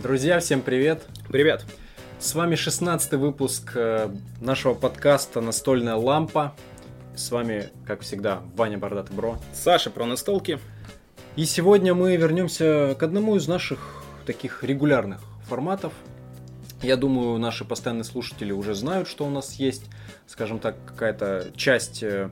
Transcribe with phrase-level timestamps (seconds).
[0.00, 1.02] Друзья, всем привет!
[1.26, 1.64] Привет!
[2.20, 4.08] С вами 16 выпуск э,
[4.40, 6.54] нашего подкаста «Настольная лампа».
[7.16, 9.38] С вами, как всегда, Ваня Бардат Бро.
[9.52, 10.60] Саша про настолки.
[11.34, 15.92] И сегодня мы вернемся к одному из наших таких регулярных форматов.
[16.80, 19.86] Я думаю, наши постоянные слушатели уже знают, что у нас есть,
[20.28, 22.30] скажем так, какая-то часть э,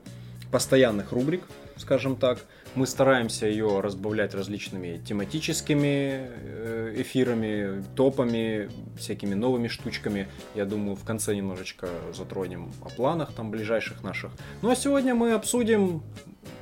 [0.52, 1.42] постоянных рубрик,
[1.76, 2.38] скажем так.
[2.76, 8.68] Мы стараемся ее разбавлять различными тематическими э, эфирами, топами,
[8.98, 10.28] всякими новыми штучками.
[10.54, 14.30] Я думаю, в конце немножечко затронем о планах там ближайших наших.
[14.60, 16.02] Ну а сегодня мы обсудим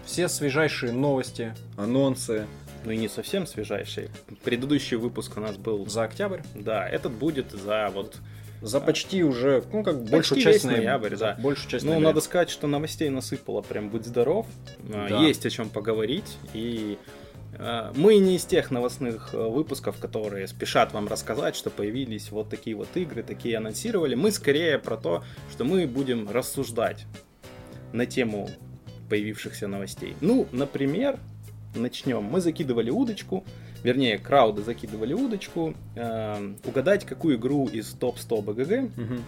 [0.05, 2.47] все свежайшие новости, анонсы.
[2.85, 4.09] Ну и не совсем свежайший.
[4.45, 5.85] Предыдущий выпуск у нас был...
[5.89, 6.43] За октябрь?
[6.55, 8.19] Да, этот будет за вот
[8.63, 11.39] за почти уже, ну как большую часть ноября, да.
[11.41, 12.09] Большую часть Ну, ноября.
[12.09, 14.47] надо сказать, что новостей насыпало прям будь здоров.
[14.93, 15.21] А, да.
[15.21, 16.39] Есть о чем поговорить.
[16.55, 16.99] И
[17.59, 22.49] а, мы не из тех новостных э, выпусков, которые спешат вам рассказать, что появились вот
[22.49, 24.15] такие вот игры, такие анонсировали.
[24.15, 27.05] Мы скорее про то, что мы будем рассуждать
[27.93, 28.51] на тему
[29.09, 30.17] появившихся новостей.
[30.21, 31.19] Ну, например,
[31.75, 32.23] начнем.
[32.25, 33.45] Мы закидывали удочку,
[33.85, 39.21] вернее, крауды закидывали удочку, э, угадать, какую игру из топ-100 БГГ угу.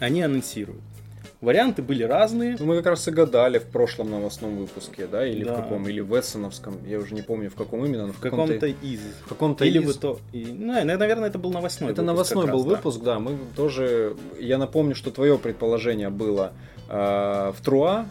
[0.00, 0.80] они анонсируют.
[1.40, 2.56] Варианты были разные.
[2.58, 5.52] Ну, мы как раз и гадали в прошлом новостном выпуске, да, или да.
[5.52, 8.20] в каком, или в Эссеновском, я уже не помню в каком именно, но в, в
[8.20, 9.00] каком-то из.
[9.26, 9.96] В каком-то или из.
[9.96, 12.34] то, и, ну, наверное, это был новостной это выпуск.
[12.34, 13.14] Новостной был раз, выпуск, да.
[13.14, 13.20] да.
[13.20, 16.54] Мы тоже, я напомню, что твое предположение было
[16.88, 18.06] э, в Труа,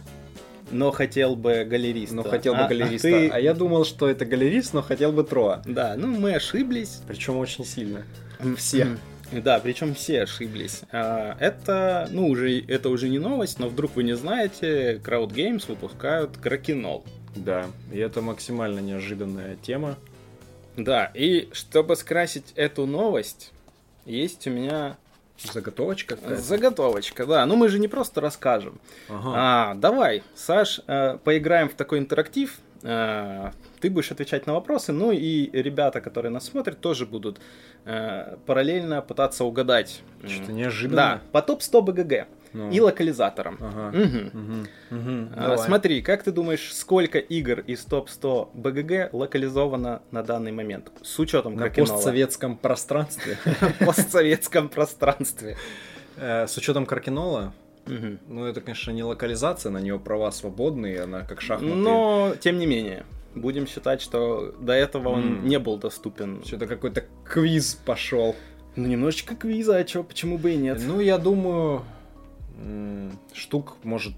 [0.74, 2.16] но хотел бы галериста.
[2.16, 3.08] Но хотел бы а, галериста.
[3.08, 3.30] А, ты...
[3.30, 5.62] а я думал, что это галерист, но хотел бы Троа.
[5.66, 7.02] Да, ну мы ошиблись.
[7.08, 8.04] Причем очень сильно.
[8.58, 8.88] Все.
[9.32, 10.82] Да, причем все ошиблись.
[10.92, 15.66] А, это, ну, уже, это уже не новость, но вдруг вы не знаете, Crowd Games
[15.68, 17.04] выпускают Кракенол.
[17.36, 19.98] Да, и это максимально неожиданная тема.
[20.78, 23.52] Да, и чтобы скрасить эту новость,
[24.06, 24.98] есть у меня
[25.38, 26.18] Заготовочка?
[26.38, 27.46] Заготовочка, да.
[27.46, 28.80] Ну мы же не просто расскажем.
[29.10, 29.32] Ага.
[29.36, 32.58] А, давай, Саш, э, поиграем в такой интерактив.
[32.84, 37.40] Э, ты будешь отвечать на вопросы, ну и ребята, которые нас смотрят, тоже будут
[37.86, 40.02] э, параллельно пытаться угадать.
[40.26, 40.96] Что-то неожиданно.
[40.96, 42.72] Да, по топ-100 БГГ ну.
[42.72, 43.58] и локализатором.
[43.60, 43.98] Ага.
[43.98, 44.40] Угу.
[44.40, 45.00] Угу.
[45.00, 45.30] Угу.
[45.36, 50.92] А, смотри, как ты думаешь, сколько игр из топ-100 БГГ локализовано на данный момент?
[51.02, 53.38] С учетом На постсоветском пространстве.
[53.80, 55.58] постсоветском пространстве.
[56.18, 57.54] Э, с учетом Кракенола?
[57.88, 58.18] Угу.
[58.28, 61.76] Ну, это, конечно, не локализация, на нее права свободные, она как шахматы.
[61.76, 63.06] Но, тем не менее,
[63.36, 65.44] будем считать, что до этого он mm.
[65.44, 66.44] не был доступен.
[66.46, 68.36] Что-то какой-то квиз пошел.
[68.76, 70.82] Ну, немножечко квиза, а чё, почему бы и нет?
[70.86, 71.84] Ну, я думаю,
[73.34, 74.14] штук, может,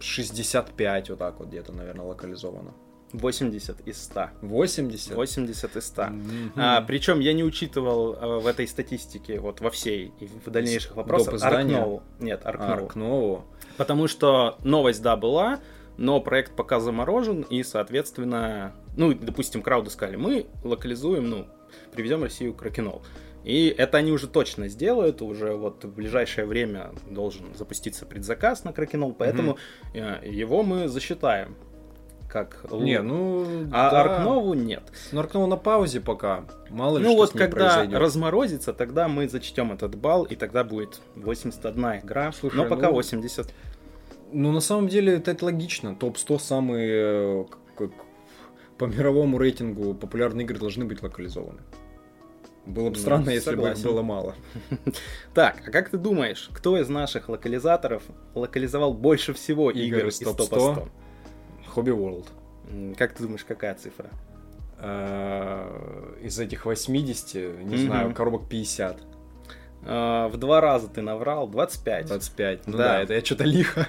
[0.00, 2.72] 65 вот так вот где-то, наверное, локализовано.
[3.12, 4.30] 80 из 100.
[4.40, 5.14] 80?
[5.14, 6.02] 80 из 100.
[6.02, 6.50] Mm-hmm.
[6.56, 10.96] А, причем я не учитывал а, в этой статистике, вот во всей и в дальнейших
[10.96, 12.02] вопросах, Аркнову.
[12.18, 12.72] Нет, Аркнову.
[12.72, 13.44] Аркнову.
[13.76, 15.60] Потому что новость, да, была,
[15.98, 21.46] но проект пока заморожен, и, соответственно, ну, допустим, крауды сказали, мы локализуем, ну,
[21.92, 23.02] приведем Россию к рокинол.
[23.44, 28.72] И это они уже точно сделают, уже вот в ближайшее время должен запуститься предзаказ на
[28.72, 29.58] Кракенол, поэтому
[29.94, 30.28] mm-hmm.
[30.30, 31.56] его мы засчитаем
[32.32, 34.00] как Не, ну а да.
[34.00, 34.82] Аркнову нет.
[35.12, 36.46] Но Аркнову на паузе пока.
[36.70, 37.98] Мало ли ну что вот с ней когда произойдет.
[37.98, 42.32] разморозится, тогда мы зачтем этот балл, и тогда будет 81 игра.
[42.32, 43.52] Слушай, но пока ну, 80.
[44.32, 45.94] Ну, на самом деле, это, это логично.
[45.94, 47.90] Топ-100 самые как,
[48.78, 51.60] по мировому рейтингу популярные игры должны быть локализованы.
[52.66, 54.36] Было бы странно, ну, если бы их было мало.
[55.34, 58.02] Так, а как ты думаешь, кто из наших локализаторов
[58.34, 60.88] локализовал больше всего игр из топ 100?
[61.74, 62.26] Hobby World.
[62.96, 64.10] Как ты думаешь, какая цифра?
[64.78, 69.00] А, из этих 80, не знаю, коробок 50.
[69.84, 72.06] А, в два раза ты наврал, 25.
[72.06, 73.86] 25, ну да, это я что-то лихо.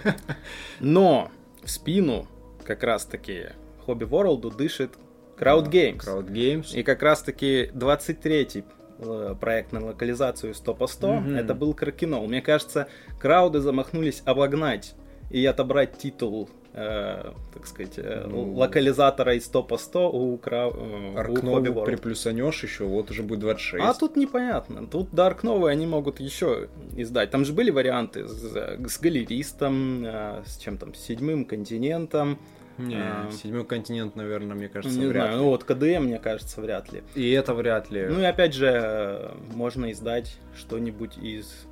[0.80, 1.30] Но
[1.64, 2.28] в спину
[2.64, 3.50] как раз-таки
[3.86, 4.92] Hobby World дышит
[5.38, 6.00] Crowd Games.
[6.00, 6.76] Crowd Games.
[6.76, 8.64] И как раз-таки 23-й
[9.00, 11.40] э, проект на локализацию 100 по 100, mm-hmm.
[11.40, 12.28] это был Кракенол.
[12.28, 12.88] Мне кажется,
[13.20, 14.96] крауды замахнулись обогнать
[15.30, 20.70] и отобрать титул, э, так сказать, э, ну, локализатора из 100 по 100 у, Кра...
[20.72, 23.84] э, приплюсанешь еще, вот уже будет 26.
[23.84, 24.86] А тут непонятно.
[24.86, 27.32] Тут Dark Nova они могут еще издать.
[27.32, 32.38] Там же были варианты с, с галеристом, э, с чем там, с седьмым континентом,
[32.78, 35.44] не, а, седьмой континент, наверное, мне кажется, не вряд знаю, ли.
[35.44, 37.04] Ну вот КДМ, мне кажется, вряд ли.
[37.16, 38.08] И это вряд ли.
[38.08, 41.68] Ну и опять же, можно издать что-нибудь из...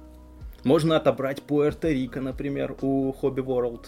[0.63, 3.87] Можно отобрать Пуэрто-Рико, например, у Hobby World.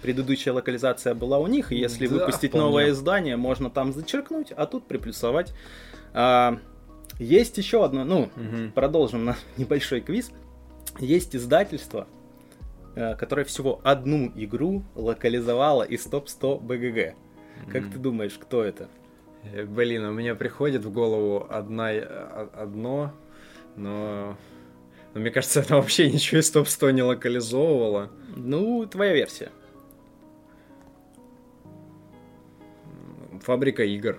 [0.00, 2.66] Предыдущая локализация была у них, и если да, выпустить вполне.
[2.66, 5.52] новое издание, можно там зачеркнуть, а тут приплюсовать.
[6.12, 6.58] А,
[7.18, 8.70] Есть еще одно, ну, угу.
[8.74, 10.30] продолжим на небольшой квиз.
[11.00, 12.06] Есть издательство,
[12.94, 17.14] э, которое всего одну игру локализовало из топ-100 БГГ.
[17.70, 18.88] Как ты думаешь, кто это?
[19.44, 23.12] Э, блин, у меня приходит в голову одна, э, одно,
[23.76, 24.36] но...
[25.14, 28.10] но мне кажется, она вообще ничего из топ-100 не локализовывала.
[28.36, 29.50] Ну, твоя версия.
[33.42, 34.18] Фабрика игр.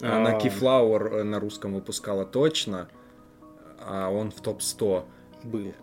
[0.00, 2.88] Она Keyflower на русском выпускала точно,
[3.80, 5.04] а он в топ-100.
[5.44, 5.74] Был.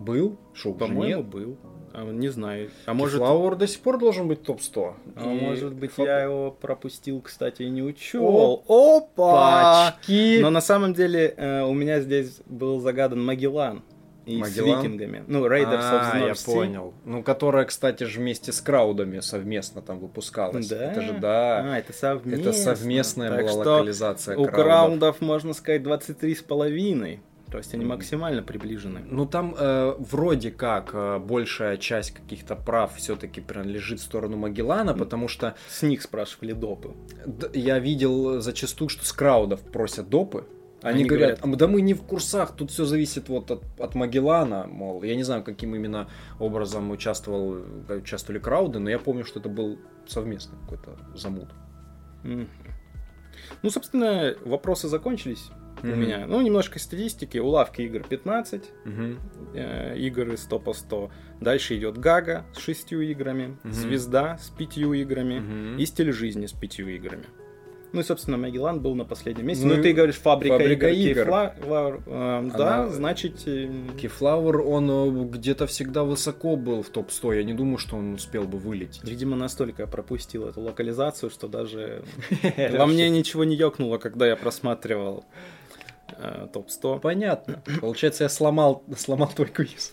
[0.00, 0.38] Был?
[0.54, 1.58] Шоу По-моему, был.
[1.92, 2.70] А, не знаю.
[2.86, 3.20] А может...
[3.20, 4.94] Flower до сих пор должен быть топ-100.
[5.14, 5.40] А и...
[5.40, 6.06] может быть, Фаб...
[6.06, 8.24] я его пропустил, кстати, и не учел.
[8.66, 9.92] О, опа!
[9.92, 10.38] Пачки!
[10.40, 13.82] Но на самом деле э, у меня здесь был загадан Магеллан.
[14.24, 14.80] И Магеллан?
[14.80, 15.24] с викингами.
[15.26, 16.54] Ну, Raiders а, of the North я sea.
[16.54, 16.94] понял.
[17.04, 20.66] Ну, которая, кстати же, вместе с краудами совместно там выпускалась.
[20.66, 20.92] Да?
[20.92, 21.74] Это же, да.
[21.74, 22.40] А, это совместно.
[22.40, 24.64] Это совместная так была локализация у краудов.
[24.64, 27.20] краундов, можно сказать, 23 с половиной.
[27.50, 29.02] То есть они максимально приближены.
[29.04, 34.94] Ну там э, вроде как э, большая часть каких-то прав все-таки принадлежит в сторону Магеллана,
[34.94, 35.56] потому что...
[35.68, 36.92] С них спрашивали допы.
[37.52, 40.44] Я видел зачастую, что с краудов просят допы.
[40.82, 43.94] Они, Они говорят, говорят, да мы не в курсах, тут все зависит вот от, от
[43.94, 46.08] Магеллана, мол, я не знаю, каким именно
[46.38, 51.50] образом участвовал, участвовали крауды, но я помню, что это был совместный какой-то замут.
[52.24, 52.48] Mm.
[53.62, 55.50] Ну, собственно, вопросы закончились
[55.82, 55.92] mm-hmm.
[55.92, 56.26] у меня.
[56.26, 57.38] Ну, немножко статистики.
[57.38, 59.18] У лавки игр 15 mm-hmm.
[59.54, 61.10] э, игр из топа 100.
[61.40, 63.72] Дальше идет Гага с 6 играми, mm-hmm.
[63.72, 65.80] Звезда с 5 играми mm-hmm.
[65.80, 67.24] и Стиль жизни с 5 играми.
[67.92, 69.66] Ну и, собственно, Магеллан был на последнем месте.
[69.66, 71.22] Ну, ну ты говоришь, фабрика, фабрика игр.
[71.22, 72.02] игр.
[72.06, 73.46] Э, да, значит...
[73.46, 73.68] Э...
[74.00, 77.36] Keyflower, он э, где-то всегда высоко был в топ-100.
[77.36, 79.02] Я не думаю, что он успел бы вылететь.
[79.02, 82.04] Видимо, настолько я пропустил эту локализацию, что даже
[82.72, 85.24] во мне ничего не ёкнуло, когда я просматривал
[86.18, 87.00] э, топ-100.
[87.00, 87.62] Понятно.
[87.80, 89.92] Получается, я сломал, сломал твой квиз.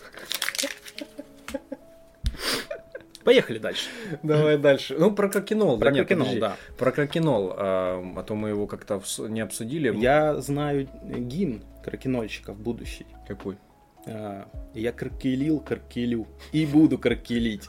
[3.28, 3.90] Поехали дальше.
[4.22, 4.96] Давай дальше.
[4.98, 5.78] Ну, про кракенол.
[5.78, 6.56] Про да, кракенол, да.
[6.78, 9.94] Про кракенол, а, а то мы его как-то не обсудили.
[9.98, 13.06] Я знаю гимн кракенольщиков будущий.
[13.26, 13.58] Какой?
[14.06, 17.68] А, я кракелил, кракелю и буду кракелить.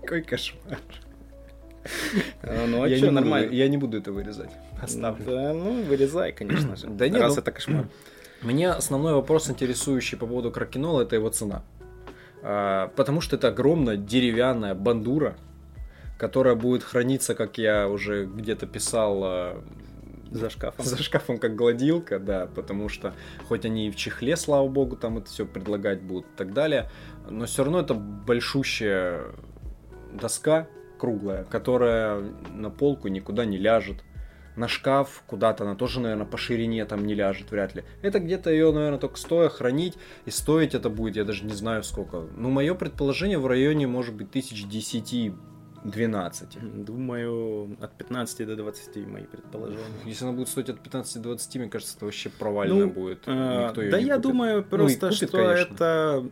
[0.00, 0.78] Какой кошмар.
[2.42, 3.52] Ну, а я что, нормально.
[3.52, 4.50] Я не буду это вырезать.
[4.84, 5.24] Оставлю.
[5.24, 6.86] Да, ну, вырезай, конечно же.
[6.88, 7.88] Да нет, раз ну, это кошмар.
[8.42, 11.62] Меня основной вопрос, интересующий по поводу кракенола, это его цена.
[12.42, 15.36] А, потому что это огромная деревянная бандура,
[16.18, 19.64] которая будет храниться, как я уже где-то писал, а,
[20.30, 20.84] за шкафом.
[20.84, 23.14] За шкафом как гладилка, да, потому что
[23.48, 26.90] хоть они и в чехле, слава богу, там это все предлагать будут и так далее,
[27.30, 29.22] но все равно это большущая
[30.12, 30.66] доска
[30.98, 32.22] круглая, которая
[32.52, 34.02] на полку никуда не ляжет
[34.56, 37.84] на шкаф куда-то, она тоже, наверное, по ширине там не ляжет вряд ли.
[38.02, 39.94] Это где-то ее, наверное, только стоя хранить,
[40.26, 42.24] и стоить это будет, я даже не знаю сколько.
[42.36, 45.32] Ну, мое предположение в районе, может быть, тысяч десяти
[45.84, 46.84] 12.
[46.84, 49.84] Думаю, от 15 до 20 мои предположения.
[50.04, 53.24] Если она будет стоить от 15 до 20, мне кажется, это вообще провально ну, будет.
[53.26, 54.22] Э, Никто да я купит.
[54.22, 55.74] думаю просто, ну, купит, что конечно.
[55.74, 56.30] это,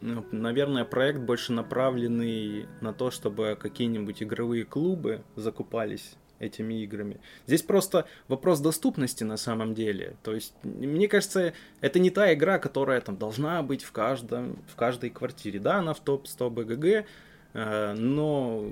[0.00, 7.20] ну, наверное, проект больше направленный на то, чтобы какие-нибудь игровые клубы закупались этими играми.
[7.46, 10.16] Здесь просто вопрос доступности на самом деле.
[10.22, 14.76] То есть, мне кажется, это не та игра, которая там должна быть в, каждом, в
[14.76, 15.60] каждой квартире.
[15.60, 17.06] Да, она в топ-100 БГГ,
[17.54, 18.68] э, но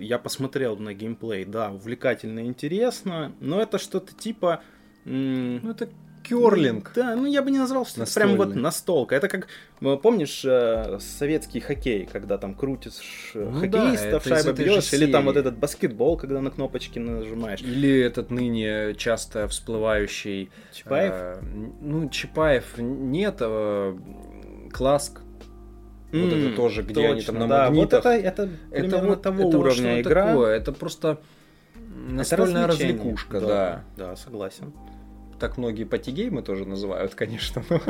[0.00, 4.62] я посмотрел на геймплей, да, увлекательно и интересно, но это что-то типа...
[5.04, 5.88] Ну, это
[6.28, 6.92] керлинг.
[6.94, 9.14] Да, ну я бы не назвал, что это прям вот настолка.
[9.14, 9.48] Это как,
[9.80, 15.10] э, помнишь, э, советский хоккей, когда там крутишь э, ну, хоккеистов, да, шайба бьешь, или
[15.10, 17.60] там вот этот баскетбол, когда на кнопочки нажимаешь.
[17.60, 20.50] Или этот ныне часто всплывающий...
[20.72, 21.12] Чапаев?
[21.12, 21.42] Э,
[21.80, 23.96] ну, Чапаев нет, э,
[24.72, 25.20] Класк.
[26.12, 28.04] Вот mm, это тоже, где точно, они там на да, магнитах.
[28.04, 30.28] Вот это, это, это вот того это уровня игра.
[30.28, 30.56] Такое?
[30.56, 31.20] Это просто
[32.08, 33.46] настольная это развлекушка, да.
[33.46, 34.72] Да, да согласен
[35.38, 37.80] так многие патигеймы тоже называют, конечно, но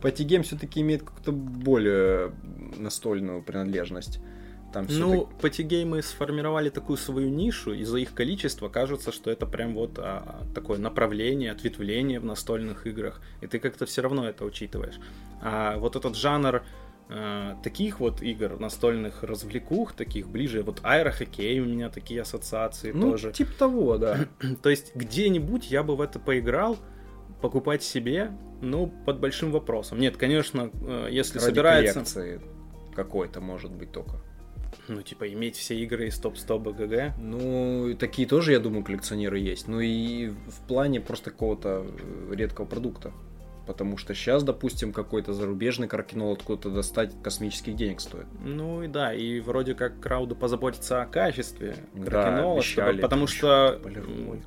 [0.00, 2.32] патигейм все-таки имеет какую-то более
[2.76, 4.20] настольную принадлежность.
[4.72, 5.38] Там ну, так...
[5.40, 10.78] патигеймы сформировали такую свою нишу, из-за их количества кажется, что это прям вот а, такое
[10.78, 15.00] направление, ответвление в настольных играх, и ты как-то все равно это учитываешь.
[15.40, 16.62] А вот этот жанр
[17.08, 23.10] э, таких вот игр, настольных развлекух, таких ближе, вот аэрохоккей у меня такие ассоциации ну,
[23.12, 23.32] тоже.
[23.32, 24.26] типа того, да.
[24.62, 26.78] То есть где-нибудь я бы в это поиграл,
[27.40, 29.98] покупать себе, ну, под большим вопросом.
[29.98, 32.40] Нет, конечно, э, если Ради собирается...
[32.94, 34.20] какой-то, может быть, только.
[34.88, 37.18] Ну, типа, иметь все игры из топ-100 БГГ.
[37.18, 39.68] Ну, такие тоже, я думаю, коллекционеры есть.
[39.68, 43.12] Ну и в плане просто какого-то э, редкого продукта.
[43.68, 48.24] Потому что сейчас, допустим, какой-то зарубежный каркинол откуда-то достать космических денег стоит.
[48.42, 53.78] Ну и да, и вроде как крауду позаботиться о качестве кракенола, да, чтобы, потому что,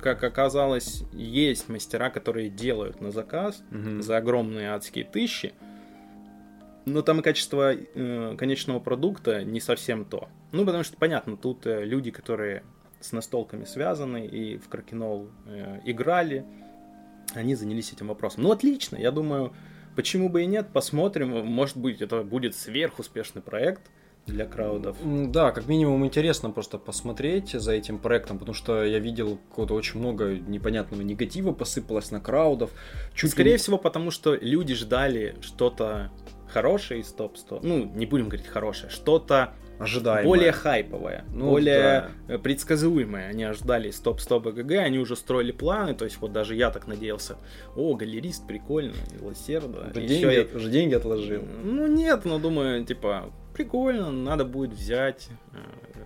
[0.00, 4.02] как оказалось, есть мастера, которые делают на заказ угу.
[4.02, 5.52] за огромные адские тысячи,
[6.84, 10.28] но там качество э, конечного продукта не совсем то.
[10.50, 12.64] Ну, потому что, понятно, тут э, люди, которые
[12.98, 16.44] с настолками связаны и в Кракенол э, играли,
[17.34, 18.42] они занялись этим вопросом.
[18.42, 19.52] Ну, отлично, я думаю,
[19.96, 23.82] почему бы и нет, посмотрим, может быть, это будет сверхуспешный проект
[24.26, 24.96] для краудов.
[25.32, 29.98] Да, как минимум интересно просто посмотреть за этим проектом, потому что я видел какого-то очень
[29.98, 32.70] много непонятного негатива посыпалось на краудов.
[33.14, 33.56] Чуть Скорее ли...
[33.56, 36.12] всего, потому что люди ждали что-то
[36.48, 37.60] хорошее из топ-100.
[37.62, 40.24] Ну, не будем говорить хорошее, что-то ожидаемое.
[40.24, 42.38] Более хайповое, ну, более да.
[42.38, 43.28] предсказуемое.
[43.28, 47.36] Они ожидали топ-100 БГГ, они уже строили планы, то есть вот даже я так надеялся,
[47.76, 49.90] о, галерист прикольно, милосердно.
[49.90, 50.56] Уже, деньги, я...
[50.56, 51.42] уже деньги отложил.
[51.62, 55.28] Ну нет, но думаю, типа, прикольно, надо будет взять.
[55.52, 56.02] Э,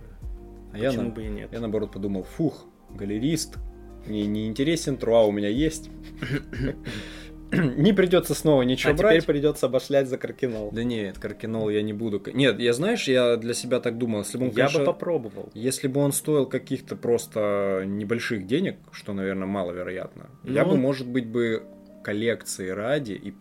[0.73, 1.49] а Почему я, бы и нет?
[1.51, 3.57] Я наоборот подумал, фух, галерист,
[4.05, 5.89] мне не интересен, труа у меня есть.
[7.77, 9.23] не придется снова ничего а брать.
[9.23, 10.71] теперь придется обошлять за каркинол.
[10.71, 12.21] Да нет, каркинол я не буду.
[12.33, 15.49] Нет, я знаешь, я для себя так думал, если бы он, Я конечно, бы попробовал.
[15.53, 20.53] Если бы он стоил каких-то просто небольших денег, что, наверное, маловероятно, Но...
[20.53, 20.81] я бы, ну.
[20.81, 21.63] может быть, бы
[22.03, 23.33] коллекции ради и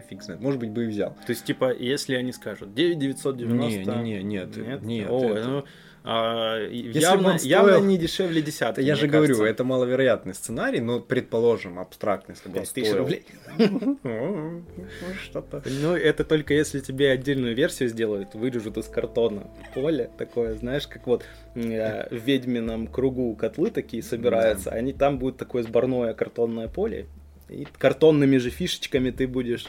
[0.00, 1.10] фиг знает, может быть, бы и взял.
[1.26, 3.92] То есть, типа, если они скажут 9990...
[3.92, 5.10] Не, не, не, нет, нет, нет.
[5.10, 5.48] О, это...
[5.48, 5.64] ну,
[6.04, 7.50] а, явно, стоил...
[7.50, 8.80] явно не дешевле десятки.
[8.80, 9.34] Я же кажется.
[9.34, 12.96] говорю, это маловероятный сценарий, но предположим, абстрактный, если бы он стоил.
[12.98, 13.24] рублей.
[15.24, 15.62] Что-то.
[15.64, 21.06] Ну, это только если тебе отдельную версию сделают, вырежут из картона поле такое, знаешь, как
[21.06, 27.06] вот э, в ведьмином кругу котлы такие собираются, они там будет такое сборное картонное поле,
[27.48, 29.66] и картонными же фишечками ты будешь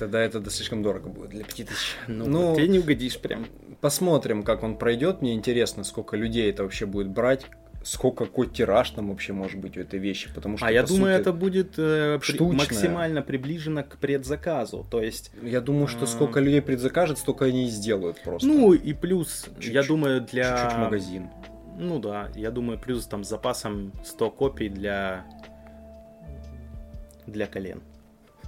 [0.00, 1.76] Тогда это слишком дорого будет для 5000.
[2.08, 3.46] Ну, ну, тебе не угодишь прям.
[3.82, 5.20] Посмотрим, как он пройдет.
[5.20, 7.44] Мне интересно, сколько людей это вообще будет брать.
[7.82, 11.14] Сколько какой тираж там вообще может быть у этой вещи, потому что а я думаю,
[11.14, 15.32] это будет э, при, максимально приближено к предзаказу, то есть.
[15.42, 16.06] Я думаю, что э...
[16.06, 18.46] сколько людей предзакажет, столько они и сделают просто.
[18.46, 21.30] Ну и плюс, чуть-чуть, я думаю, для чуть-чуть магазин.
[21.78, 25.24] Ну да, я думаю, плюс там с запасом 100 копий для
[27.26, 27.82] для колен.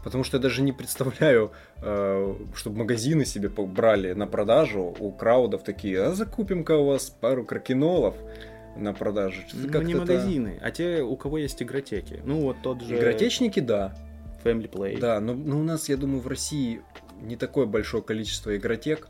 [0.05, 5.63] Потому что я даже не представляю, э, чтобы магазины себе брали на продажу у краудов
[5.63, 8.17] такие, а закупим-ка у вас пару кракенолов
[8.77, 9.43] на продажу.
[9.53, 12.21] Ну, не магазины, а те, у кого есть игротеки.
[12.25, 12.99] Ну, вот тот же...
[12.99, 13.95] Игротечники, да.
[14.45, 14.99] Family Play.
[14.99, 16.83] Да, но, но у нас, я думаю, в России
[17.21, 19.09] не такое большое количество игротек,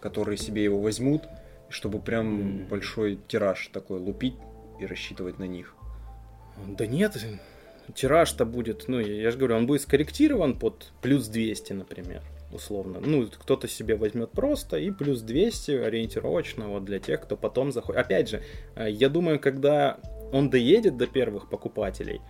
[0.00, 1.22] которые себе его возьмут,
[1.68, 2.68] чтобы прям mm.
[2.68, 4.34] большой тираж такой лупить
[4.80, 5.76] и рассчитывать на них.
[6.66, 7.16] Да нет,
[7.94, 13.00] тираж-то будет, ну, я же говорю, он будет скорректирован под плюс 200, например, условно.
[13.00, 18.00] Ну, кто-то себе возьмет просто и плюс 200 ориентировочно вот для тех, кто потом заходит.
[18.00, 18.42] Опять же,
[18.76, 19.98] э, я думаю, когда
[20.32, 22.20] он доедет до первых покупателей,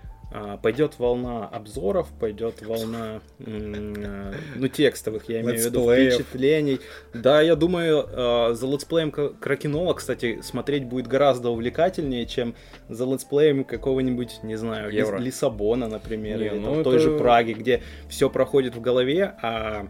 [0.63, 6.81] пойдет волна обзоров, пойдет волна, ну, текстовых, я имею в виду, впечатлений.
[7.13, 12.55] Да, я думаю, э, за летсплеем Кракенова, кстати, смотреть будет гораздо увлекательнее, чем
[12.89, 15.19] за летсплеем какого-нибудь, не знаю, Евро.
[15.19, 16.85] Лиссабона, например, не, или ну, там, это...
[16.85, 19.89] той же Праги, где все проходит в голове, а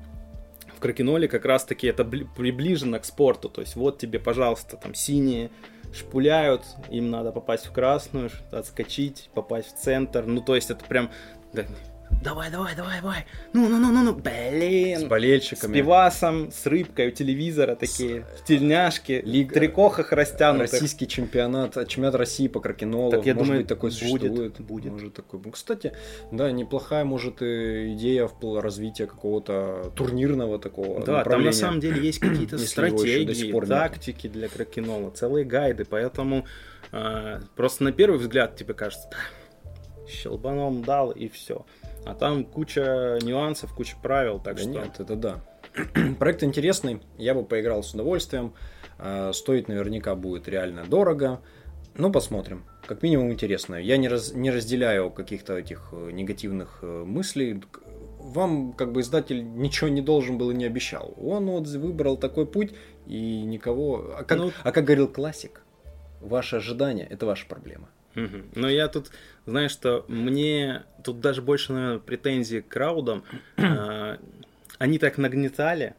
[0.74, 3.48] в Кракеноле как раз-таки это приближено к спорту.
[3.48, 5.50] То есть вот тебе, пожалуйста, там синие
[5.92, 10.24] шпуляют, им надо попасть в красную, отскочить, попасть в центр.
[10.26, 11.10] Ну, то есть это прям
[12.22, 15.00] давай, давай, давай, давай, ну, ну, ну, ну, ну, блин.
[15.00, 15.72] С болельщиками.
[15.72, 18.42] С пивасом, с рыбкой у телевизора такие, с...
[18.42, 19.54] тельняшки, Лига...
[19.54, 20.72] трикохах растянутых.
[20.72, 24.60] Российский чемпионат, чемпионат России по кракенолу, так, я может думаю, быть, такой будет, существует.
[24.60, 24.92] Будет.
[24.92, 25.40] Может, такой.
[25.52, 25.92] Кстати,
[26.30, 32.18] да, неплохая, может, идея в развития какого-то турнирного такого Да, там на самом деле есть
[32.20, 36.46] какие-то стратегии, тактики для кракенола, целые гайды, поэтому
[36.92, 39.08] э, просто на первый взгляд тебе кажется,
[40.08, 41.64] щелбаном дал и все.
[42.04, 44.70] А там куча нюансов, куча правил, так да что...
[44.70, 45.40] Нет, это да.
[46.18, 48.54] Проект интересный, я бы поиграл с удовольствием.
[48.98, 51.40] А, стоит наверняка будет реально дорого.
[51.94, 52.64] Ну, посмотрим.
[52.86, 53.74] Как минимум интересно.
[53.74, 57.62] Я не, раз, не разделяю каких-то этих э, негативных э, мыслей.
[58.18, 61.14] Вам, как бы, издатель ничего не должен был и не обещал.
[61.20, 62.72] Он вот выбрал такой путь,
[63.06, 64.14] и никого...
[64.18, 64.52] А как, ну...
[64.62, 65.62] а как говорил классик,
[66.20, 67.88] ваши ожидания– это ваша проблема.
[68.16, 68.36] Угу.
[68.54, 69.10] Но я тут,
[69.46, 73.24] знаешь, что мне тут даже больше, наверное, претензий к краудам.
[73.56, 74.18] А,
[74.78, 75.94] они так нагнетали,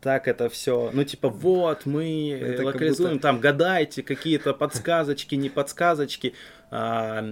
[0.00, 3.22] так это все, ну типа вот мы это локализуем, будто...
[3.22, 6.34] там гадайте какие-то подсказочки, не подсказочки.
[6.70, 7.24] А,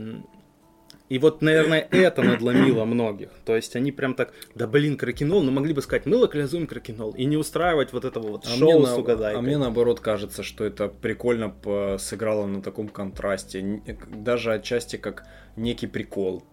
[1.13, 3.29] и вот, наверное, это надломило многих.
[3.45, 7.11] То есть они прям так, да блин, кракенол, ну могли бы сказать, мы локализуем кракенол.
[7.11, 9.39] И не устраивать вот этого вот а шоу с угадайкой.
[9.39, 11.55] А мне наоборот кажется, что это прикольно
[11.99, 13.83] сыграло на таком контрасте.
[14.09, 16.45] Даже отчасти как некий прикол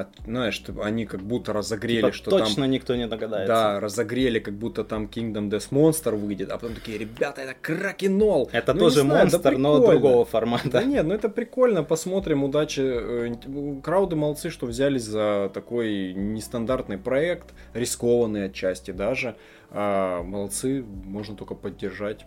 [0.00, 2.70] от, знаешь, чтобы они как будто разогрели, типа что точно там...
[2.70, 3.52] никто не догадается.
[3.52, 8.48] Да, разогрели, как будто там Kingdom Death Monster выйдет, а потом такие, ребята, это Кракенол!
[8.52, 10.70] Это ну, тоже знаю, монстр, да но другого формата.
[10.70, 12.80] Да нет, ну это прикольно, посмотрим, удачи.
[12.84, 19.36] Э, крауды молодцы, что взялись за такой нестандартный проект, рискованный отчасти даже.
[19.70, 22.24] А, молодцы, можно только поддержать.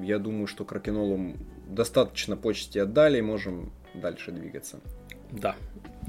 [0.00, 1.34] Я думаю, что Кракенолу
[1.68, 4.80] достаточно почти отдали, и можем дальше двигаться.
[5.30, 5.56] Да,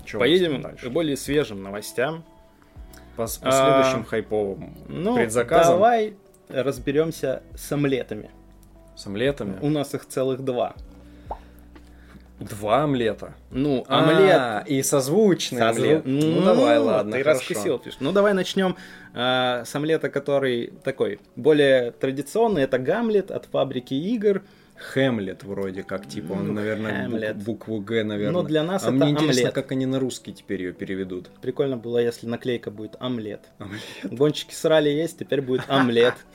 [0.04, 2.24] чего Поедем к более свежим новостям.
[3.16, 5.75] По, по следующим а, хайповым ну, предзаказам.
[5.75, 6.16] Давай
[6.50, 8.30] разберемся с омлетами.
[8.96, 9.58] С омлетами?
[9.62, 10.75] У нас их целых два.
[12.40, 13.34] Два омлета.
[13.50, 14.38] Ну, а, омлет.
[14.38, 15.84] А, и созвучный Созву...
[15.84, 16.06] омлет.
[16.06, 17.14] Ну, ну давай, ладно.
[17.14, 17.40] Ты хорошо.
[17.40, 18.00] раскусил, пишешь.
[18.02, 18.75] Ну давай начнем
[19.14, 22.64] э, с омлета, который такой более традиционный.
[22.64, 24.44] Это Гамлет от фабрики игр.
[24.77, 28.34] Хэмлет вроде как, типа, он, ну, наверное, бук, букву Г, наверное.
[28.34, 29.53] Но для нас а это мне интересно, омлет.
[29.53, 31.29] как они на русский теперь ее переведут.
[31.41, 33.41] Прикольно было, если наклейка будет омлет.
[33.58, 33.82] омлет.
[34.03, 36.15] Гонщики срали есть, теперь будет омлет.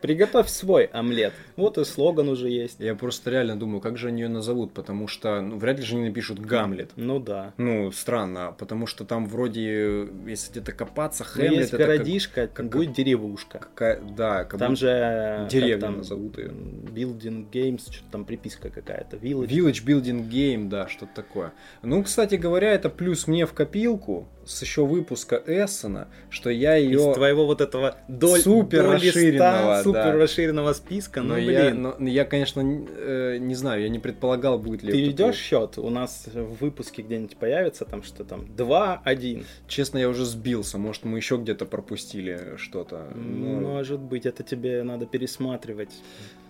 [0.00, 1.32] Приготовь свой омлет.
[1.56, 2.80] Вот и слоган уже есть.
[2.80, 5.96] Я просто реально думаю, как же они ее назовут, потому что ну, вряд ли же
[5.96, 6.90] они напишут Гамлет.
[6.96, 7.52] Ну да.
[7.56, 12.68] Ну, странно, потому что там вроде, если где-то копаться, ну, Хэмлет есть это городишко, как,
[12.68, 13.58] будет как, деревушка.
[13.58, 16.48] Какая, да, как там же деревня там, назовут ее.
[16.48, 19.16] Building Games, что-то там приписка какая-то.
[19.16, 19.48] Village.
[19.48, 21.52] Village Building Game, да, что-то такое.
[21.82, 27.10] Ну, кстати говоря, это плюс мне в копилку, с еще выпуска Эссена, что я ее...
[27.10, 28.40] Из твоего вот этого доль...
[28.40, 30.12] супер расширенного, супер да.
[30.12, 31.48] расширенного списка, но, ну, блин.
[31.50, 35.78] Я, но, я, конечно, э, не знаю, я не предполагал, будет ли Ты ведешь счет?
[35.78, 39.44] У нас в выпуске где-нибудь появится там что там 2-1.
[39.66, 43.08] Честно, я уже сбился, может, мы еще где-то пропустили что-то.
[43.14, 43.60] Ну...
[43.60, 45.90] Может быть, это тебе надо пересматривать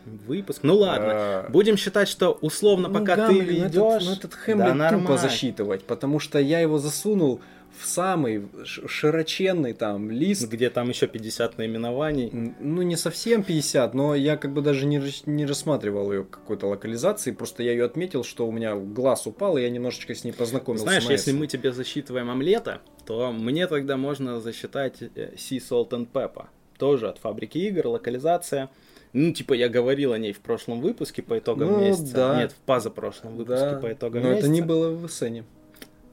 [0.06, 0.60] выпуск.
[0.62, 1.46] Ну ладно, а...
[1.50, 3.74] будем считать, что условно, ну, пока Гамлин, ты ведешь...
[3.74, 7.40] Ну этот, ну, этот Хэмлет да, тупо засчитывать, потому что я его засунул
[7.78, 10.48] в самый широченный там лист.
[10.48, 12.54] Где там еще 50 наименований.
[12.60, 17.32] Ну, не совсем 50, но я как бы даже не, не рассматривал ее какой-то локализации,
[17.32, 20.84] просто я ее отметил, что у меня глаз упал, и я немножечко с ней познакомился.
[20.84, 26.08] Знаешь, если мы тебе засчитываем омлета, то мне тогда можно засчитать э, Sea Salt and
[26.12, 26.46] Pepper.
[26.78, 28.70] Тоже от фабрики игр, локализация.
[29.12, 32.14] Ну, типа, я говорил о ней в прошлом выпуске по итогам ну, месяца.
[32.14, 32.38] Да.
[32.38, 33.78] Нет, в позапрошлом выпуске да.
[33.78, 34.46] по итогам Но месяца.
[34.46, 35.44] Но это не было в Эссене.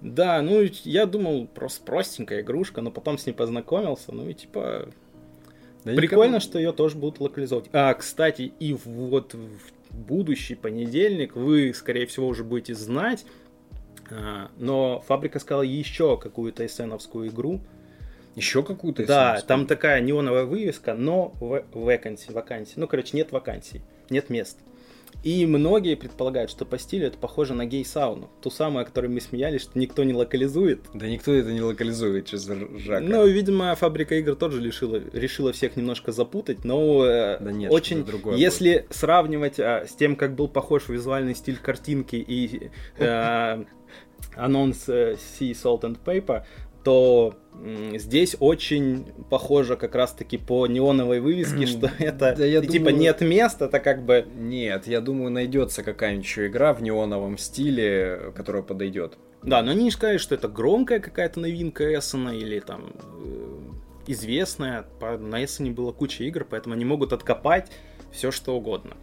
[0.04, 4.90] Да, ну я думал, просто простенькая игрушка, но потом с ней познакомился, ну и типа...
[5.86, 6.40] Да Прикольно, никому...
[6.42, 7.70] что ее тоже будут локализовать.
[7.72, 9.60] А, кстати, и вот в
[9.92, 13.26] будущий понедельник вы, скорее всего, уже будете знать,
[14.12, 17.62] а, но фабрика сказала еще какую-то эссеновскую игру.
[18.36, 22.74] Еще какую-то Да, там такая неоновая вывеска, но вакансии, вакансии.
[22.76, 24.60] Ну, короче, нет вакансий, нет мест.
[25.24, 28.30] И многие предполагают, что по стилю это похоже на гей-сауну.
[28.42, 30.82] Ту самую, о которой мы смеялись, что никто не локализует.
[30.94, 33.00] Да никто это не локализует, что за жака.
[33.00, 38.06] Ну, видимо, фабрика игр тоже решила, решила всех немножко запутать, но э, да нет, очень,
[38.36, 38.94] если будет.
[38.94, 43.64] сравнивать а, с тем, как был похож визуальный стиль картинки и э,
[44.36, 46.44] анонс э, Sea Salt and Paper,
[46.84, 47.36] то
[47.96, 52.98] здесь очень похоже как раз-таки по неоновой вывеске, что это да, я типа думаю...
[52.98, 54.26] нет места, это как бы...
[54.36, 59.18] Нет, я думаю, найдется какая-нибудь еще игра в неоновом стиле, которая подойдет.
[59.44, 62.94] Да, но они не сказали, что это громкая какая-то новинка Эссена или там
[63.26, 63.58] э,
[64.08, 64.86] известная.
[65.02, 67.70] На Эссене было куча игр, поэтому они могут откопать
[68.12, 68.96] все что угодно.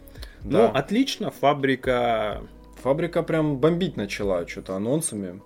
[0.43, 0.67] Да.
[0.67, 2.41] Ну, отлично, фабрика...
[2.81, 5.39] Фабрика прям бомбить начала что-то анонсами.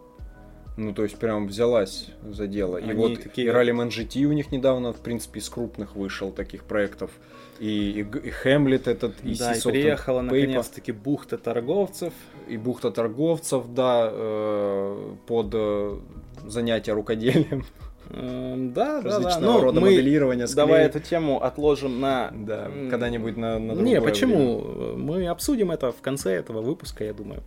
[0.77, 2.77] Ну, то есть, прям взялась за дело.
[2.77, 3.47] Они и вот такие...
[3.47, 7.11] и Rally GT у них недавно, в принципе, из крупных вышел таких проектов.
[7.59, 12.13] И, и, и Хэмлет этот, и Да, и приехала наконец-таки бухта торговцев.
[12.49, 15.97] И бухта торговцев, да, э, под э,
[16.45, 17.65] занятия рукоделием.
[18.09, 19.39] Да, да, да.
[19.39, 20.47] Ну, рода мы моделирования.
[20.47, 20.67] Склеит.
[20.67, 22.31] Давай эту тему отложим на...
[22.35, 24.61] Да, когда-нибудь на, на другое Не, почему?
[24.61, 24.97] Время.
[24.97, 27.41] Мы обсудим это в конце этого выпуска, я думаю.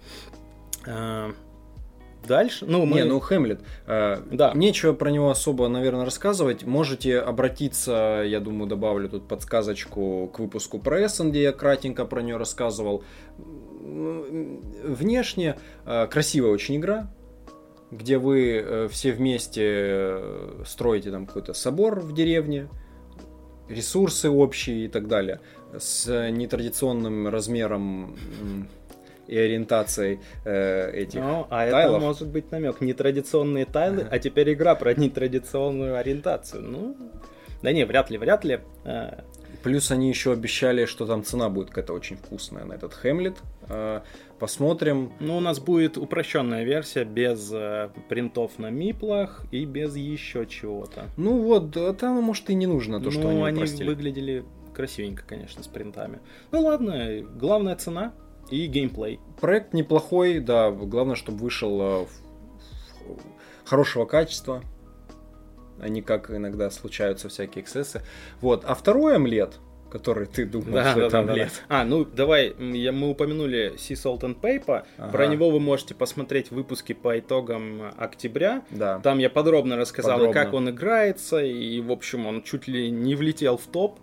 [2.27, 2.67] Дальше.
[2.67, 2.97] Ну, мы...
[2.97, 3.61] Не, ну Хэмлет.
[3.87, 4.53] Э, да.
[4.55, 6.65] Нечего про него особо, наверное, рассказывать.
[6.65, 12.21] Можете обратиться, я думаю, добавлю тут подсказочку к выпуску про Эссен, где я кратенько про
[12.21, 13.05] нее рассказывал.
[14.85, 17.11] Внешне э, красивая очень игра,
[17.91, 22.69] где вы э, все вместе э, строите там какой-то собор в деревне,
[23.69, 25.41] ресурсы общие и так далее,
[25.79, 28.17] с нетрадиционным размером
[29.29, 31.97] и ориентацией э, этих ну, а тайлов.
[31.97, 32.81] это может быть намек.
[32.81, 36.63] Нетрадиционные тайлы, а теперь игра про нетрадиционную ориентацию.
[36.63, 36.97] Ну,
[37.63, 38.61] да не, вряд ли, вряд ли.
[38.85, 39.21] Э,
[39.63, 43.37] Плюс они еще обещали, что там цена будет какая-то очень вкусная на этот Хемлет.
[43.69, 44.01] Э,
[44.39, 45.13] посмотрим.
[45.21, 51.07] Ну, у нас будет упрощенная версия без э, принтов на миплах и без еще чего-то.
[51.17, 53.89] Ну вот, там, может, и не нужно то, ну, что они они упростили.
[53.89, 56.21] выглядели красивенько, конечно, с принтами.
[56.53, 58.15] Ну ладно, главная цена
[58.51, 59.21] и геймплей.
[59.41, 62.07] Проект неплохой, да, главное, чтобы вышел э,
[63.65, 64.63] хорошего качества,
[65.81, 68.03] а не как иногда случаются всякие эксцессы.
[68.41, 68.65] Вот.
[68.65, 69.59] А второй омлет,
[69.91, 71.49] который ты думал, да, что да, это омлет.
[71.69, 71.81] Да, да.
[71.81, 74.85] А, ну давай, я, мы упомянули Sea Salt and Paper.
[74.97, 75.13] Ага.
[75.13, 78.63] Про него вы можете посмотреть выпуски по итогам октября.
[78.71, 79.01] Да.
[79.01, 80.43] Там я подробно рассказал, подробно.
[80.43, 84.01] как он играется, и, в общем, он чуть ли не влетел в топ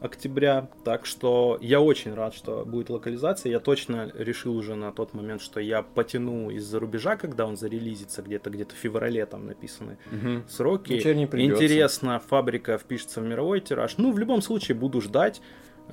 [0.00, 0.68] октября.
[0.84, 3.50] Так что я очень рад, что будет локализация.
[3.50, 8.22] Я точно решил уже на тот момент, что я потяну из-за рубежа, когда он зарелизится,
[8.22, 10.42] где-то где-то в феврале там написаны угу.
[10.48, 10.92] сроки.
[11.52, 13.98] Интересно, фабрика впишется в мировой тираж.
[13.98, 15.40] Ну, в любом случае, буду ждать.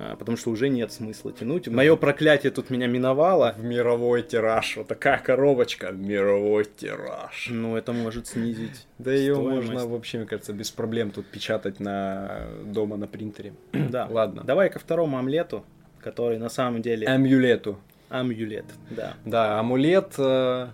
[0.02, 1.68] А, потому что уже нет смысла тянуть.
[1.68, 3.54] Мое проклятие тут меня миновало.
[3.58, 4.78] В мировой тираж.
[4.78, 5.92] Вот такая коробочка.
[5.92, 7.48] Мировой тираж.
[7.50, 8.86] Ну, это может снизить.
[8.98, 13.52] Да ее можно вообще, мне кажется, без проблем тут печатать на дома на принтере.
[13.90, 14.06] Да.
[14.08, 14.42] Ладно.
[14.44, 15.64] Давай ко второму омлету,
[16.00, 17.06] который на самом деле...
[17.06, 17.78] Амулету.
[18.08, 19.14] Амулет, да.
[19.24, 20.68] Да, амулет э,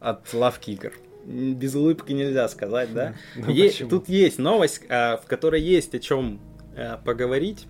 [0.00, 0.92] от лавки игр
[1.24, 3.14] без улыбки нельзя сказать, да?
[3.36, 6.40] Ну, е- тут есть новость, а, в которой есть о чем
[6.76, 7.66] а, поговорить.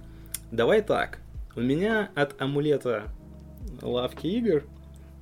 [0.52, 1.18] Давай так.
[1.56, 3.04] У меня от амулета
[3.80, 4.64] лавки игр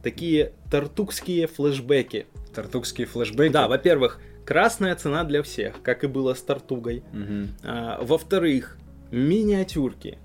[0.03, 2.27] такие тартукские флешбеки.
[2.53, 3.53] Тартукские флешбеки?
[3.53, 7.05] Да, во-первых, красная цена для всех, как и было с Тартугой.
[7.13, 7.49] Угу.
[7.63, 8.77] А, во-вторых,
[9.13, 10.19] миниатюрки.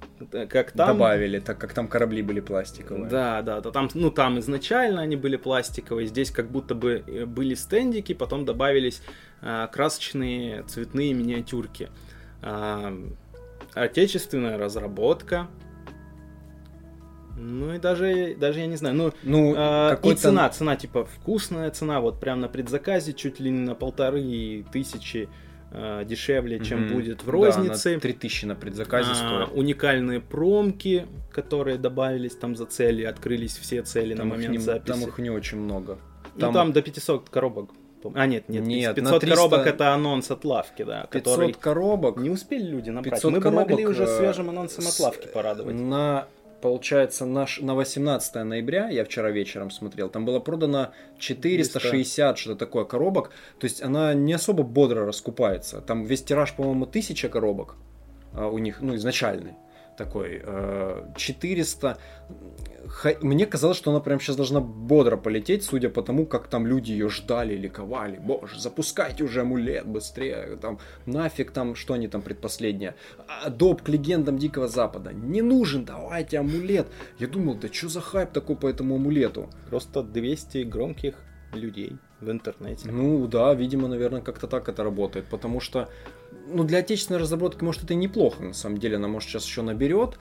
[0.50, 0.88] Как там...
[0.88, 3.08] Добавили, так как там корабли были пластиковые.
[3.08, 3.70] Да, да, да.
[3.70, 8.46] Там, ну, там изначально они были пластиковые, здесь как будто бы э, были стендики, потом
[8.46, 9.04] добавились
[9.41, 11.89] а, красочные цветные миниатюрки.
[12.41, 12.98] А,
[13.76, 15.48] отечественная разработка.
[17.38, 21.70] Ну и даже, даже я не знаю, ну, ну э, и цена, цена типа вкусная
[21.70, 25.28] цена, вот прям на предзаказе чуть ли не на полторы тысячи
[25.72, 26.94] э, дешевле, чем mm-hmm.
[26.94, 27.90] будет в рознице.
[27.90, 29.50] Да, на 3000 на предзаказе а, стоит.
[29.54, 34.98] Уникальные промки, которые добавились там за цели, открылись все цели там на момент не, записи.
[34.98, 36.00] Там их не очень много.
[36.36, 36.54] Ну, там...
[36.54, 37.70] Ну там до 500 коробок
[38.13, 39.36] а, нет, нет, нет 500 300...
[39.36, 41.08] коробок это анонс от лавки, да.
[41.12, 41.54] 500 который...
[41.54, 42.18] коробок.
[42.18, 43.24] Не успели люди набрать.
[43.24, 45.76] Мы бы могли уже э, свежим анонсом от лавки порадовать.
[45.76, 46.28] На
[46.62, 52.86] получается, наш, на 18 ноября, я вчера вечером смотрел, там было продано 460, что-то такое,
[52.86, 53.30] коробок.
[53.60, 55.82] То есть она не особо бодро раскупается.
[55.82, 57.76] Там весь тираж, по-моему, 1000 коробок
[58.36, 59.54] а у них, ну, изначальный
[59.98, 60.41] такой.
[61.15, 61.98] 400
[63.21, 66.91] мне казалось, что она прям сейчас должна бодро полететь, судя по тому, как там люди
[66.91, 68.17] ее ждали, ликовали.
[68.17, 70.58] Боже, запускайте уже амулет быстрее.
[70.62, 72.95] Там нафиг там, что они там предпоследнее.
[73.50, 75.12] Доп к легендам Дикого Запада.
[75.13, 76.88] Не нужен, давайте амулет.
[77.19, 79.50] Я думал, да что за хайп такой по этому амулету?
[79.69, 81.15] Просто 200 громких
[81.54, 82.89] людей в интернете.
[82.91, 85.89] Ну да, видимо, наверное, как-то так это работает, потому что,
[86.48, 89.62] ну, для отечественной разработки, может, это и неплохо, на самом деле, она, может, сейчас еще
[89.62, 90.17] наберет,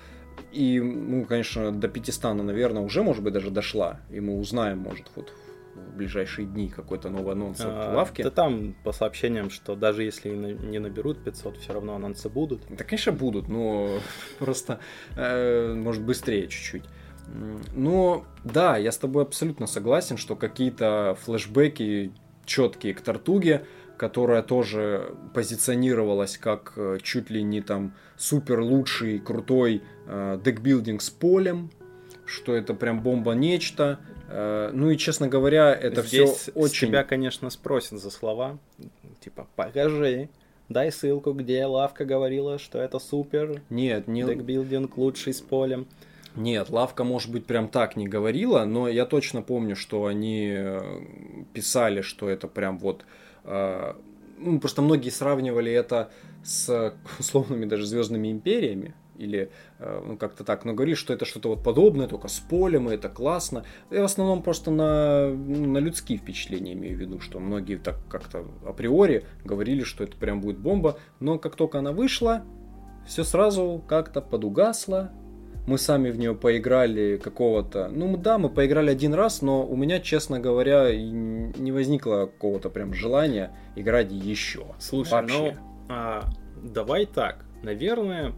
[0.52, 4.00] и, ну, конечно, до 500 она, наверное, уже, может быть, даже дошла.
[4.10, 5.32] И мы узнаем, может, вот
[5.74, 8.22] в ближайшие дни какой-то новый анонс от а, лавки.
[8.22, 12.62] Да там по сообщениям, что даже если не наберут 500, все равно анонсы будут.
[12.70, 13.98] Да, конечно, будут, но
[14.38, 14.78] просто,
[15.16, 16.84] э, может, быстрее чуть-чуть.
[17.74, 22.12] Но да, я с тобой абсолютно согласен, что какие-то флешбеки
[22.44, 23.64] четкие к Тартуге,
[23.96, 31.10] которая тоже позиционировалась как э, чуть ли не там супер лучший, крутой э, декбилдинг с
[31.10, 31.70] полем,
[32.26, 34.00] что это прям бомба нечто.
[34.28, 36.88] Э, ну и, честно говоря, это Здесь все очень...
[36.88, 38.58] тебя, конечно, спросят за слова.
[39.20, 40.28] Типа, покажи,
[40.68, 43.62] дай ссылку, где Лавка говорила, что это супер.
[43.70, 44.24] Нет, не...
[44.24, 45.86] Декбилдинг лучший с полем.
[46.36, 51.00] Нет, Лавка, может быть, прям так не говорила, но я точно помню, что они э,
[51.52, 53.04] писали, что это прям вот...
[53.44, 53.94] Э,
[54.38, 56.10] ну, просто многие сравнивали это
[56.42, 61.48] с условными даже звездными империями, или э, ну, как-то так, но говорили, что это что-то
[61.48, 63.64] вот подобное, только с полем, и это классно.
[63.90, 67.96] Я в основном просто на, ну, на людские впечатления имею в виду, что многие так
[68.08, 72.44] как-то априори говорили, что это прям будет бомба, но как только она вышла,
[73.06, 75.10] все сразу как-то подугасло,
[75.66, 77.88] мы сами в нее поиграли какого-то...
[77.88, 82.92] Ну да, мы поиграли один раз, но у меня, честно говоря, не возникло какого-то прям
[82.92, 84.66] желания играть еще.
[84.78, 85.38] Слушай, Вообще.
[85.38, 85.54] ну
[85.88, 86.24] а,
[86.62, 87.44] давай так.
[87.62, 88.32] наверное,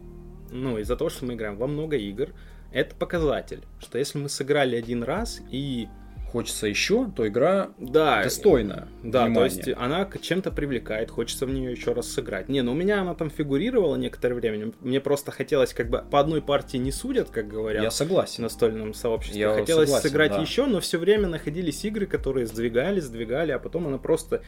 [0.50, 2.28] ну, из-за того, что мы играем во много игр,
[2.72, 5.88] это показатель, что если мы сыграли один раз и
[6.36, 8.88] хочется еще, то игра да, достойна.
[9.02, 9.34] Да, внимания.
[9.34, 12.50] то есть она чем-то привлекает, хочется в нее еще раз сыграть.
[12.50, 14.72] Не, ну у меня она там фигурировала некоторое время.
[14.80, 17.82] Мне просто хотелось, как бы по одной партии не судят, как говорят.
[17.82, 18.36] Я согласен.
[18.36, 19.40] В настольном сообществе.
[19.40, 20.42] Я хотелось согласен, сыграть да.
[20.42, 24.42] еще, но все время находились игры, которые сдвигали, сдвигали, а потом она просто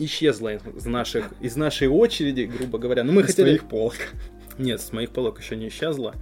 [0.00, 3.04] исчезла из наших из нашей очереди, грубо говоря.
[3.04, 3.94] Ну мы из хотели их полок.
[4.58, 6.16] Нет, с моих полок еще не исчезла.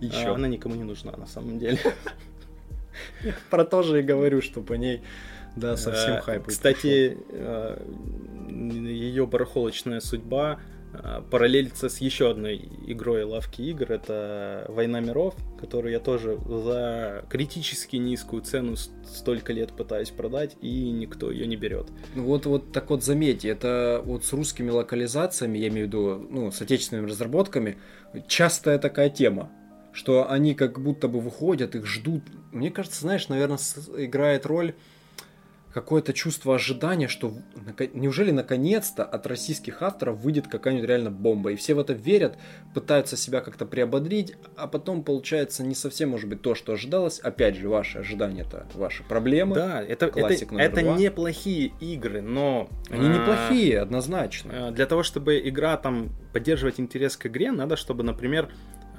[0.00, 0.28] Еще.
[0.28, 1.80] А, она никому не нужна на самом деле.
[3.50, 5.02] Про то же и говорю, что по ней,
[5.56, 6.46] да, совсем э, хайп.
[6.46, 7.18] Кстати,
[8.50, 10.60] ее барахолочная судьба
[10.92, 13.90] э, параллелится с еще одной игрой лавки игр.
[13.90, 20.90] Это Война миров, которую я тоже за критически низкую цену столько лет пытаюсь продать, и
[20.90, 21.88] никто ее не берет.
[22.14, 26.26] Ну вот, вот так вот заметьте, это вот с русскими локализациями, я имею в виду,
[26.30, 27.78] ну, с отечественными разработками,
[28.28, 29.50] частая такая тема
[29.92, 32.22] что они как будто бы выходят, их ждут.
[32.52, 33.58] Мне кажется, знаешь, наверное,
[33.96, 34.74] играет роль
[35.72, 37.32] какое-то чувство ожидания, что
[37.94, 41.52] неужели наконец-то от российских авторов выйдет какая-нибудь реально бомба.
[41.52, 42.36] И все в это верят,
[42.74, 47.20] пытаются себя как-то приободрить, а потом получается не совсем, может быть, то, что ожидалось.
[47.20, 49.54] Опять же, ваши ожидания это ваши проблемы.
[49.54, 52.68] Да, это, это, это неплохие игры, но...
[52.90, 54.52] Они а, неплохие, однозначно.
[54.52, 58.50] Э, для того, чтобы игра там поддерживать интерес к игре, надо, чтобы, например,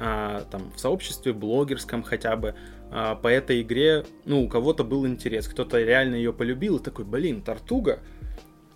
[0.01, 2.55] там в сообществе блогерском хотя бы
[2.91, 7.05] а, по этой игре, ну, у кого-то был интерес, кто-то реально ее полюбил и такой,
[7.05, 7.99] блин, Тартуга,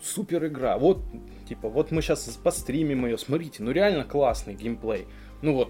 [0.02, 1.02] супер игра, вот,
[1.50, 5.06] типа, вот мы сейчас постримим ее, смотрите, ну реально классный геймплей,
[5.42, 5.70] ну вот,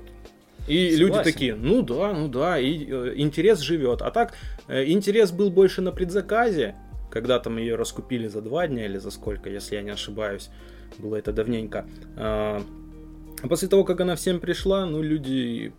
[0.67, 0.99] и Согласен.
[0.99, 4.01] люди такие, ну да, ну да, и э, интерес живет.
[4.01, 4.33] А так,
[4.67, 6.75] э, интерес был больше на предзаказе,
[7.11, 10.49] когда там ее раскупили за два дня или за сколько, если я не ошибаюсь,
[10.97, 11.85] было это давненько.
[12.15, 12.63] Э, а
[13.47, 15.73] после того, как она всем пришла, ну, люди...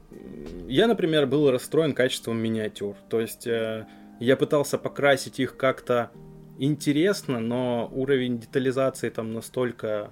[0.69, 2.97] Я, например, был расстроен качеством миниатюр.
[3.09, 3.87] То есть э,
[4.21, 6.11] я пытался покрасить их как-то
[6.59, 10.11] интересно, но уровень детализации там настолько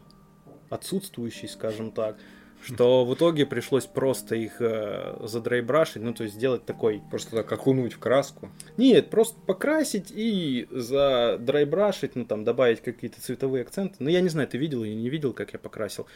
[0.70, 2.16] отсутствующий, скажем так,
[2.64, 7.02] что в итоге пришлось просто их э, задрайбрашить, ну, то есть сделать такой...
[7.10, 8.50] Просто так окунуть в краску?
[8.76, 13.96] Нет, просто покрасить и задрайбрашить, ну, там, добавить какие-то цветовые акценты.
[13.98, 16.06] Ну, я не знаю, ты видел или не видел, как я покрасил.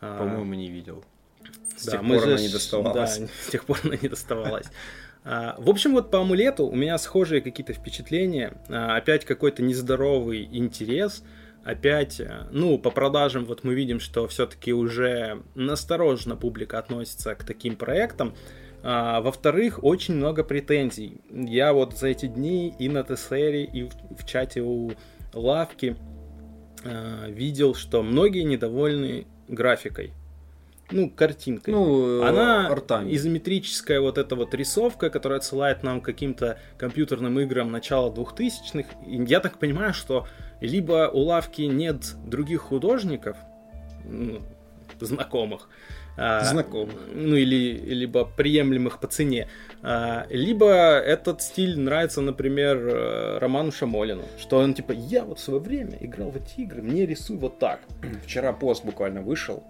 [0.00, 1.04] А, По-моему, не видел.
[1.76, 3.18] С да, тех пор она не доставалась.
[3.18, 4.66] Да, с тех пор она не доставалась.
[5.24, 8.54] А, в общем, вот по амулету у меня схожие какие-то впечатления.
[8.68, 11.24] А, опять какой-то нездоровый интерес.
[11.64, 17.76] Опять, ну, по продажам вот мы видим, что все-таки уже настороженно публика относится к таким
[17.76, 18.34] проектам.
[18.82, 21.22] А, во-вторых, очень много претензий.
[21.30, 24.92] Я вот за эти дни и на ТСРе, и в, в чате у
[25.32, 25.96] Лавки
[27.28, 30.12] видел, что многие недовольны графикой.
[30.90, 31.72] Ну, картинкой.
[31.72, 33.14] Ну, Она артами.
[33.14, 38.88] изометрическая вот эта вот рисовка, которая отсылает нам к каким-то компьютерным играм начала 2000-х.
[39.06, 40.26] И я так понимаю, что
[40.60, 43.36] либо у лавки нет других художников,
[44.04, 44.42] ну,
[45.00, 45.68] знакомых,
[46.16, 49.48] знакомых, ну или либо приемлемых по цене,
[49.82, 55.42] а, либо этот стиль нравится, например, э, Роману Шамолину, что он типа я вот в
[55.42, 57.80] свое время играл в эти игры, мне рисуй вот так.
[58.24, 59.64] Вчера пост буквально вышел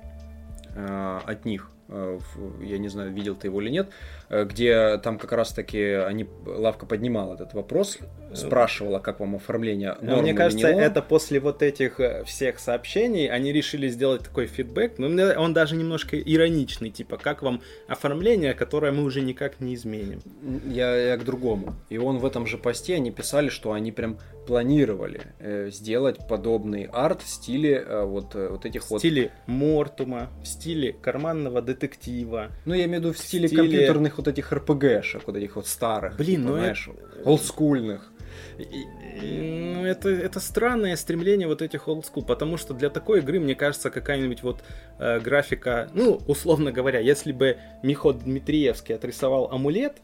[0.74, 2.18] э, от них Э,
[2.62, 3.90] я не знаю, видел ты его или нет,
[4.30, 7.98] где там как раз-таки они, лавка поднимала этот вопрос,
[8.36, 13.52] спрашивала, как вам оформление норм Мне кажется, это после вот этих э, всех сообщений они
[13.52, 19.04] решили сделать такой фидбэк, но он даже немножко ироничный, типа, как вам оформление, которое мы
[19.04, 20.20] уже никак не изменим.
[20.66, 21.74] Я, я к другому.
[21.88, 26.88] И он в этом же посте, они писали, что они прям планировали э, сделать подобный
[26.92, 28.96] арт в стиле э, вот, вот этих в вот...
[28.96, 32.50] В стиле Мортума, в стиле карманного детектива.
[32.64, 33.62] Ну, я имею в виду в стиле, стиле...
[33.62, 36.16] компьютерных вот этих RPG-шек, вот этих вот старых.
[36.16, 37.28] Блин, типа, ну знаешь, это...
[37.28, 38.10] олдскульных.
[38.56, 43.90] Ну, это, это странное стремление вот этих олдскул, потому что для такой игры, мне кажется,
[43.90, 44.62] какая-нибудь вот
[44.98, 49.94] э, графика, ну, условно говоря, если бы Михо Дмитриевский отрисовал амулет,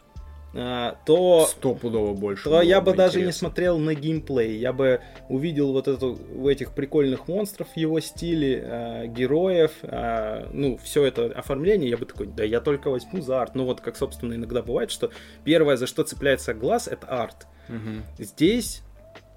[0.52, 2.44] то, Стопудово больше.
[2.44, 4.56] То я бы даже не смотрел на геймплей.
[4.56, 10.78] Я бы увидел вот эту, в этих прикольных монстров его стиле, э, героев, э, ну,
[10.82, 13.54] все это оформление, я бы такой, да я только возьму за арт.
[13.54, 15.10] Ну, вот как, собственно, иногда бывает, что
[15.44, 17.46] первое, за что цепляется глаз, это арт.
[17.68, 18.24] Угу.
[18.24, 18.82] Здесь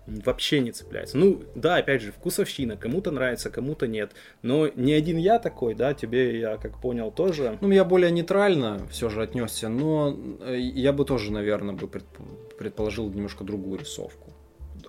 [0.05, 1.17] вообще не цепляется.
[1.17, 4.11] Ну, да, опять же, вкусовщина, кому-то нравится, кому-то нет.
[4.41, 7.57] Но не один я такой, да, тебе, я как понял, тоже.
[7.61, 11.87] Ну, я более нейтрально все же отнесся, но э, я бы тоже, наверное, бы
[12.57, 14.33] предположил немножко другую рисовку.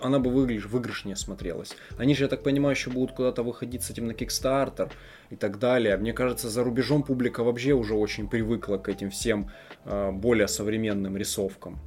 [0.01, 1.75] она бы выигрыш, выигрышнее смотрелась.
[1.97, 4.91] Они же, я так понимаю, еще будут куда-то выходить с этим на Kickstarter
[5.29, 5.95] и так далее.
[5.97, 9.49] Мне кажется, за рубежом публика вообще уже очень привыкла к этим всем
[9.85, 11.79] э, более современным рисовкам.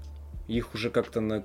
[0.49, 1.43] Их уже как-то на,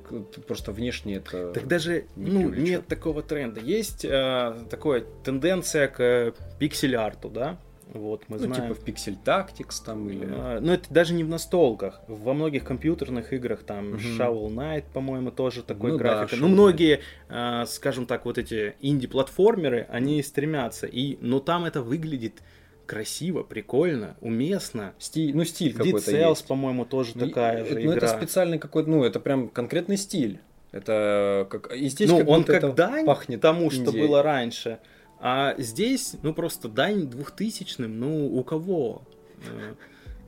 [0.48, 1.52] просто внешне это...
[1.52, 3.60] Так даже не ну, нет такого тренда.
[3.60, 7.60] Есть э, такая тенденция к пиксель-арту, да?
[7.94, 8.70] Вот, мы ну, знаем.
[8.70, 10.28] типа в Pixel Tactics там или...
[10.28, 12.02] А, ну, это даже не в настолках.
[12.08, 13.98] Во многих компьютерных играх, там, угу.
[13.98, 16.36] Shovel Knight, по-моему, тоже такой ну, графика.
[16.36, 20.88] Да, ну, многие, а, скажем так, вот эти инди-платформеры, они стремятся.
[20.88, 22.42] И, но там это выглядит
[22.86, 24.94] красиво, прикольно, уместно.
[25.00, 27.96] Стиль, ну, стиль какой-то Cells, по-моему, тоже ну, такая же ну, игра.
[27.96, 30.40] это специальный какой-то, ну, это прям конкретный стиль.
[30.72, 31.72] Это как...
[31.76, 33.84] И здесь ну, как он как дань пахнет тому, Индией.
[33.84, 34.80] что было раньше.
[35.20, 39.04] А здесь, ну, просто дань двухтысячным, ну, у кого?
[39.48, 39.74] Э,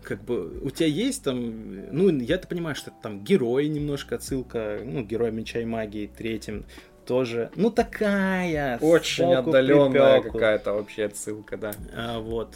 [0.03, 4.79] как бы у тебя есть там, ну, я-то понимаю, что это там герой немножко отсылка,
[4.85, 6.65] ну, герой меча и магии третьим
[7.05, 8.77] тоже, ну, такая.
[8.79, 11.73] Очень отдаленная какая-то вообще отсылка, да.
[11.93, 12.55] А, вот.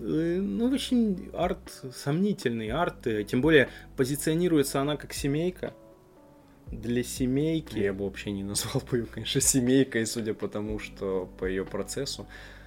[0.00, 5.74] Э, ну, очень арт сомнительный, арт, э, тем более позиционируется она как семейка
[6.70, 7.78] для семейки.
[7.78, 11.64] Я бы вообще не назвал бы ее, конечно, семейкой, судя по тому, что по ее
[11.64, 12.26] процессу.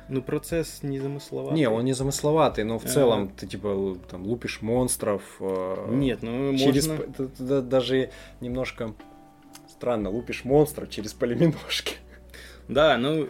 [0.10, 1.58] Ну, процесс не замысловатый.
[1.58, 2.88] Не, он не замысловатый, но в а...
[2.88, 5.22] целом ты типа там лупишь монстров.
[5.40, 6.88] Э, Нет, ну через...
[6.88, 7.62] можно...
[7.62, 8.94] Даже немножко
[9.78, 11.96] странно, лупишь монстра через полиминошки.
[12.68, 13.30] Да, ну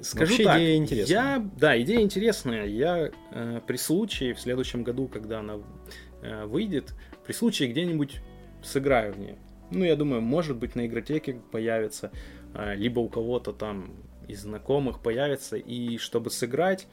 [0.00, 1.16] скажу Вообще так, идея интересная.
[1.16, 2.66] Я, да, идея интересная.
[2.66, 5.58] Я э, при случае в следующем году, когда она
[6.22, 6.94] э, выйдет,
[7.26, 8.22] при случае где-нибудь
[8.62, 9.36] сыграю в нее.
[9.70, 12.10] Ну, я думаю, может быть, на игротеке появится,
[12.54, 13.92] а, либо у кого-то там
[14.26, 16.88] из знакомых появится, и чтобы сыграть,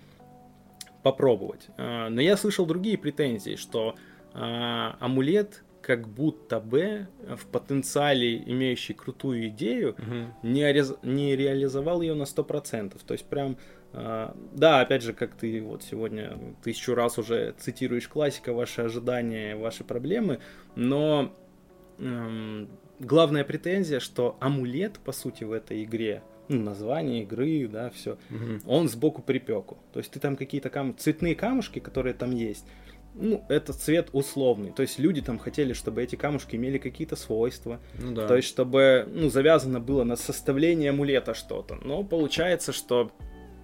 [1.04, 1.68] попробовать.
[1.78, 3.96] А, но я слышал другие претензии, что
[4.34, 10.34] а, амулет как будто бы в потенциале имеющий крутую идею угу.
[10.44, 10.94] не, орез...
[11.02, 13.00] не реализовал ее на 100%.
[13.08, 13.56] То есть прям,
[13.94, 19.56] э, да, опять же, как ты вот сегодня тысячу раз уже цитируешь классика, ваши ожидания,
[19.56, 20.40] ваши проблемы,
[20.76, 21.34] но
[22.00, 22.68] эм,
[23.00, 28.60] главная претензия, что амулет, по сути, в этой игре, ну, название игры, да, все, угу.
[28.66, 29.78] он сбоку припеку.
[29.94, 30.98] То есть ты там какие-то кам...
[30.98, 32.66] цветные камушки, которые там есть,
[33.20, 34.72] ну, это цвет условный.
[34.72, 37.80] То есть люди там хотели, чтобы эти камушки имели какие-то свойства.
[38.00, 38.28] Ну, да.
[38.28, 41.76] То есть, чтобы, ну, завязано было на составление амулета что-то.
[41.84, 43.12] Но получается, что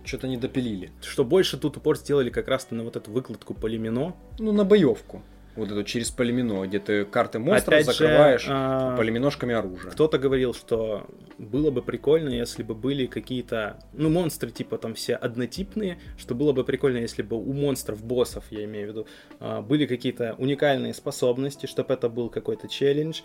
[0.04, 0.92] что-то не допилили.
[1.02, 4.16] Что больше тут упор сделали как раз-то на вот эту выкладку полимино.
[4.39, 5.22] Ну, на боевку
[5.56, 8.98] вот эту через полимино, где ты карты монстров Опять закрываешь же, а...
[8.98, 9.92] полиминошками оружия.
[9.92, 15.16] Кто-то говорил, что было бы прикольно, если бы были какие-то, ну, монстры типа там все
[15.16, 19.08] однотипные, что было бы прикольно, если бы у монстров, боссов, я имею в виду,
[19.39, 23.22] а, были какие-то уникальные способности, чтобы это был какой-то челлендж.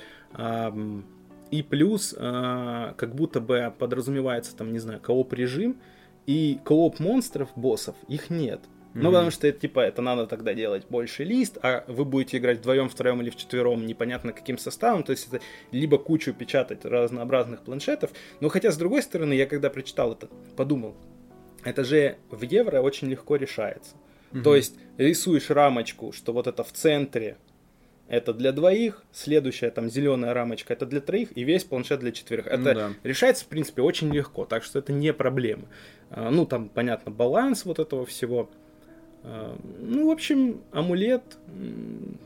[1.51, 5.81] И плюс, а, как будто бы подразумевается там, не знаю, кооп режим,
[6.27, 8.61] и кооп монстров, боссов, их нет.
[9.03, 12.59] Ну, потому что это, типа, это надо тогда делать больше лист, а вы будете играть
[12.59, 15.41] вдвоем, втроем или вчетвером, непонятно каким составом, то есть это
[15.73, 20.97] либо кучу печатать разнообразных планшетов, но хотя, с другой стороны, я когда прочитал это, подумал,
[21.65, 23.97] это же в евро очень легко решается.
[24.33, 24.43] Угу.
[24.43, 27.37] То есть рисуешь рамочку, что вот это в центре
[28.09, 32.47] это для двоих, следующая там зеленая рамочка это для троих, и весь планшет для четверых.
[32.47, 32.91] Это ну, да.
[33.05, 35.65] решается, в принципе, очень легко, так что это не проблема.
[36.11, 38.51] А, ну, там, понятно, баланс вот этого всего.
[39.25, 41.23] А, ну, в общем, амулет,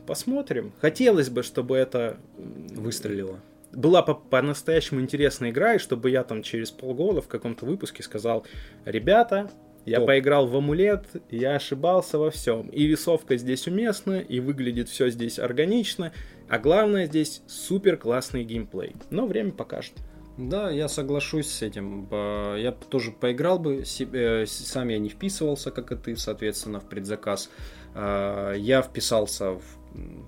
[0.05, 0.71] посмотрим.
[0.79, 3.39] Хотелось бы, чтобы это выстрелило.
[3.71, 8.45] Была по-настоящему интересная игра, и чтобы я там через полгода в каком-то выпуске сказал,
[8.85, 9.49] ребята,
[9.85, 10.07] я Топ.
[10.07, 12.67] поиграл в амулет, я ошибался во всем.
[12.69, 16.13] И рисовка здесь уместна, и выглядит все здесь органично,
[16.47, 18.95] а главное здесь супер классный геймплей.
[19.09, 19.93] Но время покажет.
[20.37, 22.07] Да, я соглашусь с этим.
[22.11, 27.49] Я тоже поиграл бы, э, сам я не вписывался, как и ты, соответственно, в предзаказ.
[27.93, 29.61] А, я вписался в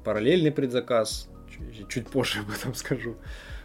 [0.03, 1.27] параллельный предзаказ,
[1.89, 3.15] чуть позже об этом скажу.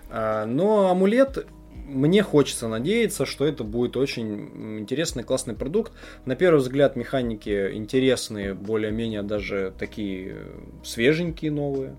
[0.09, 1.47] А, но амулет
[1.91, 5.93] мне хочется надеяться, что это будет очень интересный, классный продукт.
[6.25, 10.37] На первый взгляд механики интересные, более-менее даже такие
[10.85, 11.97] свеженькие новые.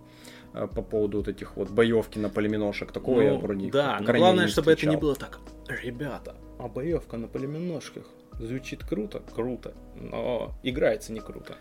[0.54, 2.92] Э, по поводу вот этих вот боевки на полиминошек.
[2.92, 5.40] Такого ну, я вроде Да, но главное, чтобы это не было так.
[5.84, 8.06] Ребята, а боевка на полиминошках
[8.40, 11.56] звучит круто, круто, но играется не круто.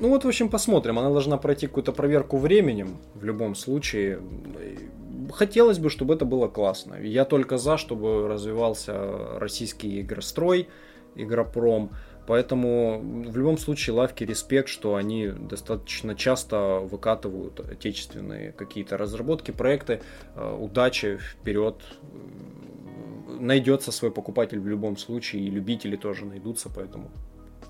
[0.00, 0.98] Ну вот, в общем, посмотрим.
[0.98, 4.20] Она должна пройти какую-то проверку временем, в любом случае.
[5.32, 6.94] Хотелось бы, чтобы это было классно.
[6.94, 10.68] Я только за, чтобы развивался российский игрострой,
[11.16, 11.90] игропром.
[12.28, 20.02] Поэтому в любом случае лавки респект, что они достаточно часто выкатывают отечественные какие-то разработки, проекты.
[20.34, 21.82] Э, удачи, вперед.
[23.40, 27.10] Найдется свой покупатель в любом случае, и любители тоже найдутся, поэтому,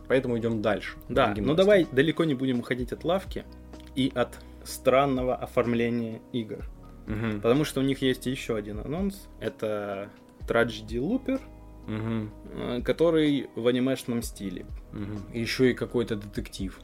[0.09, 0.97] поэтому идем дальше.
[1.09, 3.45] Да, ну давай далеко не будем уходить от лавки
[3.95, 6.69] и от странного оформления игр.
[7.07, 7.43] Угу.
[7.43, 9.29] Потому что у них есть еще один анонс.
[9.39, 10.09] Это
[10.49, 11.41] Tragedy Looper,
[11.89, 12.83] угу.
[12.83, 14.67] который в анимешном стиле.
[14.93, 15.39] Угу.
[15.39, 16.79] Еще и какой-то детектив.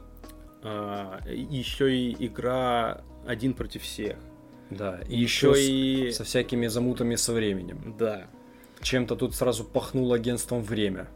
[0.63, 4.17] А, еще и игра один против всех.
[4.71, 7.95] Да, и еще, еще и со всякими замутами со временем.
[7.99, 8.27] Да.
[8.81, 11.07] Чем-то тут сразу пахнуло агентством время.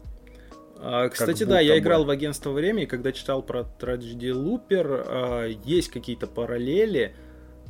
[0.82, 5.46] А, кстати, да, я играл в агентство время, и когда читал про Tragedy Looper, а,
[5.46, 7.14] есть какие-то параллели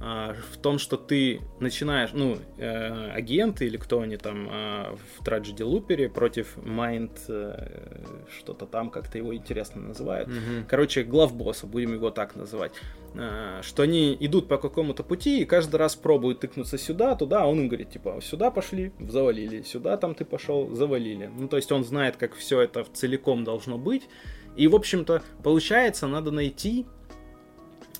[0.00, 5.58] в том, что ты начинаешь, ну, э, агенты или кто они там э, в Tragedy
[5.58, 8.02] Looper против Mind, э,
[8.38, 10.30] что-то там, как-то его интересно называют.
[10.30, 10.64] Mm-hmm.
[10.68, 12.72] Короче, главбосса, будем его так называть.
[13.14, 17.46] Э, что они идут по какому-то пути и каждый раз пробуют тыкнуться сюда, туда, а
[17.46, 21.30] он им говорит, типа, сюда пошли, завалили, сюда там ты пошел, завалили.
[21.36, 24.08] Ну, то есть он знает, как все это целиком должно быть.
[24.56, 26.86] И, в общем-то, получается, надо найти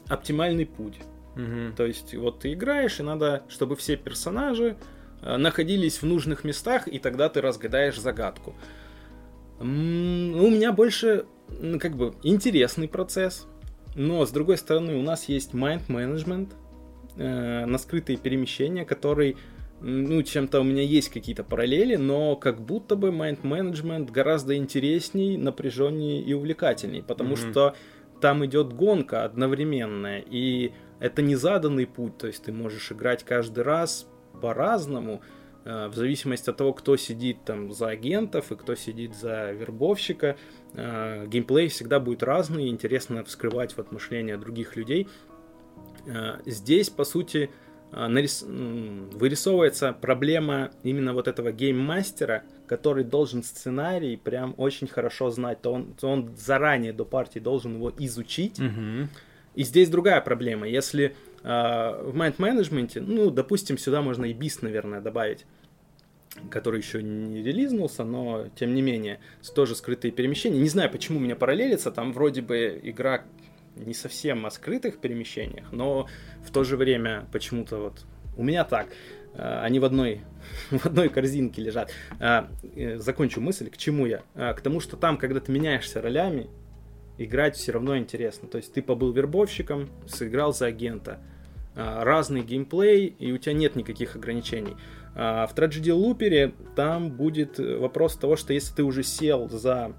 [0.09, 0.99] оптимальный путь.
[1.41, 1.77] Угу.
[1.77, 4.77] То есть вот ты играешь, и надо, чтобы все персонажи
[5.23, 8.55] э, находились в нужных местах, и тогда ты разгадаешь загадку.
[9.59, 11.27] У меня больше,
[11.61, 13.47] ну, как бы, интересный процесс,
[13.95, 16.53] но, с другой стороны, у нас есть mind management,
[17.17, 19.37] э, на скрытые перемещения, который,
[19.83, 25.37] ну, чем-то у меня есть какие-то параллели, но как будто бы mind management гораздо интересней,
[25.37, 27.51] напряженнее и увлекательней, потому mm-hmm.
[27.51, 27.75] что
[28.23, 33.65] там идет гонка одновременная, и это не заданный путь, то есть ты можешь играть каждый
[33.65, 34.07] раз
[34.41, 35.23] по-разному,
[35.65, 40.37] э, в зависимости от того, кто сидит там за агентов и кто сидит за вербовщика.
[40.75, 45.09] Э, геймплей всегда будет разный, интересно вскрывать вот мышление других людей.
[46.07, 47.51] Э, здесь, по сути,
[47.93, 48.45] нарис...
[48.47, 55.95] вырисовывается проблема именно вот этого гейммастера, который должен сценарий прям очень хорошо знать, то он,
[55.95, 58.61] то он заранее до партии должен его изучить.
[58.61, 59.09] Mm-hmm
[59.55, 60.69] и здесь другая проблема.
[60.69, 65.47] Если э, в Mind Management, ну, допустим, сюда можно и BIS, наверное, добавить,
[66.51, 69.21] который еще не релизнулся, но тем не менее,
[69.55, 70.59] тоже скрытые перемещения.
[70.59, 73.25] Не знаю, почему у меня параллелится, там вроде бы игра
[73.77, 76.09] не совсем о скрытых перемещениях, но
[76.45, 78.05] в то же время почему-то вот
[78.37, 78.89] у меня так.
[79.35, 80.21] А, они в одной,
[80.71, 81.93] в одной корзинке лежат.
[82.19, 84.23] А, э, закончу мысль, к чему я?
[84.35, 86.49] К тому, что там, когда ты меняешься ролями,
[87.25, 88.49] играть все равно интересно.
[88.49, 91.19] То есть ты побыл вербовщиком, сыграл за агента.
[91.77, 94.77] А, разный геймплей, и у тебя нет никаких ограничений.
[95.15, 99.93] А, в Tragedy Looper там будет вопрос того, что если ты уже сел за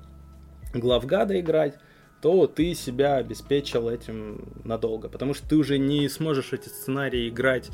[0.74, 1.78] главгада играть,
[2.22, 5.09] то ты себя обеспечил этим надолго.
[5.09, 7.69] Потому что ты уже не сможешь эти сценарии играть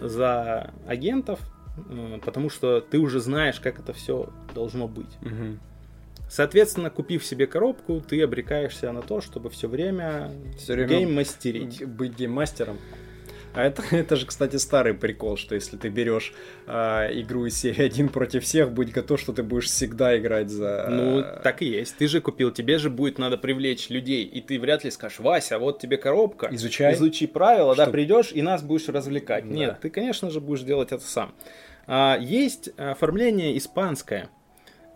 [0.00, 1.40] за агентов,
[1.76, 5.18] э, потому что ты уже знаешь, как это все должно быть.
[5.20, 5.58] Угу.
[6.32, 11.84] Соответственно, купив себе коробку, ты обрекаешься на то, чтобы все время, все время гейм-мастерить.
[11.84, 12.78] Быть гейммастером.
[13.52, 16.32] А это, это же, кстати, старый прикол, что если ты берешь
[16.66, 16.72] э,
[17.20, 20.86] игру из серии один против всех, будь готов, что ты будешь всегда играть за...
[20.88, 21.98] Ну, так и есть.
[21.98, 25.58] Ты же купил, тебе же будет надо привлечь людей, и ты вряд ли скажешь, Вася,
[25.58, 26.48] вот тебе коробка.
[26.50, 26.94] Изучай.
[26.94, 27.84] Изучи правила, что...
[27.84, 29.46] да, придешь и нас будешь развлекать.
[29.46, 29.54] Да.
[29.54, 31.34] Нет, ты, конечно же, будешь делать это сам.
[31.86, 34.30] А, есть оформление испанское.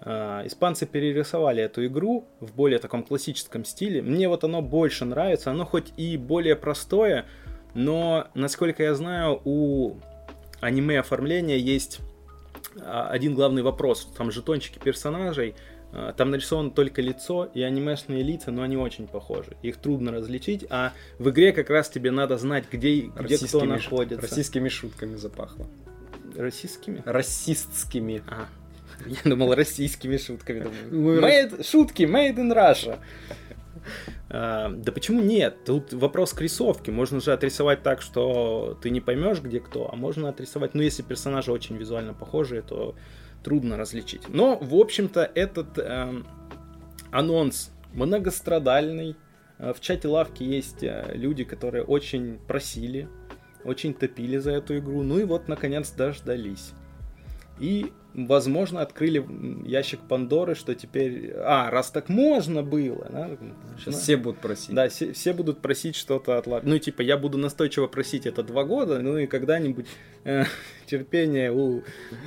[0.01, 4.03] А, испанцы перерисовали эту игру в более таком классическом стиле.
[4.03, 5.51] Мне вот оно больше нравится.
[5.51, 7.27] Оно хоть и более простое,
[7.75, 9.97] но, насколько я знаю, у
[10.61, 12.01] аниме оформления есть
[12.81, 14.11] а, один главный вопрос.
[14.17, 15.55] Там жетончики персонажей,
[15.93, 19.57] а, там нарисовано только лицо и анимешные лица, но они очень похожи.
[19.63, 24.21] Их трудно различить, а в игре как раз тебе надо знать, где, где кто находится.
[24.21, 25.67] Российскими шутками запахло.
[26.37, 27.03] Российскими?
[27.07, 28.23] Расистскими.
[28.27, 28.47] А,
[29.07, 30.69] я думал, российскими шутками.
[30.91, 31.21] Думаю.
[31.21, 32.99] Made, шутки, made in Russia.
[34.29, 35.65] А, да почему нет?
[35.65, 36.91] Тут вопрос к рисовке.
[36.91, 41.03] Можно же отрисовать так, что ты не поймешь, где кто, а можно отрисовать, ну, если
[41.03, 42.97] персонажи очень визуально похожие, то
[43.45, 44.29] трудно различить.
[44.29, 46.23] Но, в общем-то, этот э,
[47.13, 49.17] анонс многострадальный.
[49.59, 53.09] А, в чате лавки есть э, люди, которые очень просили,
[53.65, 55.03] очень топили за эту игру.
[55.03, 56.73] Ну и вот, наконец, дождались.
[57.59, 59.25] И возможно, открыли
[59.65, 61.33] ящик Пандоры, что теперь...
[61.37, 63.31] А, раз так можно было, да?
[63.79, 64.75] Сейчас ну, все будут просить.
[64.75, 68.65] Да, все, все будут просить что-то от Ну, типа, я буду настойчиво просить это два
[68.65, 69.87] года, ну и когда-нибудь
[70.25, 70.45] э,
[70.87, 71.83] терпение у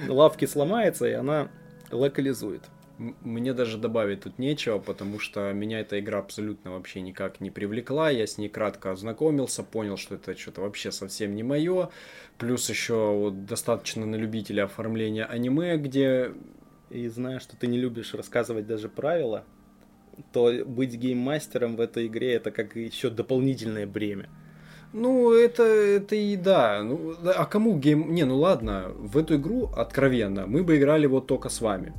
[0.07, 1.49] лавки сломается, и она
[1.91, 2.61] локализует.
[2.99, 8.09] Мне даже добавить тут нечего, потому что меня эта игра абсолютно вообще никак не привлекла.
[8.09, 11.91] Я с ней кратко ознакомился, понял, что это что-то вообще совсем не мое.
[12.37, 16.33] Плюс еще вот достаточно на любителя оформления аниме, где...
[16.89, 19.45] И зная, что ты не любишь рассказывать даже правила,
[20.33, 24.27] то быть гейммастером в этой игре это как еще дополнительное бремя.
[24.91, 26.83] Ну, это, это и да.
[26.83, 28.13] Ну, а кому гейм...
[28.13, 31.93] Не, ну ладно, в эту игру, откровенно, мы бы играли вот только с вами.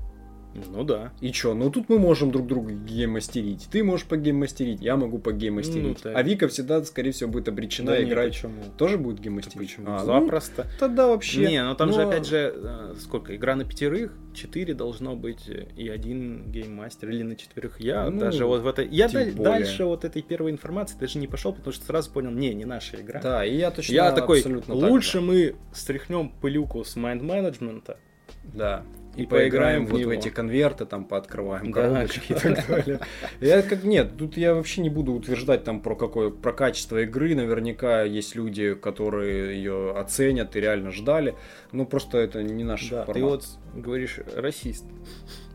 [0.55, 1.13] Ну да.
[1.21, 3.69] И чё, ну тут мы можем друг друга гейммастерить.
[3.71, 6.05] Ты можешь погейммастерить, я могу погейммастерить.
[6.05, 8.33] Ну, а Вика всегда, скорее всего, будет обречена да играть.
[8.33, 8.63] почему?
[8.77, 9.59] Тоже будет гейммастерить?
[9.59, 9.87] Почему?
[9.89, 10.65] А, Запросто.
[10.65, 11.49] Ну, тогда вообще.
[11.49, 11.95] Не, ну там Но...
[11.95, 17.23] же опять же, э, сколько, игра на пятерых, четыре должно быть и один гейммастер, или
[17.23, 17.81] на четверых.
[17.81, 18.89] Я ну, даже вот в этой...
[18.89, 19.33] Я даль...
[19.33, 23.01] дальше вот этой первой информации даже не пошел, потому что сразу понял, не, не наша
[23.01, 23.21] игра.
[23.21, 27.99] Да, и я точно Я такой, лучше так, мы стряхнем пылюку с майнд-менеджмента.
[28.43, 28.85] Да
[29.23, 33.01] и, поиграем, в вот в эти конверты, там пооткрываем да, коробочки и так далее.
[33.41, 37.35] Я как нет, тут я вообще не буду утверждать там про какое про качество игры.
[37.35, 41.35] Наверняка есть люди, которые ее оценят и реально ждали.
[41.73, 43.15] Но просто это не наш да, формат.
[43.15, 43.45] Ты вот
[43.75, 44.85] говоришь расист,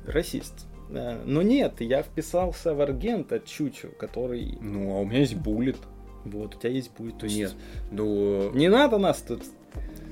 [0.05, 0.67] расист.
[0.89, 4.57] Но нет, я вписался в Аргента Чучу, который.
[4.61, 5.77] Ну, а у меня есть буллет.
[6.25, 7.37] Вот, у тебя есть будет, то есть...
[7.37, 7.53] Нет,
[7.91, 8.51] ну...
[8.53, 9.43] Не надо нас тут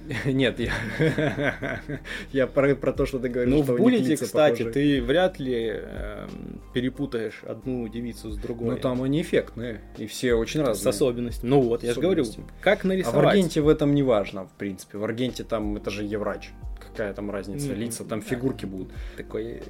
[0.26, 0.72] Нет, я,
[2.32, 3.54] я про, про то, что ты говоришь.
[3.54, 4.74] Ну, в Буллете, кстати, похожие.
[4.74, 6.28] ты вряд ли э,
[6.74, 8.76] перепутаешь одну девицу с другой.
[8.76, 10.84] Ну, там они эффектные, и все очень разные.
[10.84, 11.50] С особенностями.
[11.50, 12.26] Ну вот, я же говорю,
[12.62, 13.16] как нарисовать.
[13.16, 14.98] А в Аргенте в этом не важно, в принципе.
[14.98, 16.50] В Аргенте там, это же Еврач.
[16.80, 17.68] Какая там разница?
[17.68, 17.76] Mm-hmm.
[17.76, 18.92] Лица, там фигурки будут.
[19.16, 19.62] Такой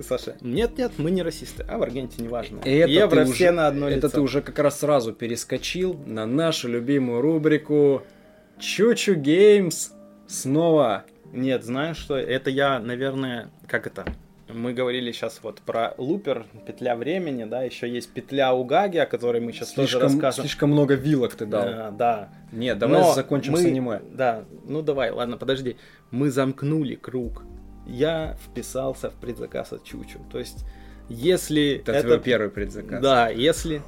[0.00, 2.60] Саша, нет-нет, мы не расисты, а в Аргенте не важно.
[2.64, 3.98] И это Евро все уже, на одно лицо.
[3.98, 8.02] Это ты уже как раз сразу перескочил на нашу любимую рубрику
[8.58, 9.90] Choo Choo Games
[10.26, 11.04] снова.
[11.32, 12.16] Нет, знаешь что?
[12.16, 14.04] Это я, наверное, как это?
[14.48, 19.40] Мы говорили сейчас вот про Looper, петля времени, да, еще есть петля Угаги, о которой
[19.40, 20.44] мы сейчас слишком, тоже расскажем.
[20.44, 21.64] Слишком много вилок ты дал.
[21.66, 22.28] А, да.
[22.52, 24.00] Нет, давай Но закончим мы, с аниме.
[24.12, 25.76] Да, ну давай, ладно, подожди.
[26.10, 27.42] Мы замкнули круг.
[27.86, 30.20] Я вписался в предзаказ от Choo Choo.
[30.30, 30.64] То есть,
[31.08, 31.78] если...
[31.78, 33.02] Это, это твой первый предзаказ.
[33.02, 33.82] Да, если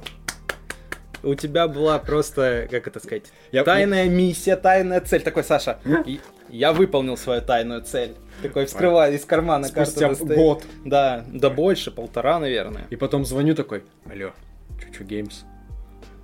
[1.23, 3.63] у тебя была просто, как это сказать, я...
[3.63, 5.21] тайная миссия, тайная цель.
[5.21, 5.79] Такой, Саша,
[6.49, 8.15] я выполнил свою тайную цель.
[8.41, 10.25] Такой вскрываю из кармана Спустя карту.
[10.25, 10.63] год.
[10.85, 12.85] Да, да больше, полтора, наверное.
[12.89, 14.31] И потом звоню такой, алло,
[14.79, 15.43] Чучу Геймс.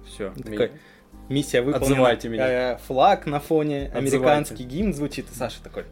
[0.07, 0.31] Все.
[0.31, 0.71] Такой,
[1.29, 1.93] миссия выполнена.
[1.93, 2.73] Отзывайте меня.
[2.73, 4.17] Э, флаг на фоне, Отзывайте.
[4.17, 5.85] американский гимн звучит, и Саша такой,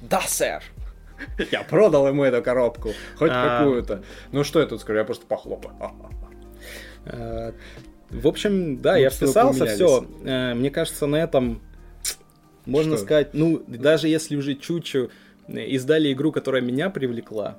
[0.00, 0.62] да, сэр.
[1.50, 3.58] Я продал ему эту коробку, хоть а...
[3.58, 4.02] какую-то.
[4.32, 5.74] Ну что я тут скажу, я просто похлопаю.
[8.10, 10.06] Э, в общем, да, ну, я вписался, все.
[10.24, 11.60] Э, мне кажется, на этом
[12.66, 13.04] можно что?
[13.04, 15.10] сказать, ну, даже если уже чуть-чуть
[15.48, 17.56] издали игру, которая меня привлекла,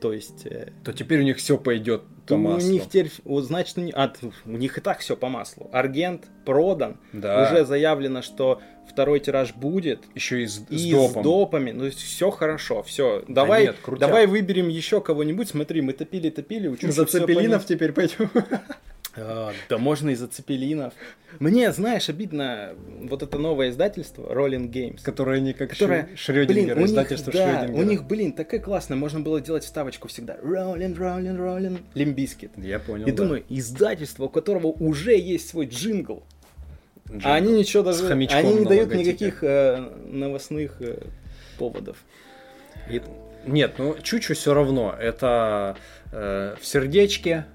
[0.00, 0.46] то есть...
[0.46, 2.68] Э, то теперь у них все пойдет по маслу.
[2.68, 4.12] У них теперь, вот, значит, у них, а,
[4.44, 5.70] у них и так все по маслу.
[5.72, 7.48] Аргент продан, да.
[7.48, 10.00] уже заявлено, что второй тираж будет.
[10.14, 11.22] Еще и с, и с, допом.
[11.22, 11.70] с допами.
[11.72, 13.24] Ну, все хорошо, все.
[13.28, 15.48] Давай, да нет, давай выберем еще кого-нибудь.
[15.48, 16.76] Смотри, мы топили, топили.
[16.82, 18.30] За Цепелинов теперь пойдем.
[19.16, 20.94] А, да можно и за Цепелинов.
[21.40, 25.02] Мне, знаешь, обидно вот это новое издательство Rolling Games.
[25.02, 29.20] Которое не как которое, Шрёдингер, блин, издательство них, да, у них, блин, такая классная, можно
[29.20, 30.36] было делать вставочку всегда.
[30.36, 32.52] Rolling, Rolling, Rolling, Limp Bizkit.
[32.56, 33.16] Я понял, И да.
[33.16, 36.24] думаю, издательство, у которого уже есть свой джингл,
[37.08, 37.28] джингл.
[37.28, 38.06] а они ничего даже...
[38.08, 38.98] Они не дают логотипе.
[38.98, 41.02] никаких э, новостных э,
[41.58, 41.96] поводов.
[42.90, 43.02] И...
[43.46, 44.94] Нет, ну Чучу все равно.
[44.98, 45.76] Это
[46.12, 47.46] э, в сердечке,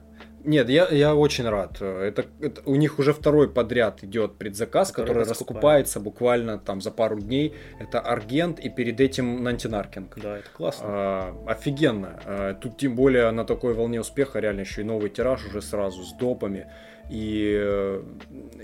[0.43, 1.81] нет, я, я очень рад.
[1.81, 6.91] Это, это у них уже второй подряд идет предзаказ, который, который раскупается буквально там за
[6.91, 7.53] пару дней.
[7.79, 10.17] Это Аргент и перед этим Нантинаркинг.
[10.19, 10.85] Да, это классно.
[10.87, 12.19] А, офигенно.
[12.25, 16.03] А, тут тем более на такой волне успеха реально еще и новый тираж уже сразу
[16.03, 16.67] с допами.
[17.09, 18.03] И э,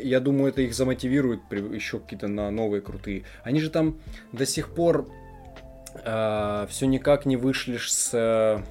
[0.02, 3.24] я думаю, это их замотивирует еще какие-то на новые крутые.
[3.44, 4.00] Они же там
[4.32, 5.10] до сих пор
[6.04, 8.64] э, все никак не вышли с э,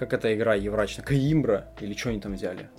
[0.00, 2.70] как эта игра еврачная, Каимбра, или что они там взяли?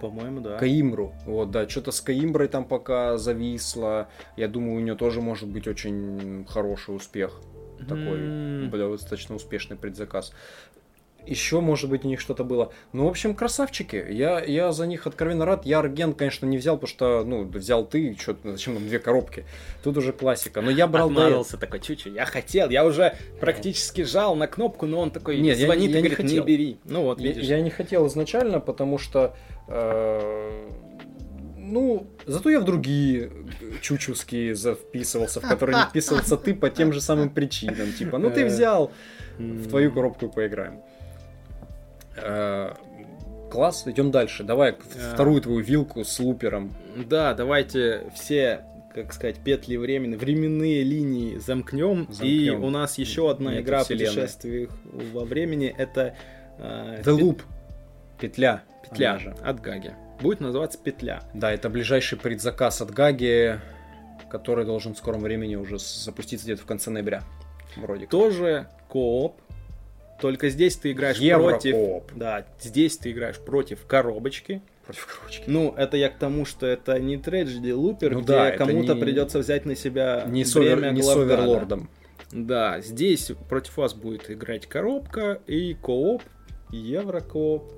[0.00, 0.58] По-моему, да.
[0.58, 1.14] Каимбру.
[1.24, 4.08] Вот, да, что-то с Каимброй там пока зависло.
[4.36, 7.40] Я думаю, у нее тоже может быть очень хороший успех.
[7.78, 8.90] Такой, mm.
[8.90, 10.32] достаточно успешный предзаказ
[11.26, 12.72] еще, может быть, у них что-то было.
[12.92, 14.04] Ну, в общем, красавчики.
[14.10, 15.64] Я, я за них откровенно рад.
[15.66, 19.44] Я Аргент, конечно, не взял, потому что, ну, взял ты, что зачем нам две коробки?
[19.82, 20.60] Тут уже классика.
[20.60, 21.08] Но я брал...
[21.08, 22.70] Отмазался такой, чуть я хотел.
[22.70, 26.18] Я уже практически жал на кнопку, но он такой Нет, звонит я, я и говорит,
[26.18, 26.44] не, хотел.
[26.44, 26.78] не бери.
[26.84, 27.44] Ну вот, видишь.
[27.44, 29.34] Я, я не хотел изначально, потому что...
[29.68, 30.68] Э,
[31.56, 33.30] ну, зато я в другие
[33.80, 37.92] чучуские записывался, в которые не вписывался ты по тем же самым причинам.
[37.92, 38.92] Типа, ну ты взял
[39.38, 40.82] в твою коробку поиграем.
[42.16, 42.74] Э,
[43.50, 44.44] класс, идем дальше.
[44.44, 44.76] Давай
[45.12, 46.72] вторую твою вилку с лупером.
[46.96, 52.06] Да, давайте все как сказать, петли времени, временные линии замкнем.
[52.10, 52.28] замкнем.
[52.28, 55.74] И у нас еще одна Нет, игра путешествий во времени.
[55.76, 56.14] Это
[56.58, 57.40] э, The Loop.
[58.20, 58.62] Петля.
[58.82, 59.34] Петля же.
[59.42, 59.94] От Гаги.
[60.20, 61.22] Будет называться Петля.
[61.34, 63.58] Да, это ближайший предзаказ от Гаги,
[64.30, 67.22] который должен в скором времени уже запуститься где-то в конце ноября.
[67.76, 68.06] Вроде.
[68.06, 69.40] Тоже кооп.
[70.22, 72.04] Только здесь ты играешь против...
[72.14, 75.44] Да, здесь ты играешь против коробочки против коробочки.
[75.46, 79.00] Ну, это я к тому, что это не Tragedy Looper, ну, где да, кому-то не...
[79.00, 81.90] придется взять на себя не время не с оверлордом.
[82.30, 86.22] Да, здесь против вас будет играть коробка и кооп,
[86.70, 87.72] еврокооп.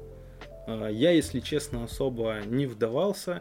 [0.66, 3.40] А, я, если честно, особо не вдавался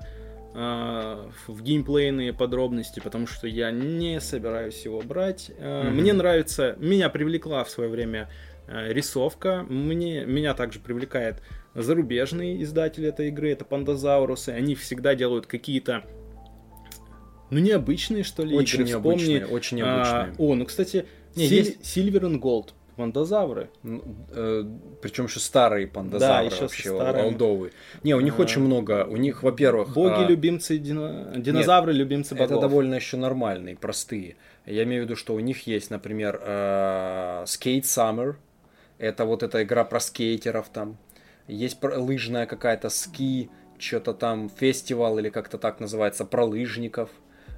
[0.55, 5.51] а, в геймплейные подробности, потому что я не собираюсь его брать.
[5.57, 5.89] Mm-hmm.
[5.91, 8.29] Мне нравится, меня привлекла в свое время
[8.68, 11.41] рисовка, мне, меня также привлекает
[11.76, 16.03] зарубежные издатели этой игры, это Пандазаурусы, они всегда делают какие-то
[17.49, 18.89] ну, необычные, что ли, очень игры.
[18.89, 20.16] Необычные, Вспомни, очень необычные.
[20.16, 21.05] А, о, ну, кстати,
[21.36, 21.57] не, Силь...
[21.57, 23.70] есть Silver and Gold, пандазавры.
[23.84, 24.64] Ну, э,
[25.01, 27.26] причем еще старые пандазавры да, еще вообще, старые.
[27.26, 27.72] олдовые.
[28.03, 29.05] Не, у них а, очень много.
[29.05, 29.93] У них, во-первых...
[29.93, 30.28] Боги, а...
[30.28, 31.34] любимцы, дино...
[31.36, 32.51] динозавры, Нет, любимцы богов.
[32.51, 34.36] Это довольно еще нормальные, простые.
[34.66, 38.36] Я имею в виду, что у них есть, например, э, Skate Summer.
[39.03, 40.97] Это вот эта игра про скейтеров там
[41.47, 47.09] есть лыжная какая-то ски, что-то там фестивал или как-то так называется, про лыжников.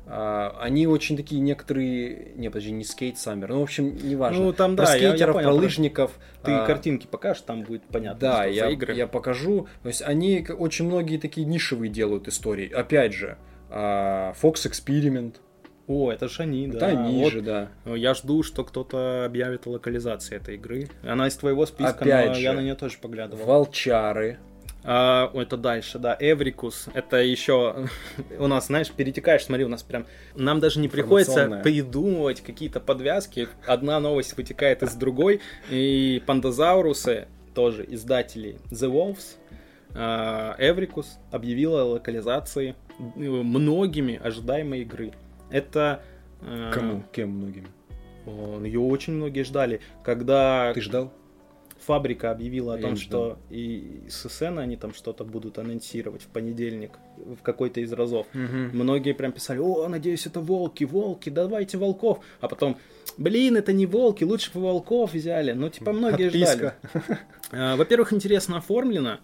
[0.07, 4.45] А, они очень такие некоторые, не, подожди, не скейт саммер, ну, в общем, неважно.
[4.45, 6.19] Ну, там, про да, скейтеров, я, я понял, про лыжников.
[6.43, 8.95] Ты а, картинки покажешь, там будет понятно, Да, я, игры.
[8.95, 9.67] я покажу.
[9.83, 12.71] То есть они очень многие такие нишевые делают истории.
[12.71, 13.37] Опять же,
[13.69, 15.35] а, Fox Experiment,
[15.87, 16.77] о, это же они, да.
[16.77, 17.69] Это они вот же, да.
[17.85, 20.87] Я жду, что кто-то объявит о локализации этой игры.
[21.03, 23.45] Она из твоего списка, Опять но же, я на нее тоже поглядывал.
[23.45, 24.39] Волчары.
[24.83, 26.15] А, это дальше, да.
[26.19, 26.87] Эврикус.
[26.93, 27.87] Это еще
[28.39, 30.05] у нас, знаешь, перетекаешь, смотри, у нас прям...
[30.35, 33.47] Нам даже не приходится придумывать какие-то подвязки.
[33.65, 35.41] Одна новость вытекает из другой.
[35.69, 39.37] И пандазаурусы, тоже издатели The Wolves,
[39.93, 42.75] а, Эврикус объявила о локализации
[43.15, 45.13] многими ожидаемой игры.
[45.49, 46.03] Это...
[46.41, 47.03] Э, Кому?
[47.11, 47.67] Кем многими?
[48.25, 49.81] Ее очень многие ждали.
[50.03, 50.73] Когда...
[50.73, 51.11] Ты ждал?
[51.85, 57.43] Фабрика объявила о том, что и ССН они там что-то будут анонсировать в понедельник в
[57.43, 58.25] какой-то из разов.
[58.33, 58.75] Угу.
[58.75, 62.23] Многие прям писали, о, надеюсь, это волки, волки, давайте волков.
[62.39, 62.77] А потом,
[63.17, 65.51] блин, это не волки, лучше бы волков взяли.
[65.51, 66.75] Ну, типа, многие Подписка.
[66.89, 67.19] ждали.
[67.51, 69.19] А, во-первых, интересно оформлено.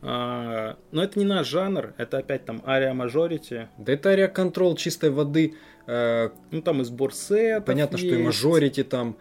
[0.00, 3.68] А, но это не наш жанр, это опять там ария мажорити.
[3.78, 5.54] Да это ария контрол чистой воды.
[5.86, 8.06] Э, ну там и сбор сетов Понятно, есть.
[8.06, 9.16] что и мажорити там.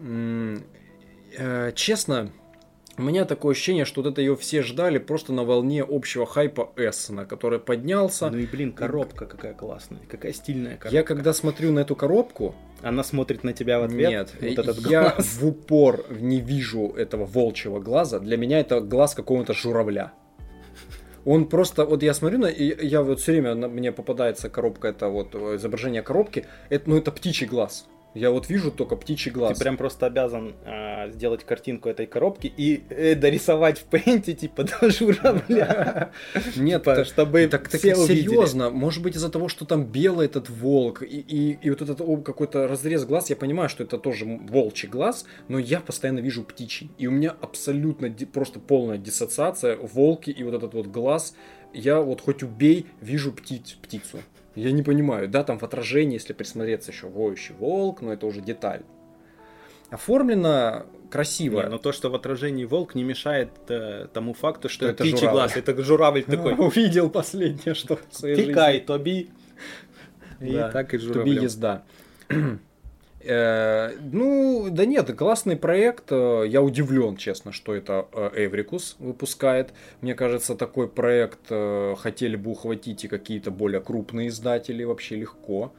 [0.00, 2.30] Э, честно,
[2.96, 6.72] у меня такое ощущение, что вот это ее все ждали просто на волне общего хайпа
[6.76, 8.30] Эссена, который поднялся.
[8.30, 10.96] Ну и блин, коробка какая классная, какая стильная коробка.
[10.96, 12.54] Я когда смотрю на эту коробку...
[12.82, 14.10] Она смотрит на тебя в ответ?
[14.10, 15.38] Нет, вот этот я глаз.
[15.38, 18.18] в упор не вижу этого волчьего глаза.
[18.18, 20.12] Для меня это глаз какого-то журавля.
[21.24, 25.08] Он просто, вот я смотрю на, и я вот все время, мне попадается коробка, это
[25.08, 27.86] вот изображение коробки, это, ну это птичий глаз.
[28.14, 29.58] Я вот вижу только птичий глаз.
[29.58, 34.64] Ты прям просто обязан э, сделать картинку этой коробки и э, дорисовать в пейнте, типа,
[34.80, 36.12] до журавля.
[36.56, 38.70] Нет, типа, чтобы так, серьезно.
[38.70, 43.30] Может быть из-за того, что там белый этот волк и вот этот какой-то разрез глаз,
[43.30, 46.90] я понимаю, что это тоже волчий глаз, но я постоянно вижу птичий.
[46.98, 51.34] И у меня абсолютно просто полная диссоциация, волки и вот этот вот глаз.
[51.72, 54.18] Я вот хоть убей, вижу птиц, птицу.
[54.54, 58.40] Я не понимаю, да, там в отражении, если присмотреться еще воющий волк, но это уже
[58.40, 58.82] деталь.
[59.90, 61.62] Оформлено красиво.
[61.62, 65.04] Не, но то, что в отражении волк, не мешает э, тому факту, что, что это
[65.04, 65.56] птичий глаз.
[65.56, 66.54] Это журавль такой.
[66.58, 69.30] Увидел последнее, что в своей Тикай, Тоби.
[70.40, 71.34] И так и журавлем.
[71.34, 71.82] Тоби езда.
[73.26, 76.12] Э, ну, да нет, классный проект.
[76.12, 79.72] Э, я удивлен, честно, что это Эврикус выпускает.
[80.00, 85.72] Мне кажется, такой проект э, хотели бы ухватить и какие-то более крупные издатели вообще легко.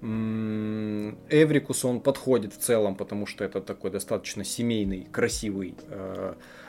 [0.00, 5.76] Эврикус, он подходит в целом, потому что это такой достаточно семейный, красивый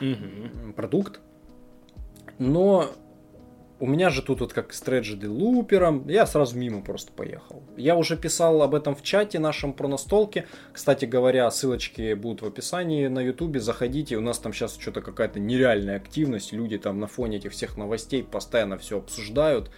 [0.00, 0.72] угу.
[0.76, 1.20] продукт.
[2.38, 2.90] Но
[3.80, 7.62] у меня же тут вот как с Tragedy лупером, я сразу мимо просто поехал.
[7.76, 10.46] Я уже писал об этом в чате нашем про настолки.
[10.72, 15.40] Кстати говоря, ссылочки будут в описании на ютубе, заходите, у нас там сейчас что-то какая-то
[15.40, 19.70] нереальная активность, люди там на фоне этих всех новостей постоянно все обсуждают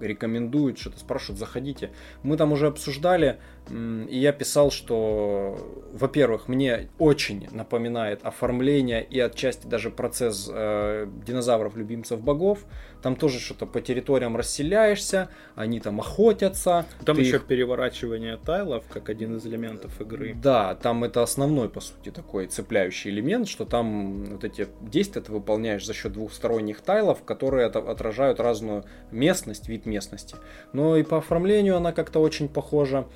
[0.00, 1.90] рекомендуют, что-то спрашивают, заходите.
[2.22, 3.38] Мы там уже обсуждали,
[3.70, 5.58] и я писал, что,
[5.92, 12.64] во-первых, мне очень напоминает оформление и отчасти даже процесс э, динозавров любимцев богов.
[13.02, 16.86] Там тоже что-то по территориям расселяешься, они там охотятся.
[17.04, 17.46] Там еще их...
[17.46, 20.34] переворачивание тайлов как один из элементов игры.
[20.34, 25.32] Да, там это основной, по сути, такой цепляющий элемент, что там вот эти действия ты
[25.32, 30.36] выполняешь за счет двухсторонних тайлов, которые отражают разную местность, вид местности.
[30.72, 33.06] Но и по оформлению она как-то очень похожа.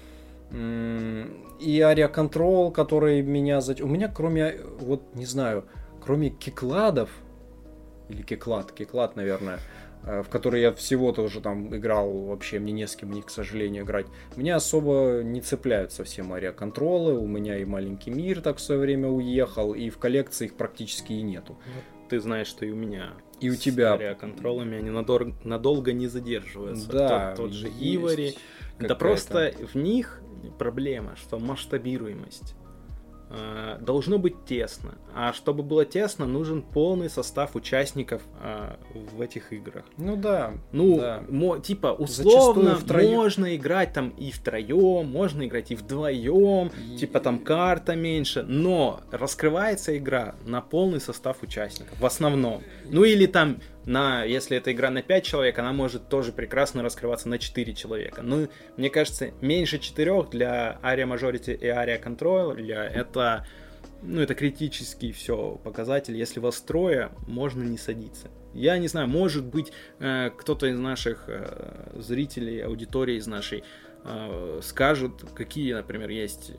[0.50, 3.60] И Aria Control, который меня...
[3.80, 5.64] У меня кроме, вот не знаю,
[6.00, 7.10] кроме кикладов,
[8.08, 9.58] или киклад, киклад, наверное,
[10.04, 13.84] э, в который я всего-то уже там играл, вообще мне не с кем, к сожалению,
[13.84, 14.06] играть.
[14.36, 19.08] Меня особо не цепляют совсем ариоконтролы, у меня и маленький мир так в свое время
[19.08, 21.58] уехал, и в коллекции их практически и нету.
[22.08, 23.96] Ты знаешь, что и у меня и у тебя.
[23.96, 26.90] С контролами они надолго, надолго не задерживаются.
[26.90, 28.34] Да, тот, тот же Ивари.
[28.80, 30.20] Да просто в них
[30.58, 32.54] проблема, что масштабируемость.
[33.30, 34.94] Э, должно быть тесно.
[35.14, 39.84] А чтобы было тесно, нужен полный состав участников э, в этих играх.
[39.98, 40.54] Ну да.
[40.72, 41.22] Ну, да.
[41.28, 43.14] Мо, типа, условно втроем...
[43.14, 46.96] можно играть там и втроем, можно играть и вдвоем, и...
[46.96, 52.62] типа там карта меньше, но раскрывается игра на полный состав участников в основном.
[52.86, 53.58] Ну или там
[53.88, 58.20] на, если это игра на 5 человек, она может тоже прекрасно раскрываться на 4 человека.
[58.22, 63.46] Ну, мне кажется, меньше 4 для Aria Majority и Aria Control это,
[64.02, 66.14] ну, это критический все показатель.
[66.16, 68.28] Если вас трое, можно не садиться.
[68.52, 73.64] Я не знаю, может быть, э, кто-то из наших э, зрителей, аудитории из нашей
[74.04, 76.52] э, скажет, какие, например, есть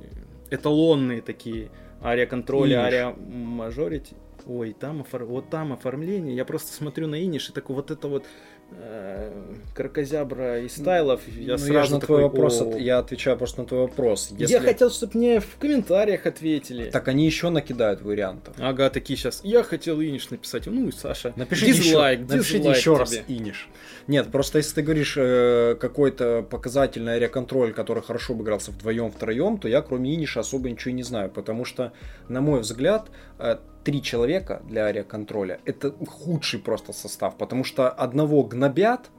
[0.50, 1.70] эталонные такие
[2.02, 4.16] Aria Control, Aria Majority
[4.50, 5.26] ой, там офор...
[5.26, 6.36] вот там оформление.
[6.36, 8.26] Я просто смотрю на Иниш и такой вот это вот
[8.72, 9.32] э,
[9.76, 11.22] кракозябра и стайлов.
[11.28, 12.78] Я ну, сразу я на такой, твой вопрос, О...
[12.78, 14.30] я отвечаю просто на твой вопрос.
[14.32, 14.54] Если...
[14.54, 16.90] Я хотел, чтобы мне в комментариях ответили.
[16.90, 18.56] Так они еще накидают вариантов.
[18.58, 19.42] Ага, такие сейчас.
[19.44, 20.66] Я хотел Иниш написать.
[20.66, 21.32] Ну и Саша.
[21.36, 23.00] Напишите дизлайк, еще, напишите дизлайк еще тебе.
[23.00, 23.70] раз Иниш.
[24.08, 29.60] Нет, просто если ты говоришь э, какой-то показательный реконтроль, который хорошо бы игрался вдвоем, втроем,
[29.60, 31.94] то я кроме Иниша особо ничего не знаю, потому что,
[32.28, 38.44] на мой взгляд, э, три человека для ариоконтроля это худший просто состав, потому что одного
[38.44, 39.10] гнобят,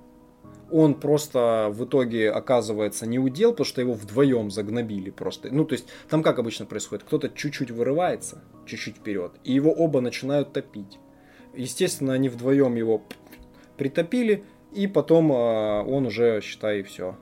[0.71, 5.53] он просто в итоге оказывается не удел, потому что его вдвоем загнобили просто.
[5.53, 7.05] Ну, то есть, там как обычно происходит?
[7.05, 10.99] Кто-то чуть-чуть вырывается, чуть-чуть вперед, и его оба начинают топить.
[11.55, 13.03] Естественно, они вдвоем его
[13.77, 17.17] притопили, и потом э, он уже, считай, все.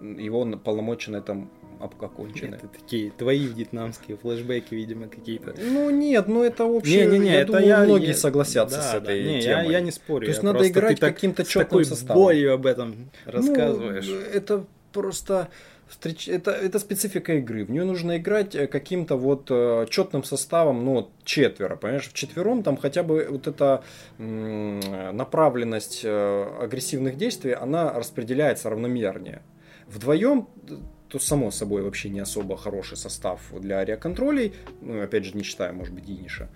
[0.00, 1.50] Его полномочия на этом
[1.84, 2.56] окончены.
[2.56, 5.54] Это такие твои вьетнамские флешбеки, видимо, какие-то.
[5.58, 7.06] Ну нет, ну это общее.
[7.06, 9.42] Не, не, не, я это думаю, я, многие я, согласаться да, с этой да, не,
[9.42, 9.66] темой.
[9.66, 10.26] Я, я не спорю.
[10.26, 12.22] То есть надо играть каким-то четким составом.
[12.22, 14.06] болью об этом рассказываешь.
[14.08, 15.48] Ну, это просто
[16.26, 17.64] это, это специфика игры.
[17.64, 22.08] В нее нужно играть э, каким-то вот э, четным составом, ну, четверо, понимаешь?
[22.08, 23.84] В четвером там хотя бы вот эта
[24.18, 29.42] направленность э, агрессивных действий, она распределяется равномернее.
[29.86, 30.48] Вдвоем
[31.14, 35.72] то само собой вообще не особо хороший состав для ариоконтролей, ну, опять же, не считая,
[35.72, 36.48] может быть, Диниша.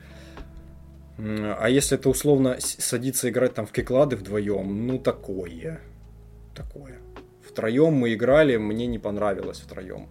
[1.17, 5.81] А если это условно садиться играть там в кеклады вдвоем, ну такое.
[6.57, 6.99] Такое.
[7.49, 10.09] Втроем мы играли, мне не понравилось втроем.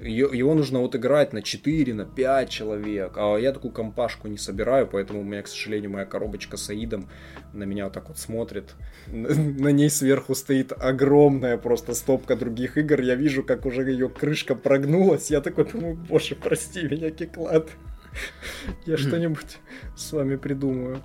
[0.00, 3.12] Его нужно вот играть на 4, на 5 человек.
[3.16, 7.08] А я такую компашку не собираю, поэтому у меня, к сожалению, моя коробочка с Аидом
[7.52, 8.74] на меня вот так вот смотрит.
[9.06, 13.00] На ней сверху стоит огромная просто стопка других игр.
[13.00, 15.30] Я вижу, как уже ее крышка прогнулась.
[15.30, 17.68] Я такой думаю, боже, прости меня, Кеклад.
[18.86, 19.58] Я что-нибудь
[19.96, 21.02] с вами придумаю.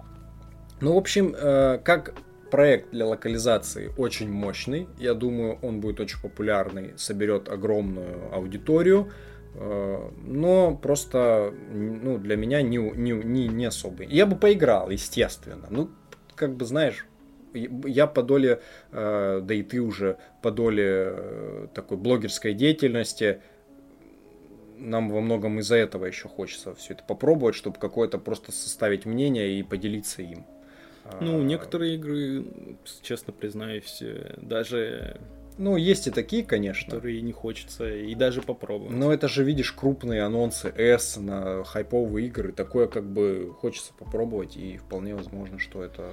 [0.79, 2.15] Ну, в общем, э, как
[2.51, 4.87] проект для локализации очень мощный.
[4.99, 9.11] Я думаю, он будет очень популярный, соберет огромную аудиторию.
[9.55, 14.07] Э, но просто ну, для меня не, не, не, не особый.
[14.07, 15.67] Я бы поиграл, естественно.
[15.69, 15.89] Ну,
[16.35, 17.07] как бы знаешь,
[17.53, 23.41] я по доле, э, да и ты уже по доле э, такой блогерской деятельности,
[24.77, 29.59] нам во многом из-за этого еще хочется все это попробовать, чтобы какое-то просто составить мнение
[29.59, 30.45] и поделиться им.
[31.19, 32.45] Ну, а, некоторые игры,
[33.01, 34.01] честно признаюсь,
[34.37, 35.19] даже
[35.57, 36.89] ну, есть и такие, конечно.
[36.95, 38.93] Которые не хочется и даже попробовать.
[38.93, 42.51] Но это же, видишь, крупные анонсы S на хайповые игры.
[42.51, 46.09] Такое как бы хочется попробовать, и вполне возможно, что это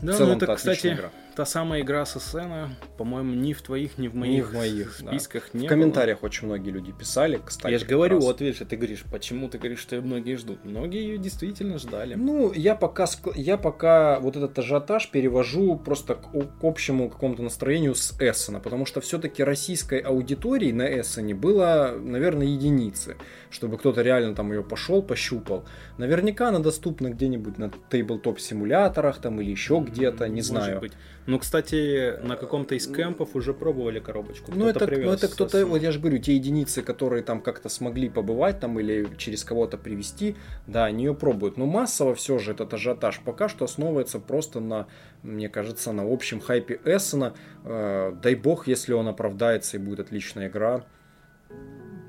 [0.00, 1.10] Да, ну это, кстати, игра.
[1.34, 2.68] Та самая игра со сцены,
[2.98, 5.58] по-моему, ни в твоих, ни в моих, ни в моих списках да.
[5.58, 6.28] не В комментариях было.
[6.28, 7.72] очень многие люди писали, кстати.
[7.72, 8.24] Я же говорю, раз.
[8.24, 10.64] вот видишь, ты говоришь, почему ты говоришь, что многие ждут.
[10.64, 12.14] Многие ее действительно ждали.
[12.14, 17.94] Ну, я пока, я пока вот этот ажиотаж перевожу просто к, к общему какому-то настроению
[17.94, 23.16] с Эссена, потому что все-таки российской аудитории на Эссене было, наверное, единицы,
[23.50, 25.64] чтобы кто-то реально там ее пошел, пощупал.
[25.98, 30.80] Наверняка она доступна где-нибудь на тейблтоп симуляторах там или еще где-то, не Может знаю.
[30.80, 30.92] Быть.
[31.26, 34.50] Ну, кстати, на каком-то из кемпов уже пробовали коробочку.
[34.52, 38.08] Ну, это, ну, это кто-то, вот я же говорю, те единицы, которые там как-то смогли
[38.08, 41.56] побывать там или через кого-то привести, да, они ее пробуют.
[41.56, 44.88] Но массово все же этот ажиотаж пока что основывается просто на,
[45.22, 47.34] мне кажется, на общем хайпе Эссена.
[47.64, 50.84] Э, дай бог, если он оправдается и будет отличная игра.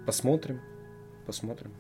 [0.08, 0.60] Посмотрим.
[1.28, 1.72] Посмотрим.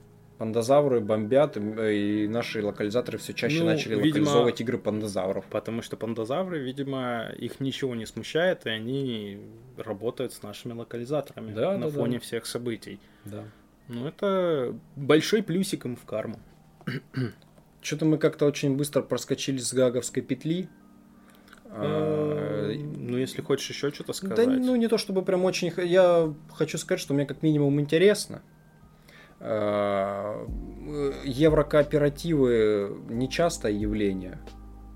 [0.43, 5.45] Пандазавры бомбят, и наши локализаторы все чаще ну, начали видимо, локализовывать игры пандазавров.
[5.45, 9.39] Потому что пандазавры, видимо, их ничего не смущает, и они
[9.77, 12.19] работают с нашими локализаторами да, на да, фоне да.
[12.19, 12.99] всех событий.
[13.23, 13.45] Да.
[13.87, 16.37] Ну, это большой плюсик им в карму.
[17.81, 20.67] Что-то мы как-то очень быстро проскочили с гаговской петли.
[21.69, 24.35] А, ну, если хочешь еще что-то сказать.
[24.35, 25.71] Да, ну, не то чтобы прям очень...
[25.77, 28.41] Я хочу сказать, что мне как минимум интересно.
[29.45, 30.47] Э,
[31.25, 34.39] еврокооперативы нечастое явление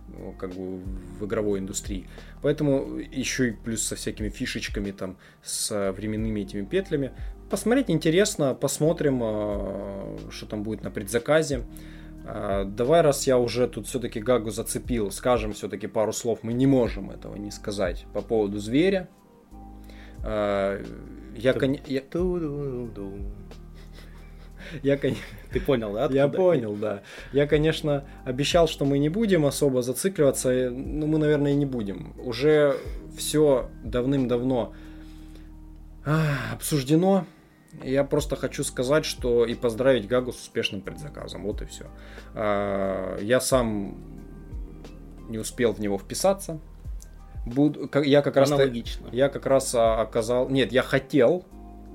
[0.07, 0.77] ну, как бы
[1.19, 2.07] в игровой индустрии.
[2.41, 7.11] Поэтому еще и плюс со всякими фишечками, там, с временными этими петлями.
[7.49, 11.63] Посмотреть интересно, посмотрим, э, что там будет на предзаказе.
[12.25, 16.39] Э, давай, раз я уже тут все-таки Гагу зацепил, скажем все-таки пару слов.
[16.43, 19.09] Мы не можем этого не сказать по поводу зверя.
[20.23, 21.77] Я, кон...
[24.84, 26.07] Я, Ты понял, да?
[26.11, 27.01] Я понял, да.
[27.34, 32.13] Я, конечно, обещал, что мы не будем особо зацикливаться, но мы, наверное, и не будем.
[32.18, 32.78] Уже
[33.18, 34.74] все давным-давно
[36.53, 37.26] обсуждено.
[37.84, 41.43] Я просто хочу сказать, что и поздравить Гагу с успешным предзаказом.
[41.43, 41.86] Вот и все.
[42.34, 43.97] А, я сам
[45.30, 46.59] не успел в него вписаться.
[47.45, 48.51] Буду, я как раз
[49.11, 51.45] я как раз оказал, нет, я хотел,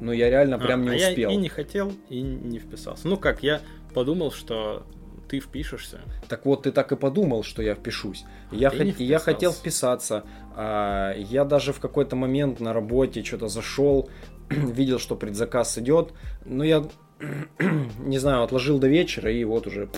[0.02, 1.30] но я реально прям а, не а успел.
[1.30, 3.06] Я и не хотел, и не вписался.
[3.06, 3.60] Ну как, я
[3.94, 4.84] подумал, что
[5.28, 6.00] ты впишешься.
[6.28, 8.24] Так вот, ты так и подумал, что я впишусь.
[8.50, 8.98] А я, хот...
[8.98, 10.24] я хотел вписаться.
[10.56, 14.10] А, я даже в какой-то момент на работе что-то зашел,
[14.50, 16.12] видел, что предзаказ идет.
[16.44, 16.84] Но я,
[17.98, 19.88] не знаю, отложил до вечера и вот уже...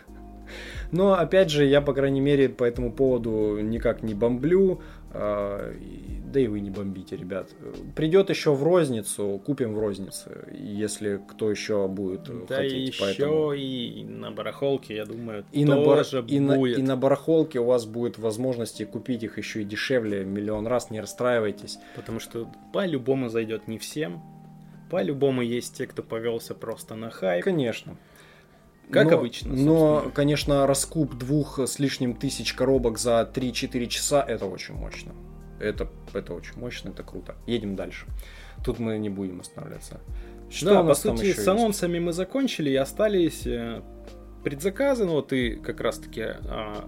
[0.92, 4.80] Но опять же, я, по крайней мере, по этому поводу никак не бомблю.
[5.12, 5.74] А,
[6.32, 7.50] да и вы не бомбите, ребят.
[7.96, 12.72] Придет еще в розницу, купим в рознице, если кто еще будет да хотеть.
[12.72, 13.52] Да еще поэтому...
[13.52, 16.78] и на барахолке, я думаю, и тоже на и будет.
[16.78, 20.90] На, и на барахолке у вас будет возможности купить их еще и дешевле миллион раз,
[20.90, 21.78] не расстраивайтесь.
[21.96, 24.22] Потому что по-любому зайдет не всем.
[24.90, 27.44] По-любому есть те, кто повелся просто на хайп.
[27.44, 27.96] Конечно.
[28.90, 29.50] Как но, обычно.
[29.50, 29.72] Собственно.
[29.72, 35.12] Но, конечно, раскуп двух с лишним тысяч коробок за 3-4 часа это очень мощно.
[35.60, 37.36] Это, это очень мощно, это круто.
[37.46, 38.06] Едем дальше.
[38.64, 40.00] Тут мы не будем останавливаться.
[40.50, 42.04] Что да, по сути, с анонсами есть?
[42.06, 43.82] мы закончили и остались э,
[44.42, 45.04] предзаказы.
[45.04, 46.84] Ну, ты как раз-таки о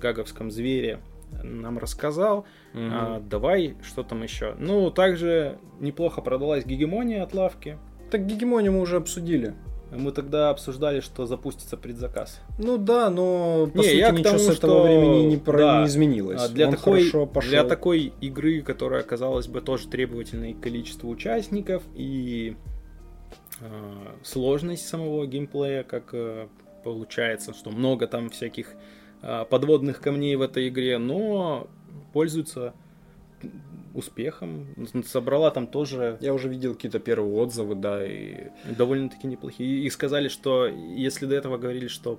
[0.00, 1.00] гаговском звере
[1.42, 2.40] нам рассказал.
[2.74, 2.82] Угу.
[2.92, 4.54] А, давай, что там еще?
[4.58, 7.78] Ну, также неплохо продалась гегемония от лавки.
[8.10, 9.54] Так гегемонию мы уже обсудили.
[9.90, 12.40] Мы тогда обсуждали, что запустится предзаказ.
[12.58, 14.82] Ну да, но по не, сути я ничего тому, с этого что...
[14.82, 15.58] времени не, про...
[15.58, 16.42] да, не изменилось.
[16.42, 17.10] А для, такой,
[17.42, 22.56] для такой игры, которая, казалось бы, тоже требовательной к количеству участников и
[23.60, 23.66] э,
[24.24, 26.48] сложность самого геймплея, как э,
[26.84, 28.74] получается, что много там всяких
[29.22, 31.66] э, подводных камней в этой игре, но
[32.12, 32.74] пользуются
[33.98, 34.66] успехом.
[35.04, 36.16] Собрала там тоже...
[36.20, 38.48] Я уже видел какие-то первые отзывы, да, и...
[38.64, 39.84] Довольно-таки неплохие.
[39.84, 42.18] И сказали, что если до этого говорили, что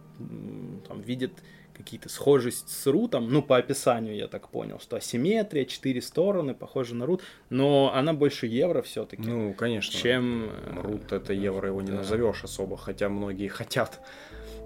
[0.87, 1.31] там видят
[1.79, 6.93] какие-то схожесть с рутом, ну, по описанию я так понял, что асимметрия, четыре стороны, похоже
[6.93, 9.23] на рут, но она больше евро все-таки.
[9.23, 9.97] Ну, конечно.
[9.97, 10.51] Чем...
[10.83, 11.97] Рут это евро его не да.
[11.97, 14.01] назовешь особо, хотя многие хотят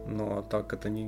[0.07, 1.03] но так это не,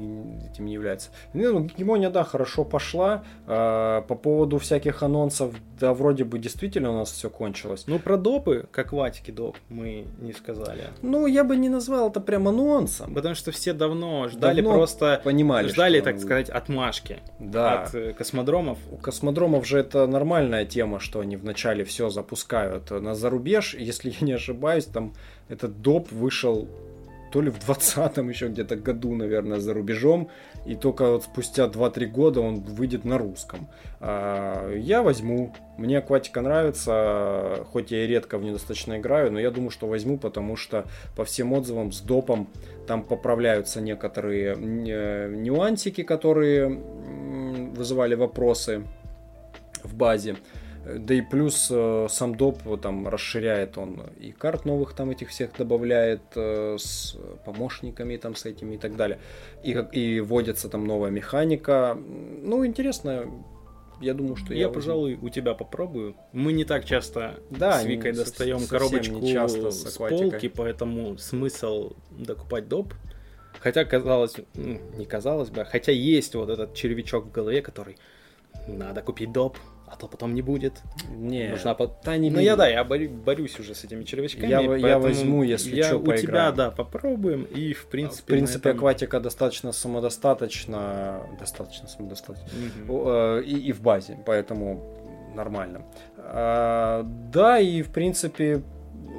[0.47, 1.09] этим не является.
[1.33, 3.23] Ну, гегемония, да, хорошо пошла.
[3.47, 7.85] А, по поводу всяких анонсов, да, вроде бы действительно у нас все кончилось.
[7.87, 10.83] Ну, про допы, как ватики доп, мы не сказали.
[11.01, 13.13] Ну, я бы не назвал это прям анонсом.
[13.13, 15.21] Потому что все давно ждали давно просто...
[15.23, 17.19] Понимали, Ждали, так сказать, отмашки.
[17.39, 17.83] Да.
[17.83, 18.77] От э, космодромов.
[18.91, 23.75] У космодромов же это нормальная тема, что они вначале все запускают на зарубеж.
[23.75, 25.13] Если я не ошибаюсь, там
[25.49, 26.67] этот доп вышел
[27.35, 30.29] то ли в 20-м еще где-то году, наверное, за рубежом,
[30.65, 33.67] и только вот спустя 2-3 года он выйдет на русском.
[33.99, 39.39] А, я возьму, мне акватика нравится, хоть я и редко в нее достаточно играю, но
[39.41, 40.85] я думаю, что возьму, потому что
[41.17, 42.47] по всем отзывам с допом
[42.87, 48.83] там поправляются некоторые э, нюансики, которые вызывали вопросы
[49.83, 50.37] в базе.
[50.85, 55.51] Да и плюс э, сам доп там расширяет он и карт новых там этих всех
[55.57, 59.19] добавляет э, с помощниками там с этими и так далее.
[59.63, 61.97] И, и вводится там новая механика.
[61.97, 63.25] Ну, интересно,
[63.99, 66.15] я думаю, что я, я пожалуй, у тебя попробую.
[66.33, 71.17] Мы не так часто да, с Викой достаем коробочку не часто с, с полки, поэтому
[71.17, 72.93] смысл докупать доп.
[73.59, 77.97] Хотя казалось, не казалось бы, хотя есть вот этот червячок в голове, который
[78.67, 79.57] надо купить доп,
[79.87, 80.81] а то потом не будет.
[81.09, 81.95] Не, нужна по...
[82.03, 84.47] да, не Ну я да, я борю, борюсь уже с этими червячками.
[84.47, 86.21] Я, я возьму, если я что, у поиграем.
[86.21, 88.23] тебя, да, попробуем и в принципе.
[88.23, 88.77] В принципе, этом...
[88.77, 92.47] акватика достаточно самодостаточна, достаточно самодостаточна
[92.87, 93.39] угу.
[93.39, 94.83] и, и в базе, поэтому
[95.35, 95.85] нормально.
[96.17, 98.63] А, да, и в принципе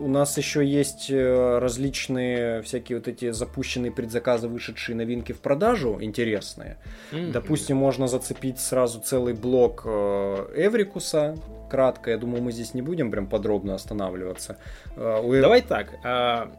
[0.00, 5.98] у нас еще есть э, различные всякие вот эти запущенные предзаказы, вышедшие новинки в продажу,
[6.00, 6.76] интересные.
[7.12, 7.32] Mm-hmm.
[7.32, 11.36] Допустим, можно зацепить сразу целый блок э, Эврикуса,
[11.70, 12.10] кратко.
[12.10, 14.58] Я думаю, мы здесь не будем прям подробно останавливаться.
[14.96, 15.22] Э.
[15.40, 16.52] Давай так, а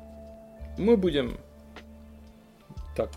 [0.78, 1.38] мы будем
[2.96, 3.12] так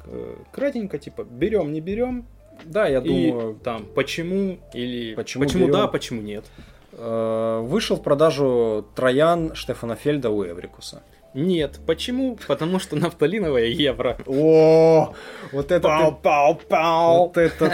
[0.52, 2.26] кратенько, типа берем, не берем.
[2.64, 3.58] Да, я думаю.
[3.64, 6.44] Там почему или почему, почему да, почему нет.
[6.92, 11.02] Э, вышел в продажу Троян Штефана Фельда у Эврикуса.
[11.32, 11.78] Нет.
[11.86, 12.36] Почему?
[12.48, 14.18] Потому что нафталиновая евро.
[14.26, 15.14] О,
[15.52, 17.18] вот это пау, ты, пау, пау.
[17.26, 17.72] Вот это,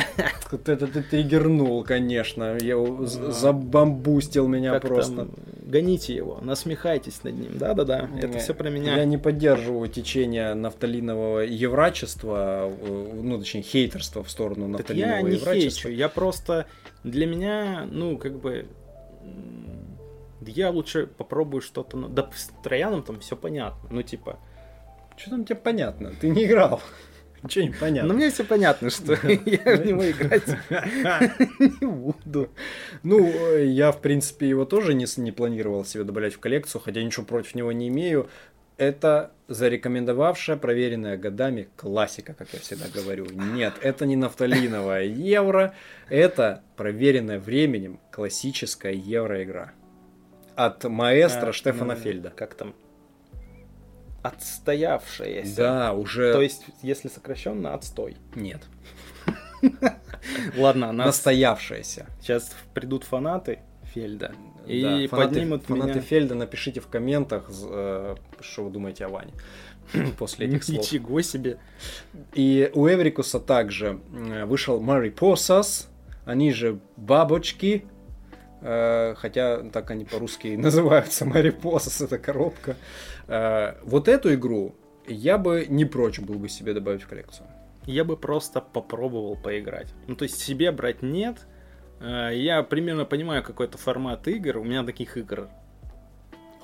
[0.50, 2.58] вот это ты триггернул, конечно.
[2.60, 5.16] Я забамбустил меня как просто.
[5.16, 5.30] Там,
[5.62, 7.58] гоните его, насмехайтесь над ним.
[7.58, 8.96] Да-да-да, это все про меня.
[8.96, 15.36] Я не поддерживаю течение нафталинового еврачества, э, ну, точнее, хейтерства в сторону нафталинового так я
[15.36, 15.54] еврачества.
[15.54, 16.66] не хейчу, я просто...
[17.04, 18.66] Для меня, ну, как бы,
[20.40, 21.96] я лучше попробую что-то...
[22.08, 23.88] Да с Трояном там все понятно.
[23.90, 24.38] Ну, типа...
[25.16, 26.12] Что там тебе понятно?
[26.20, 26.82] Ты не играл.
[27.42, 28.08] Ничего не понятно.
[28.08, 30.44] Но мне все понятно, что я в него играть
[31.80, 32.50] не буду.
[33.02, 37.24] Ну, я, в принципе, его тоже не, не планировал себе добавлять в коллекцию, хотя ничего
[37.24, 38.28] против него не имею.
[38.76, 43.26] Это зарекомендовавшая, проверенная годами классика, как я всегда говорю.
[43.30, 45.74] Нет, это не нафталиновая евро,
[46.10, 49.72] это проверенная временем классическая евроигра
[50.56, 52.30] от маэстро а, Штефана ну, Фельда.
[52.30, 52.74] Как там?
[54.22, 55.56] Отстоявшаяся.
[55.56, 56.32] Да, уже.
[56.32, 58.16] То есть, если сокращенно, отстой.
[58.34, 58.62] Нет.
[60.56, 61.06] Ладно, она...
[61.06, 62.06] Настоявшаяся.
[62.20, 63.60] Сейчас придут фанаты
[63.94, 64.32] Фельда.
[64.66, 66.00] И да, фанаты, поднимут фанаты меня...
[66.00, 69.32] Фельда, напишите в комментах, э, что вы думаете о Ване
[70.18, 70.78] после этих слов.
[70.78, 71.58] Ничего себе.
[72.34, 75.86] И у Эврикуса также э, вышел Mariposas,
[76.24, 77.84] они же бабочки,
[78.62, 82.76] Э, хотя так они по-русски называются, Марипосос, это коробка.
[83.84, 84.74] Вот эту игру
[85.06, 87.46] я бы не прочь был бы себе добавить в коллекцию.
[87.84, 89.94] Я бы просто попробовал поиграть.
[90.08, 91.46] Ну, то есть себе брать нет.
[92.00, 94.58] Э, я примерно понимаю какой-то формат игр.
[94.58, 95.48] У меня таких игр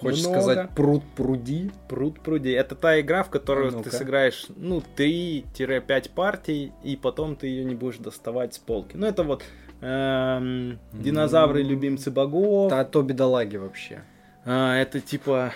[0.03, 0.41] Хочешь много.
[0.41, 1.71] сказать пруд пруди?
[1.89, 2.51] Пруд пруди.
[2.51, 7.65] Это та игра, в которую а ты сыграешь, ну, 3-5 партий, и потом ты ее
[7.65, 8.97] не будешь доставать с полки.
[8.97, 9.45] Ну, это вот
[9.81, 12.71] эм, динозавры, любимцы богов.
[12.71, 14.03] Да, то бедолаги вообще.
[14.45, 15.53] А, это типа,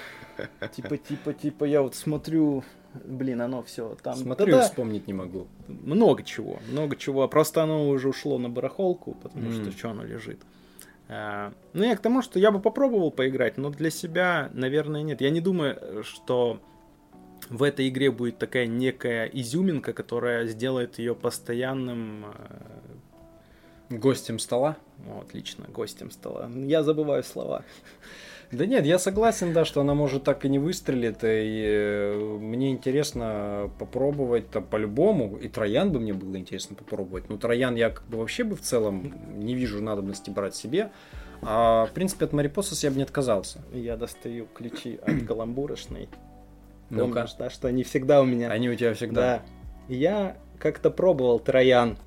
[0.77, 2.63] типа, типа, типа, я вот смотрю,
[3.05, 4.15] блин, оно все там.
[4.15, 5.47] Смотрю да, вспомнить не могу.
[5.69, 7.27] Много чего, много чего.
[7.29, 9.63] Просто оно уже ушло на барахолку, потому mm.
[9.63, 10.41] что что оно лежит.
[11.09, 15.21] А, ну, я к тому, что я бы попробовал поиграть, но для себя, наверное, нет.
[15.21, 16.61] Я не думаю, что
[17.49, 22.77] в этой игре будет такая некая изюминка, которая сделает ее постоянным э,
[23.89, 24.77] Гостем стола?
[25.07, 26.51] О, отлично, гостем стола.
[26.55, 27.63] Я забываю слова.
[28.53, 31.19] Да нет, я согласен, да, что она может так и не выстрелит.
[31.23, 35.37] И э, мне интересно попробовать там по-любому.
[35.37, 37.29] И Троян бы мне было интересно попробовать.
[37.29, 40.91] Ну, Троян я как бы вообще бы в целом не вижу надобности брать себе.
[41.43, 43.61] А, в принципе, от Марипосос я бы не отказался.
[43.73, 46.09] Я достаю ключи от каламбурочной.
[46.91, 48.51] ну Помнишь, да, что они всегда у меня.
[48.51, 49.21] Они у тебя всегда.
[49.21, 49.43] Да.
[49.95, 51.99] Я как-то пробовал Троян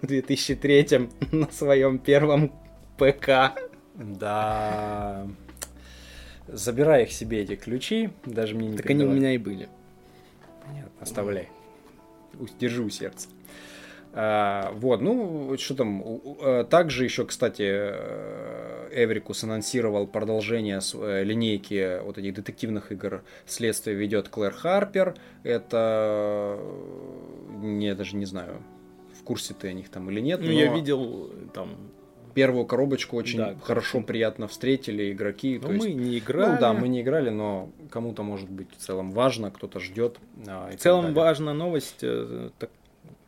[0.00, 2.52] в 2003 на своем первом
[2.98, 3.52] ПК.
[3.94, 5.26] Да.
[6.52, 9.68] Забирай их себе, эти ключи, даже мне не Так они у меня и были.
[10.74, 11.48] Нет, оставляй.
[12.60, 13.28] Держи у сердца.
[14.14, 16.66] А, вот, ну, что там.
[16.68, 24.28] Также еще, кстати, э, Эврикус анонсировал продолжение э, линейки вот этих детективных игр «Следствие ведет
[24.28, 25.14] Клэр Харпер».
[25.44, 26.58] Это...
[27.62, 28.62] Я даже не знаю,
[29.18, 30.40] в курсе ты о них там или нет.
[30.40, 31.76] Ну, я видел там
[32.34, 34.06] первую коробочку очень да, хорошо, очень...
[34.06, 35.58] приятно встретили игроки.
[35.60, 36.52] Но то мы есть, не играли.
[36.52, 40.18] Ну да, мы не играли, но кому-то может быть в целом важно, кто-то ждет.
[40.46, 42.70] А, в целом важна новость, э, так,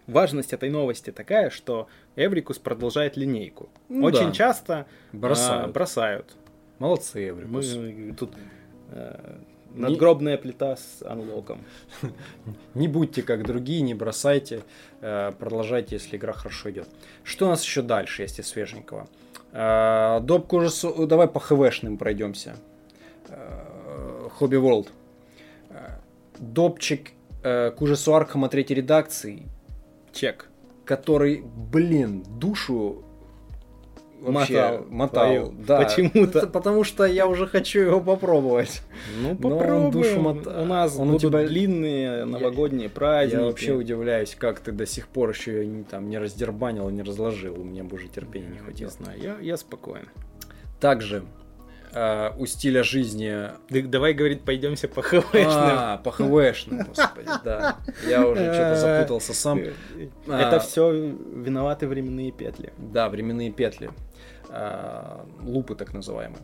[0.07, 3.69] важность этой новости такая, что Эврикус продолжает линейку.
[3.89, 4.33] Ну, очень да.
[4.33, 5.67] часто бросают.
[5.67, 6.37] А, бросают.
[6.79, 7.75] Молодцы, Эврикус.
[7.75, 8.33] Мы тут
[8.91, 9.41] а,
[9.75, 11.61] Надгробная плита с анлоком.
[12.75, 14.63] Не будьте как другие, не бросайте,
[15.01, 16.89] э, продолжайте, если игра хорошо идет.
[17.25, 19.09] Что у нас еще дальше, если свеженького?
[19.53, 22.57] Э, доп к ужасу, давай по ХВшным пройдемся.
[24.39, 24.89] Хобби World.
[26.39, 27.13] Допчик
[27.43, 29.49] к ужасу Архама третьей редакции.
[30.13, 30.49] Чек.
[30.85, 33.04] Который, блин, душу
[34.25, 35.33] вообще мотал.
[35.35, 35.83] мотал да.
[35.83, 36.47] Почему-то.
[36.47, 38.83] Потому что я уже хочу его попробовать.
[39.21, 39.91] Ну, попробуем.
[39.91, 40.47] душу мот...
[40.47, 41.47] У нас он будут у тебя...
[41.47, 43.41] длинные новогодние я, праздники.
[43.41, 47.61] Я вообще удивляюсь, как ты до сих пор еще не, там, не раздербанил, не разложил.
[47.61, 48.89] У меня бы уже терпения не хватило.
[48.89, 50.09] Не знаю, я, я спокоен.
[50.81, 51.25] Также
[51.93, 53.49] э, у стиля жизни...
[53.71, 55.47] Да, давай, говорит, пойдемся по ХВшным.
[55.47, 57.77] А, по ХВшным, господи, да.
[58.07, 59.61] Я уже что-то запутался сам.
[60.27, 62.73] Это все виноваты временные петли.
[62.79, 63.91] Да, временные петли.
[64.57, 66.41] Э, лупы так называемые.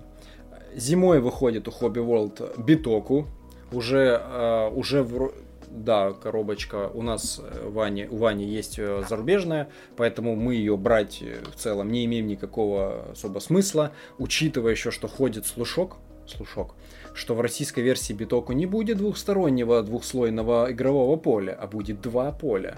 [0.74, 3.28] Зимой выходит у Hobby World Битоку,
[3.70, 5.32] уже, э, уже в,
[5.68, 11.56] да, коробочка у нас э, Ване, у Вани есть зарубежная, поэтому мы ее брать в
[11.56, 16.74] целом не имеем никакого особо смысла, учитывая еще, что ходит слушок, слушок,
[17.14, 22.76] что в российской версии битоку не будет двухстороннего двухслойного игрового поля, а будет два поля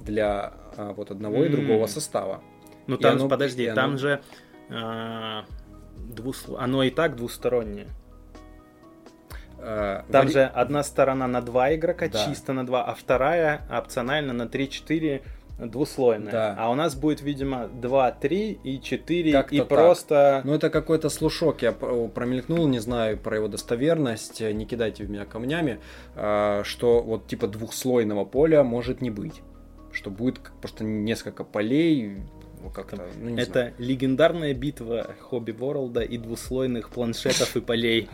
[0.00, 1.46] для а, вот одного mm.
[1.46, 2.40] и другого состава.
[2.86, 3.98] Ну там, оно, подожди, там оно...
[3.98, 4.20] же
[4.70, 5.44] а,
[5.96, 6.58] двусло...
[6.58, 7.88] оно и так двустороннее.
[9.58, 12.24] А, там же одна сторона на два игрока, да.
[12.24, 15.22] чисто на два, а вторая опционально на 3-4
[15.58, 16.32] двуслойная.
[16.32, 16.56] Да.
[16.58, 19.68] А у нас будет, видимо, 2, 3 и 4 как и так.
[19.68, 20.42] просто...
[20.44, 21.62] Ну, это какой-то слушок.
[21.62, 25.80] Я промелькнул, не знаю про его достоверность, не кидайте в меня камнями,
[26.14, 29.40] а, что вот типа двухслойного поля может не быть.
[29.92, 32.18] Что будет просто несколько полей,
[32.74, 33.74] как-то, ну, не Это знаю.
[33.78, 38.08] легендарная битва Хобби Ворлда и двуслойных планшетов и полей.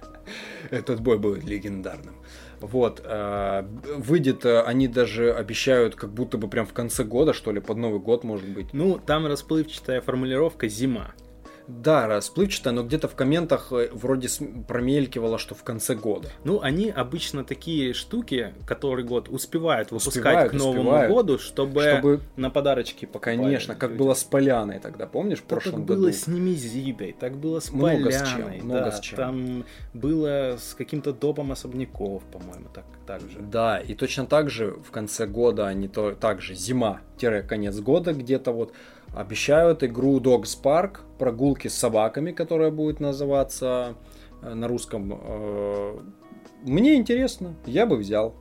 [0.70, 2.14] Этот бой будет легендарным.
[2.60, 3.64] Вот, э,
[3.98, 7.76] выйдет, э, они даже обещают, как будто бы прям в конце года, что ли, под
[7.76, 8.72] Новый год, может быть.
[8.72, 11.14] Ну, там расплывчатая формулировка зима.
[11.68, 14.28] Да, расплывчато, но где-то в комментах э, вроде
[14.68, 16.28] промелькивало, что в конце года.
[16.44, 21.82] Ну, они обычно такие штуки, который год успевают выпускать успевают, к Новому успевают, году, чтобы,
[21.82, 23.36] чтобы на подарочки покупали.
[23.36, 24.06] Конечно, как людям.
[24.06, 26.02] было с Поляной тогда, помнишь, в да, прошлом так году?
[26.02, 28.12] было с Немезидой, так было с много Поляной.
[28.12, 29.16] С чем, много да, с чем.
[29.16, 33.38] Там было с каким-то допом особняков, по-моему, так, так же.
[33.40, 38.72] Да, и точно так же в конце года, они то также зима-конец года где-то вот
[39.14, 43.94] Обещают игру Dogs Park, прогулки с собаками, которая будет называться
[44.42, 45.20] э, на русском.
[45.22, 45.98] Э,
[46.62, 48.34] мне интересно, я бы взял.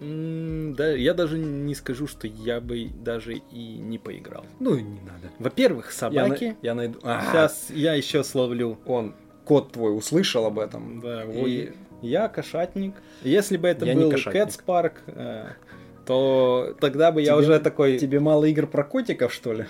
[0.00, 4.44] Да, я даже не скажу, что я бы даже и не поиграл.
[4.58, 5.30] Ну, не надо.
[5.38, 6.44] Во-первых, собаки.
[6.44, 6.56] Я, на...
[6.62, 7.00] я найду.
[7.00, 8.78] Сейчас я еще словлю.
[8.86, 11.00] Он, кот твой, услышал об этом.
[11.00, 11.72] Да, и...
[12.02, 12.94] Я кошатник.
[13.22, 15.52] Если бы это я был Cats Park, э,
[16.06, 17.98] то тогда бы тебе, я уже такой...
[17.98, 19.66] Тебе мало игр про котиков, что ли?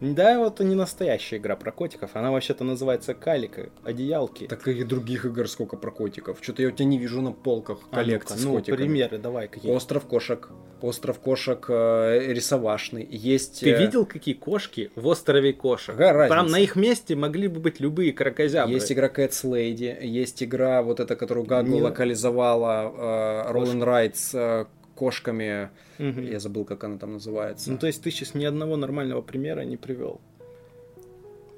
[0.00, 2.10] Да, вот не настоящая игра про котиков.
[2.14, 4.46] Она вообще-то называется Калика, одеялки.
[4.46, 6.38] Так и других игр сколько про котиков.
[6.40, 8.76] Что-то я у тебя не вижу на полках коллекции а ну с котиками.
[8.76, 9.72] Ну, примеры давай какие.
[9.72, 10.50] Остров кошек.
[10.80, 13.06] Остров кошек э, рисовашный.
[13.10, 13.60] Есть...
[13.60, 13.78] Ты э...
[13.80, 15.96] видел, какие кошки в острове кошек?
[15.96, 16.36] Какая разница?
[16.36, 18.74] Там на их месте могли бы быть любые крокозябры.
[18.74, 21.82] Есть игра Cats Lady, есть игра вот эта, которую Гагу не...
[21.82, 24.66] локализовала, э, Roll Rights, э,
[24.98, 25.70] кошками.
[25.98, 26.20] Угу.
[26.20, 27.70] Я забыл, как она там называется.
[27.70, 30.20] Ну, то есть ты сейчас ни одного нормального примера не привел.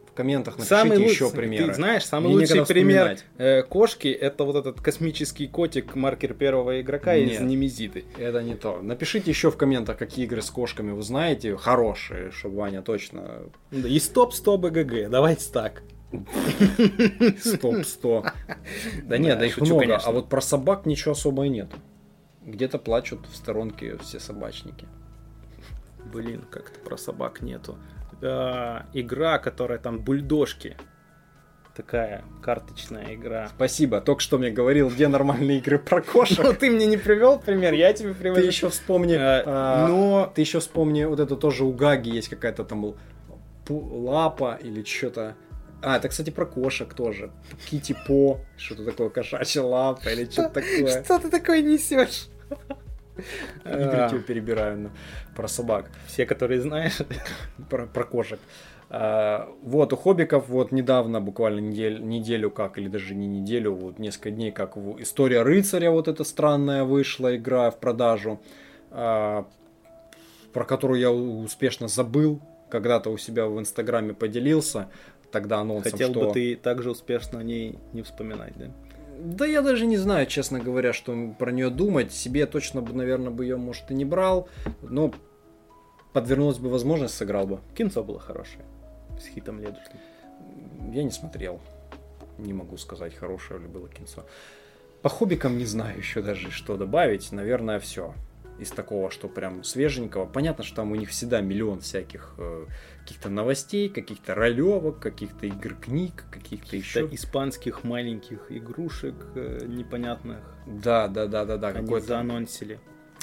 [0.07, 1.35] В комментах напишите самый еще луч...
[1.35, 1.69] примеры.
[1.69, 6.83] Ты знаешь, самый Мне лучший пример э, кошки это вот этот космический котик маркер первого
[6.83, 8.05] игрока Нет, из Немезиды.
[8.19, 8.81] Это не то.
[8.83, 13.45] Напишите еще в комментах, какие игры с кошками вы знаете, хорошие, чтобы Ваня точно.
[13.71, 15.11] И стоп 100 БГГ.
[15.11, 15.83] Давайте так.
[17.43, 18.25] Стоп 100.
[19.05, 19.97] Да нет, да их много.
[19.97, 21.69] А вот про собак ничего особо и нет.
[22.51, 24.89] Где-то плачут в сторонке все собачники.
[26.13, 27.79] Блин, как-то про собак нету.
[28.23, 30.77] А, игра, которая там бульдожки.
[31.77, 33.49] Такая карточная игра.
[33.55, 34.01] Спасибо.
[34.01, 36.41] Только что мне говорил, где нормальные игры про кошек.
[36.43, 38.35] Но ты мне не привел пример, я тебе привел.
[38.35, 39.17] Ты еще вспомни.
[39.17, 42.97] А, но ты еще вспомни, вот это тоже у Гаги есть какая-то там
[43.69, 45.37] лапа или что-то.
[45.83, 47.31] А, это, кстати, про кошек тоже.
[47.71, 51.05] Кити По, что-то такое, кошачья лапа или что-то такое.
[51.05, 52.27] Что ты такое несешь?
[53.65, 54.91] Игры перебираю
[55.37, 55.91] про собак.
[56.07, 56.99] Все, которые знаешь.
[57.69, 58.41] Про, про кошек.
[58.93, 63.99] А, вот, у Хоббиков вот недавно, буквально неделю, неделю как, или даже не неделю, вот
[64.01, 68.41] несколько дней, как История рыцаря вот эта странная вышла игра в продажу,
[68.91, 69.47] а,
[70.53, 74.89] про которую я успешно забыл, когда-то у себя в Инстаграме поделился,
[75.31, 76.27] тогда анонсом, Хотел что...
[76.27, 78.67] бы ты также успешно о ней не вспоминать, да?
[79.21, 82.13] Да я даже не знаю, честно говоря, что про нее думать.
[82.13, 84.49] Себе точно бы, наверное, бы ее, может, и не брал,
[84.83, 85.13] но
[86.13, 87.61] подвернулась бы возможность, сыграл бы.
[87.75, 88.65] Кинцо было хорошее
[89.21, 89.99] с хитом Ледушным?
[90.93, 91.61] Я не смотрел.
[92.39, 94.25] Не могу сказать, хорошее ли было кинцо.
[95.03, 97.33] По хоббикам не знаю еще даже, что добавить.
[97.33, 98.15] Наверное, все
[98.59, 100.27] из такого, что прям свеженького.
[100.27, 102.67] Понятно, что там у них всегда миллион всяких э,
[103.11, 107.09] каких-то новостей, каких-то ролевок, каких-то игр книг, каких-то еще...
[107.11, 110.39] испанских маленьких игрушек э, непонятных.
[110.65, 111.69] Да, да, да, да, да.
[111.69, 112.07] Они какой-то...
[112.07, 112.79] заанонсили.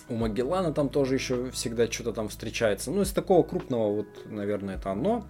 [0.09, 2.91] У Магеллана там тоже еще всегда что-то там встречается.
[2.91, 5.25] Ну, из такого крупного, вот, наверное, это оно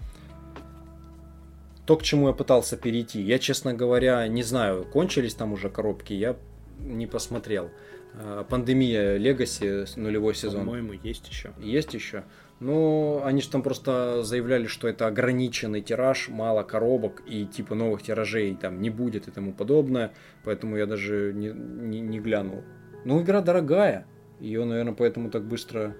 [1.85, 3.21] то, к чему я пытался перейти.
[3.21, 6.35] Я, честно говоря, не знаю, кончились там уже коробки, я
[6.79, 7.69] не посмотрел.
[8.15, 10.65] А, пандемия Легаси, нулевой сезон.
[10.65, 11.53] По-моему, есть еще.
[11.59, 12.23] Есть еще.
[12.59, 18.01] Ну, они же там просто заявляли, что это ограниченный тираж, мало коробок и типа новых
[18.01, 20.11] тиражей там не будет и тому подобное.
[20.43, 22.63] Поэтому я даже не, не, не глянул.
[23.05, 24.07] Ну, игра дорогая.
[24.39, 25.95] Ее, наверное, поэтому так быстро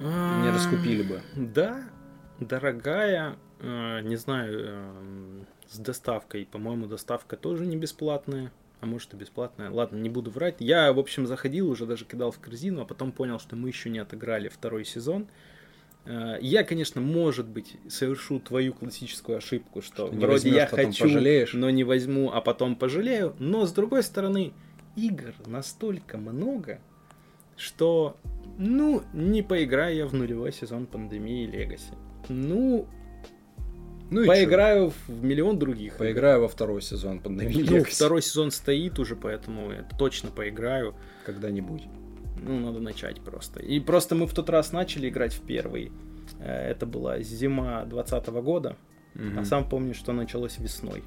[0.00, 1.20] не раскупили бы.
[1.36, 1.82] Да,
[2.38, 3.36] дорогая.
[3.60, 6.46] Э, не знаю, эм, с доставкой.
[6.50, 8.52] По-моему, доставка тоже не бесплатная.
[8.80, 9.70] А может и бесплатная.
[9.70, 10.56] Ладно, не буду врать.
[10.60, 13.90] Я, в общем, заходил, уже даже кидал в корзину, а потом понял, что мы еще
[13.90, 15.26] не отыграли второй сезон.
[16.40, 21.52] Я, конечно, может быть, совершу твою классическую ошибку, что, что вроде я хочу, пожалеешь.
[21.52, 23.34] но не возьму, а потом пожалею.
[23.38, 24.52] Но, с другой стороны,
[24.96, 26.80] игр настолько много,
[27.56, 28.16] что,
[28.56, 31.92] ну, не поиграю я в нулевой сезон пандемии Легаси.
[32.28, 32.86] Ну,
[34.10, 35.96] ну Поиграю в миллион других.
[35.98, 37.66] Поиграю во второй сезон пандемии.
[37.68, 40.94] Ну, второй сезон стоит уже, поэтому я точно поиграю.
[41.26, 41.82] Когда-нибудь.
[42.42, 43.60] Ну, надо начать просто.
[43.60, 45.92] И просто мы в тот раз начали играть в первый.
[46.40, 48.76] Э, это была зима 2020 года.
[49.14, 49.40] Угу.
[49.40, 51.02] А сам помню, что началось весной.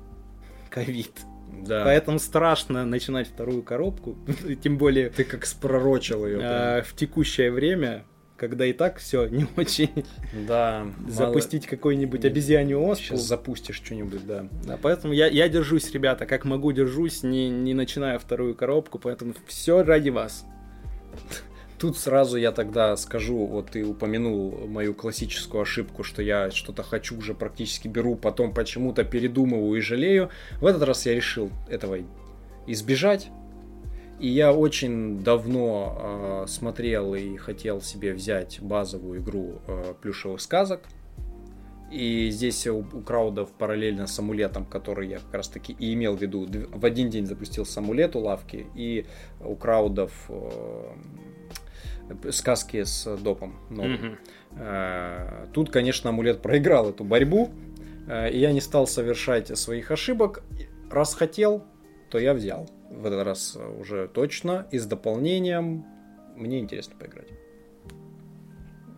[0.70, 1.22] Ковид.
[1.64, 1.84] Да.
[1.84, 4.18] Поэтому страшно начинать вторую коробку.
[4.64, 5.10] Тем более...
[5.10, 6.40] Ты как спророчил ее.
[6.42, 8.06] Э, в текущее время
[8.42, 10.04] когда и так все не очень.
[10.48, 10.88] Да.
[11.08, 11.70] Запустить мало...
[11.70, 13.04] какой-нибудь обезьянью оспу.
[13.04, 14.48] Сейчас запустишь что-нибудь, да.
[14.66, 19.36] Да, поэтому я, я держусь, ребята, как могу держусь, не, не начиная вторую коробку, поэтому
[19.46, 20.46] все ради вас.
[21.82, 27.18] Тут сразу я тогда скажу, вот ты упомянул мою классическую ошибку, что я что-то хочу,
[27.18, 30.30] уже практически беру, потом почему-то передумываю и жалею.
[30.60, 31.98] В этот раз я решил этого
[32.68, 33.30] избежать,
[34.20, 40.82] и я очень давно э, смотрел и хотел себе взять базовую игру э, плюшевых сказок.
[41.92, 46.16] И здесь у, у краудов параллельно с амулетом, который я как раз таки и имел
[46.16, 49.06] в виду, в один день запустил самулет у лавки, и
[49.42, 50.94] у краудов э,
[52.32, 53.56] сказки с допом.
[53.70, 54.18] Mm-hmm.
[54.58, 57.50] Э, тут, конечно, амулет проиграл эту борьбу,
[58.08, 60.44] э, и я не стал совершать своих ошибок.
[60.90, 61.66] Раз хотел,
[62.10, 65.86] то я взял в этот раз уже точно и с дополнением.
[66.36, 67.28] Мне интересно поиграть.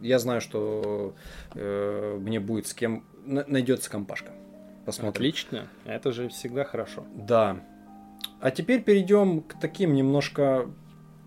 [0.03, 1.15] Я знаю, что
[1.55, 4.31] э, мне будет с кем найдется компашка.
[4.85, 5.11] Посмотрим.
[5.11, 7.05] Отлично, это же всегда хорошо.
[7.15, 7.61] Да.
[8.41, 10.69] А теперь перейдем к таким немножко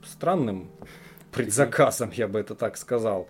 [0.05, 0.71] странным
[1.33, 3.29] предзаказам, я бы это так сказал.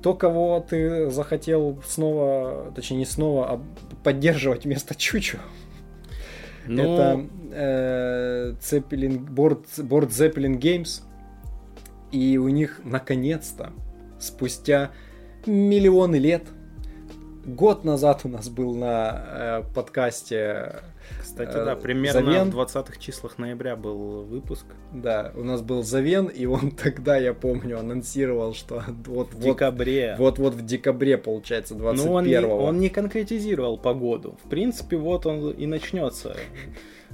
[0.00, 3.62] То, кого ты захотел снова, точнее не снова, а
[4.04, 5.38] поддерживать вместо Чучу.
[6.68, 6.82] Но...
[6.82, 11.02] Это э, Zeppelin, Board, Board Zeppelin Games.
[12.12, 13.72] И у них наконец-то,
[14.24, 14.90] спустя
[15.46, 16.44] миллионы лет,
[17.44, 20.82] год назад у нас был на э, подкасте
[21.20, 22.50] кстати, да, э, примерно Завен.
[22.50, 24.66] в 20-х числах ноября был выпуск.
[24.92, 30.16] Да, у нас был Завен, и он тогда, я помню, анонсировал, что вот в декабре.
[30.18, 31.92] Вот вот в декабре, получается, 21-го.
[31.92, 34.38] Ну, он, не, он не конкретизировал погоду.
[34.44, 36.36] В принципе, вот он и начнется.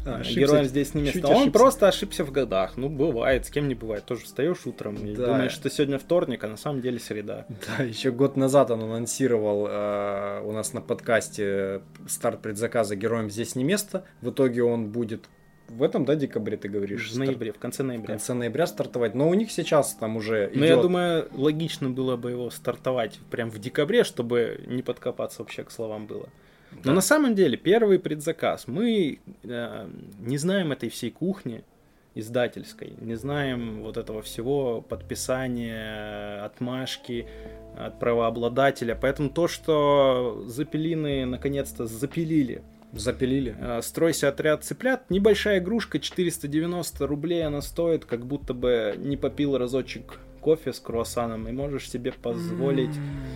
[0.06, 1.28] А, ошибся, Героям здесь не место.
[1.28, 2.76] Он просто ошибся в годах.
[2.76, 4.04] Ну, бывает, с кем не бывает.
[4.04, 5.26] Тоже встаешь утром и да.
[5.26, 7.46] думаешь, что сегодня вторник, а на самом деле среда.
[7.76, 13.54] Да, еще год назад он анонсировал э, у нас на подкасте старт предзаказа Героям здесь
[13.56, 14.04] не место.
[14.22, 15.28] В итоге он будет
[15.68, 17.12] в этом, да, декабре ты говоришь?
[17.12, 18.06] В ноябре, в конце В ноября.
[18.08, 19.14] конце ноября стартовать.
[19.14, 23.20] Но у них сейчас там уже Но я идет- думаю, логично было бы его стартовать
[23.30, 26.28] прям в декабре, чтобы не подкопаться вообще к словам было.
[26.72, 26.92] Но Да.
[26.92, 28.66] на самом деле первый предзаказ.
[28.66, 29.88] Мы э,
[30.20, 31.62] не знаем этой всей кухни
[32.14, 37.26] издательской, не знаем вот этого всего подписания, отмашки
[37.78, 38.96] от правообладателя.
[39.00, 43.54] Поэтому то, что запилины наконец-то запилили запилили.
[43.60, 45.08] Э, Стройся отряд цыплят.
[45.10, 51.46] Небольшая игрушка, 490 рублей она стоит, как будто бы не попил разочек кофе с круассаном
[51.48, 52.90] и можешь себе позволить.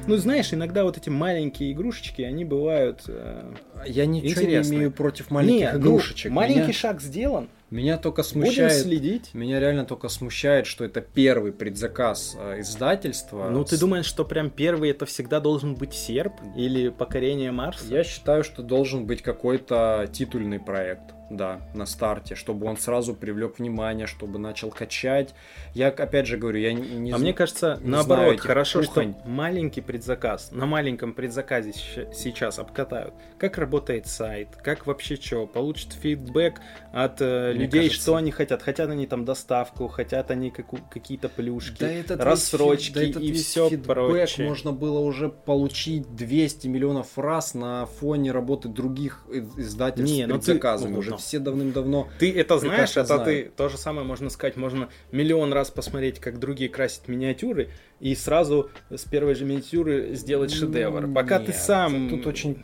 [0.06, 3.02] Ну, знаешь, иногда вот эти маленькие игрушечки, они бывают...
[3.08, 3.52] э,
[3.86, 4.70] Я ничего Интересно.
[4.72, 6.32] не имею против маленьких не, ну, игрушечек.
[6.32, 7.48] маленький меня, шаг сделан.
[7.70, 8.82] меня только Будем смущает.
[8.82, 9.30] следить.
[9.34, 13.48] Меня реально только смущает, что это первый предзаказ э, издательства.
[13.50, 17.84] Ну, ты думаешь, что прям первый это всегда должен быть серп или покорение Марса?
[17.88, 23.58] Я считаю, что должен быть какой-то титульный проект, да, на старте, чтобы он сразу привлек
[23.58, 25.34] внимание, чтобы начал качать.
[25.74, 29.14] Я, опять же говорю, я не, а мне кажется, не наоборот, хорошо, кухонь.
[29.18, 35.92] что маленький предзаказ, на маленьком предзаказе сейчас обкатают, как работает сайт, как вообще что, получат
[35.94, 36.60] фидбэк
[36.92, 38.62] от э, людей, кажется- что они хотят.
[38.62, 43.02] Хотят они там доставку, хотят они каку- какие-то плюшки, Да этот весь рассрочки фи- да
[43.02, 44.46] этот и весь все прочее.
[44.48, 49.24] можно было уже получить 200 миллионов раз на фоне работы других
[49.56, 50.92] издательств Не, ну ты- предзаказами.
[50.92, 51.18] ну, уже ну.
[51.24, 53.24] Все давным-давно Ты это знаешь, это знаю.
[53.24, 57.70] ты то же самое можно сказать, можно миллион раз посмотреть, как другие красят миниатюры,
[58.00, 61.12] и сразу с первой же миниатюры сделать шедевр.
[61.12, 62.08] Пока ты Нет, сам...
[62.10, 62.56] Тут очень...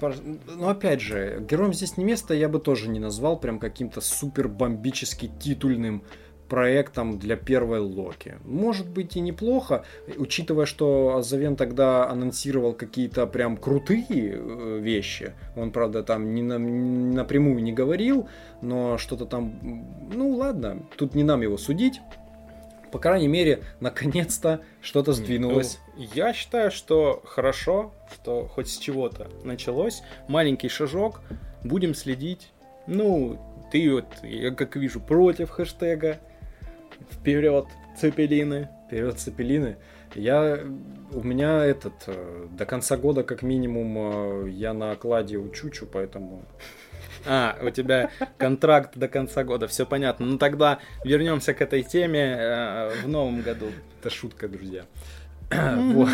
[0.46, 4.48] Ну, опять же, героем здесь не место я бы тоже не назвал прям каким-то супер
[4.48, 6.04] бомбически титульным
[6.50, 8.34] проектом для первой Локи.
[8.44, 9.84] Может быть и неплохо,
[10.18, 15.32] учитывая, что Азавен тогда анонсировал какие-то прям крутые э, вещи.
[15.56, 18.28] Он, правда, там не на- не напрямую не говорил,
[18.60, 19.54] но что-то там...
[20.12, 22.00] Ну, ладно, тут не нам его судить.
[22.90, 25.78] По крайней мере, наконец-то что-то сдвинулось.
[25.96, 30.02] Ну, Я считаю, что хорошо, что хоть с чего-то началось.
[30.26, 31.20] Маленький шажок.
[31.62, 32.50] Будем следить.
[32.88, 33.38] Ну,
[33.70, 36.18] ты вот, я как вижу, против хэштега.
[37.10, 37.66] Вперед,
[37.96, 38.68] цепелины.
[38.86, 39.76] Вперед, цепелины.
[40.14, 40.58] Я,
[41.12, 45.86] у меня этот, э, до конца года как минимум э, я на окладе у Чучу,
[45.86, 46.42] поэтому...
[47.26, 50.26] А, у тебя контракт до конца года, все понятно.
[50.26, 53.66] Ну тогда вернемся к этой теме э, в новом году.
[54.00, 54.84] Это шутка, друзья.
[55.50, 56.08] Вот,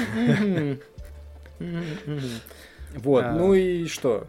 [2.96, 3.32] Вот, А.
[3.32, 4.26] ну и что?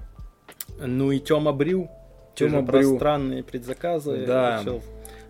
[0.80, 1.90] Ну и Тёма Брю.
[2.36, 2.92] Тёма Брю.
[2.92, 4.26] Про странные предзаказы.
[4.26, 4.64] Да.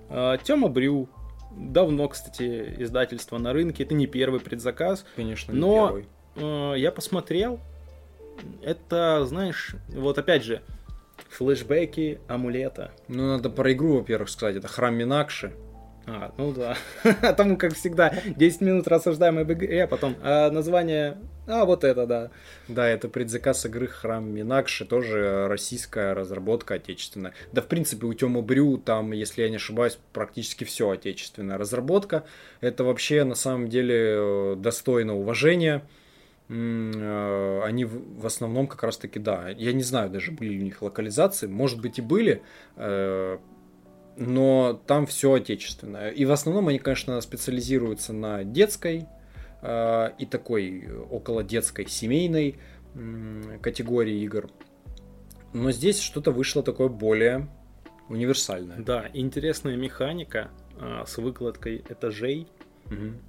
[0.10, 1.10] А, Тёма Брю.
[1.58, 3.84] Давно, кстати, издательство на рынке.
[3.84, 5.06] Это не первый предзаказ.
[5.16, 6.08] Конечно, не Но- первый.
[6.36, 7.60] Э, Я посмотрел.
[8.62, 10.62] Это, знаешь, вот опять же,
[11.30, 12.92] флешбеки амулета.
[13.08, 14.56] Ну, надо про игру, во-первых, сказать.
[14.58, 15.54] Это Храм Минакши.
[16.06, 16.78] А, ну да.
[17.04, 21.18] А там, как всегда, 10 минут рассуждаем об игре, а потом а, название...
[21.48, 22.30] А, вот это, да.
[22.68, 27.34] Да, это предзаказ игры Храм Минакши, тоже российская разработка отечественная.
[27.54, 32.26] Да, в принципе, у Тёмы Брю там, если я не ошибаюсь, практически все отечественная разработка.
[32.60, 35.88] Это вообще на самом деле э, достойно уважения.
[36.50, 40.64] Э, Они в основном как раз таки, да, я не знаю даже, были ли у
[40.64, 42.42] них локализации, может быть и были,
[42.76, 43.38] э,
[44.18, 46.10] но там все отечественное.
[46.10, 49.06] И в основном они, конечно, специализируются на детской
[50.18, 52.60] и такой э, около детской семейной
[53.62, 54.50] категории игр.
[55.54, 57.48] Но здесь что-то вышло такое более
[58.10, 58.78] универсальное.
[58.78, 60.50] Да, интересная механика
[60.80, 62.48] а, с выкладкой этажей.
[62.90, 63.20] М,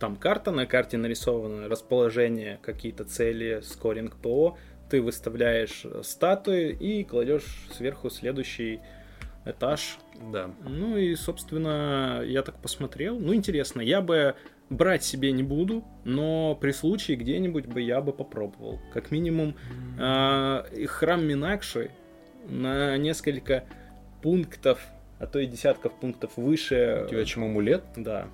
[0.00, 4.56] Там карта, на карте нарисовано расположение, какие-то цели, скоринг ПО.
[4.90, 8.80] Ты выставляешь э, статуи и кладешь сверху следующий
[9.44, 9.98] этаж.
[10.32, 10.50] Да.
[10.66, 13.18] Ну и, собственно, я так посмотрел.
[13.18, 14.34] Ну, интересно, я бы
[14.72, 18.80] брать себе не буду, но при случае где-нибудь бы я бы попробовал.
[18.92, 19.54] Как минимум,
[19.96, 21.90] и храм Минакши
[22.48, 23.64] на несколько
[24.22, 24.80] пунктов,
[25.18, 27.04] а то и десятков пунктов выше.
[27.06, 27.84] У тебя чем амулет?
[27.96, 28.28] Да.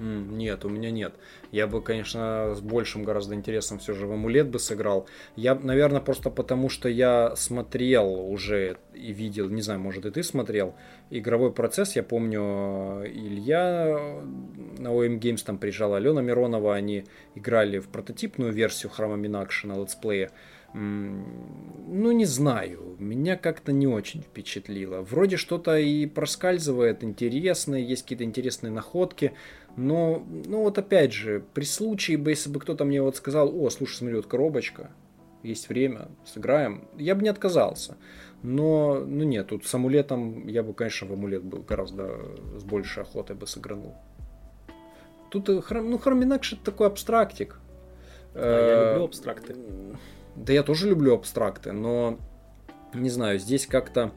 [0.00, 1.12] Нет, у меня нет.
[1.52, 5.06] Я бы, конечно, с большим гораздо интересом все же в амулет бы сыграл.
[5.36, 10.22] Я, наверное, просто потому, что я смотрел уже и видел, не знаю, может и ты
[10.22, 10.74] смотрел,
[11.10, 11.96] игровой процесс.
[11.96, 14.22] Я помню, э, Илья э,
[14.78, 17.04] на OM Games там приезжала, Алена Миронова, они
[17.34, 20.30] играли в прототипную версию Храма Минакши на летсплее.
[20.72, 25.00] Ну, не знаю, меня как-то не очень впечатлило.
[25.00, 29.32] Вроде что-то и проскальзывает интересное, есть какие-то интересные находки,
[29.76, 33.70] но, ну вот опять же, при случае бы, если бы кто-то мне вот сказал, о,
[33.70, 34.90] слушай, смотри, вот коробочка,
[35.42, 36.88] есть время, сыграем.
[36.98, 37.96] Я бы не отказался.
[38.42, 42.18] Но, ну нет, тут с амулетом я бы, конечно, в амулет был гораздо
[42.58, 43.94] с большей охотой бы сыгранул.
[45.30, 47.60] Тут, э, ну, Хроминакш это такой абстрактик.
[48.34, 49.56] А, я люблю абстракты.
[50.36, 52.18] Да я тоже люблю абстракты, но,
[52.94, 54.12] не знаю, здесь как-то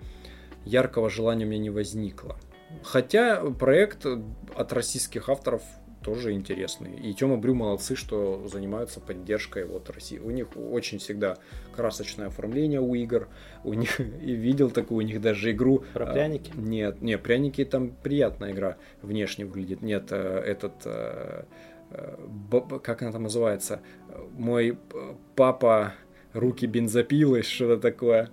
[0.66, 2.38] яркого желания у меня не возникло.
[2.82, 5.62] Хотя проект от российских авторов
[6.04, 6.96] тоже интересный.
[6.96, 10.20] И Тёма Брю молодцы, что занимаются поддержкой вот России.
[10.20, 11.38] У них очень всегда
[11.76, 13.28] красочное оформление у игр.
[13.64, 15.84] У них и видел такую у них даже игру.
[15.94, 16.52] Про пряники?
[16.54, 19.82] А, нет, не, пряники там приятная игра внешне выглядит.
[19.82, 21.46] Нет, э, этот э,
[21.92, 23.82] э, как она там называется?
[24.34, 24.78] Мой
[25.36, 25.94] папа
[26.34, 28.30] руки бензопилы, что-то такое.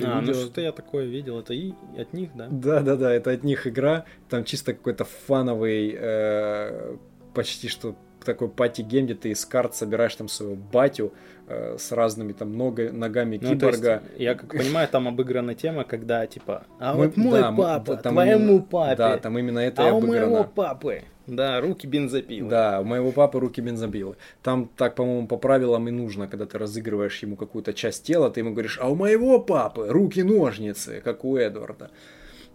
[0.00, 0.34] А, видел?
[0.34, 2.48] ну что-то я такое видел, это и от них, да?
[2.50, 4.04] Да, да, да, это от них игра.
[4.28, 6.96] Там чисто какой-то фановый, э,
[7.34, 11.12] почти что такой пати-гейм, где ты из карт собираешь там своего батю
[11.48, 14.02] э, с разными там нога, ногами ну, киборга.
[14.10, 17.96] Есть, я как понимаю, там обыграна тема, когда типа, а Мы, вот мой да, папа,
[17.96, 18.96] там твоему папе.
[18.96, 20.26] Да, там именно это а и обыграно.
[20.26, 21.02] у моего папы.
[21.26, 22.48] Да, руки бензопилы.
[22.48, 24.16] Да, у моего папы руки бензопилы.
[24.42, 28.40] Там так, по-моему, по правилам и нужно, когда ты разыгрываешь ему какую-то часть тела, ты
[28.40, 31.90] ему говоришь, а у моего папы руки ножницы, как у Эдварда.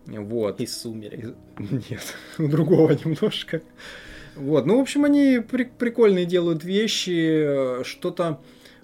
[0.06, 0.60] Вот.
[0.62, 1.36] Из сумерек.
[1.58, 3.62] Нет, у другого немножко.
[4.36, 8.40] Вот, ну, в общем, они при- прикольные делают вещи, что-то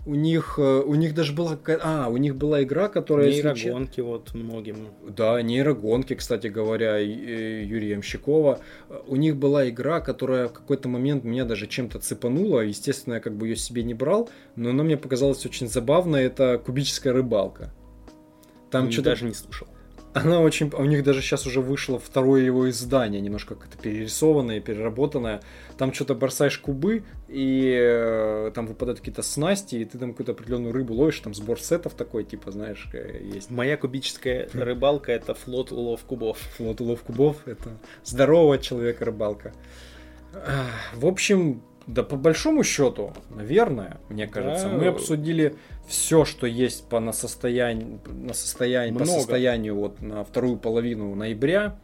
[0.05, 3.29] у них, э, у них даже была, а, у них была игра, которая...
[3.29, 4.89] Нейрогонки вот многим.
[5.07, 8.59] Да, нейрогонки, кстати говоря, Юрия Ямщикова.
[9.07, 12.61] У них была игра, которая в какой-то момент меня даже чем-то цепанула.
[12.61, 16.23] Естественно, я как бы ее себе не брал, но она мне показалась очень забавной.
[16.23, 17.73] Это кубическая рыбалка.
[18.71, 19.11] Там что-то...
[19.11, 19.67] даже не слушал.
[20.13, 20.71] Она очень...
[20.73, 25.41] У них даже сейчас уже вышло второе его издание, немножко как-то перерисованное, переработанное.
[25.77, 30.71] Там что-то бросаешь кубы, и э, там выпадают какие-то снасти, и ты там какую-то определенную
[30.71, 33.49] рыбу ловишь, там сбор сетов такой, типа, знаешь, есть.
[33.49, 36.37] Моя кубическая рыбалка— это флот улов кубов.
[36.57, 37.69] Флот улов кубов— это
[38.03, 39.53] здорового человека рыбалка.
[40.93, 44.75] В общем, да по большому счету, наверное, мне кажется, да.
[44.77, 45.55] мы обсудили
[45.87, 51.77] все, что есть по на состоянию, на состояние, по состоянию вот на вторую половину ноября.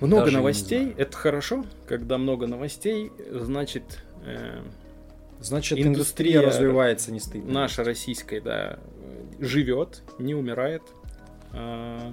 [0.00, 4.60] Много Даже новостей, это хорошо, когда много новостей, значит, э,
[5.40, 7.52] значит индустрия, индустрия развивается, не стыдно.
[7.52, 8.78] Наша российская, да,
[9.38, 10.82] живет, не умирает.
[11.52, 12.12] А,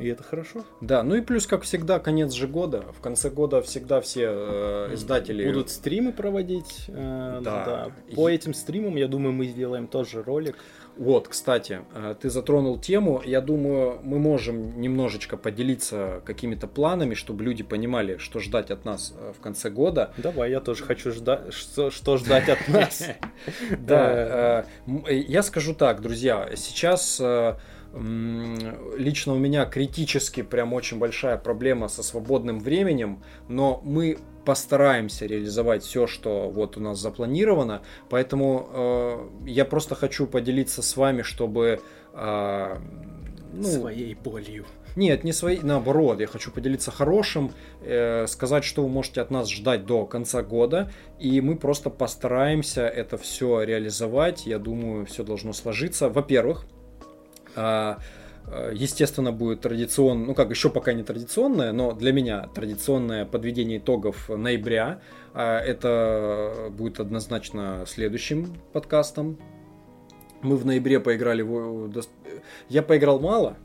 [0.00, 0.64] и это хорошо.
[0.80, 2.84] Да, ну и плюс, как всегда, конец же года.
[2.96, 5.46] В конце года всегда все э, издатели...
[5.46, 6.86] Будут стримы проводить.
[6.88, 7.64] Э, да.
[7.64, 8.14] да.
[8.14, 10.56] По этим стримам, я думаю, мы сделаем тоже ролик.
[10.96, 13.22] Вот, кстати, э, ты затронул тему.
[13.24, 19.14] Я думаю, мы можем немножечко поделиться какими-то планами, чтобы люди понимали, что ждать от нас
[19.16, 20.12] э, в конце года.
[20.18, 23.08] Давай, я тоже хочу ждать, что, что ждать от нас.
[23.78, 24.66] Да,
[25.06, 27.18] э, я скажу так, друзья, сейчас
[27.92, 35.82] лично у меня критически прям очень большая проблема со свободным временем, но мы постараемся реализовать
[35.82, 41.80] все, что вот у нас запланировано, поэтому э, я просто хочу поделиться с вами, чтобы
[42.14, 42.76] э,
[43.52, 44.64] ну, своей болью.
[44.96, 47.52] Нет, не своей, наоборот, я хочу поделиться хорошим,
[47.82, 52.82] э, сказать, что вы можете от нас ждать до конца года, и мы просто постараемся
[52.82, 54.46] это все реализовать.
[54.46, 56.08] Я думаю, все должно сложиться.
[56.08, 56.66] Во-первых,
[58.72, 64.28] естественно, будет традиционно, ну как еще пока не традиционное, но для меня традиционное подведение итогов
[64.28, 65.00] ноября.
[65.34, 69.38] А, это будет однозначно следующим подкастом.
[70.42, 71.92] Мы в ноябре поиграли в...
[72.68, 73.56] Я поиграл мало,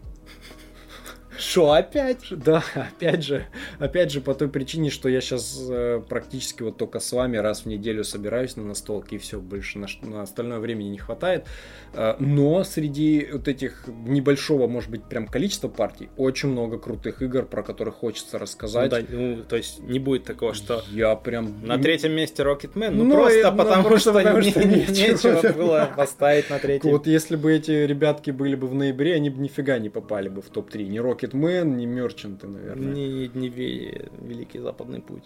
[1.37, 2.25] что, опять?
[2.31, 3.45] Да, опять же,
[3.79, 7.61] опять же, по той причине, что я сейчас э, практически вот только с вами раз
[7.61, 11.45] в неделю собираюсь на настолке, и все, больше на, на остальное времени не хватает.
[11.93, 17.45] Э, но среди вот этих небольшого, может быть, прям количества партий, очень много крутых игр,
[17.45, 18.91] про которых хочется рассказать.
[18.91, 21.65] Ну, да, ну, то есть не будет такого, что я прям...
[21.65, 25.53] На третьем месте Rocketman, ну, ну просто и, потому, просто что, потому что не, нечего
[25.53, 26.91] было поставить на третьем.
[26.91, 30.41] Вот если бы эти ребятки были бы в ноябре, они бы нифига не попали бы
[30.41, 30.83] в топ-3.
[30.83, 32.93] Ни Rocket Рокетмен, не Мерчанты, наверное.
[32.93, 35.23] Не, не Великий Западный Путь.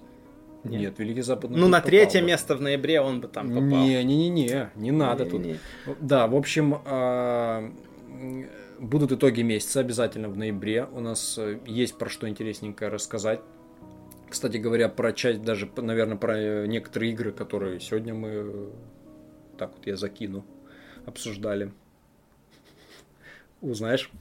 [0.64, 3.86] Нет, Нет Великий Западный Ну, на третье место в ноябре он бы там попал.
[3.86, 5.42] Не-не-не, не надо не, тут.
[5.42, 5.60] Не.
[6.02, 7.72] Да, в общем, а,
[8.80, 10.86] будут итоги месяца обязательно в ноябре.
[10.92, 13.40] У нас э, есть про что интересненькое рассказать.
[14.30, 18.70] Кстати говоря, про часть, даже, наверное, про некоторые игры, которые сегодня мы,
[19.58, 20.46] так вот я закину,
[21.06, 21.72] обсуждали.
[23.62, 24.12] Узнаешь.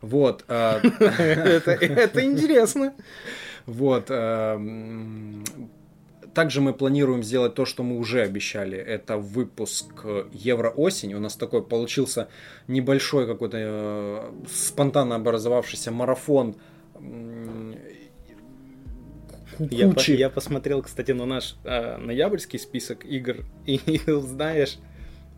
[0.00, 0.44] Вот.
[0.48, 2.94] А, это интересно.
[3.66, 4.06] Вот.
[4.10, 4.60] А,
[6.34, 8.78] также мы планируем сделать то, что мы уже обещали.
[8.78, 11.14] Это выпуск Евро-осень.
[11.14, 12.28] У нас такой получился
[12.68, 16.56] небольшой какой-то э, спонтанно образовавшийся марафон
[19.58, 24.78] я, по, я посмотрел, кстати, на наш э, ноябрьский список игр, и знаешь,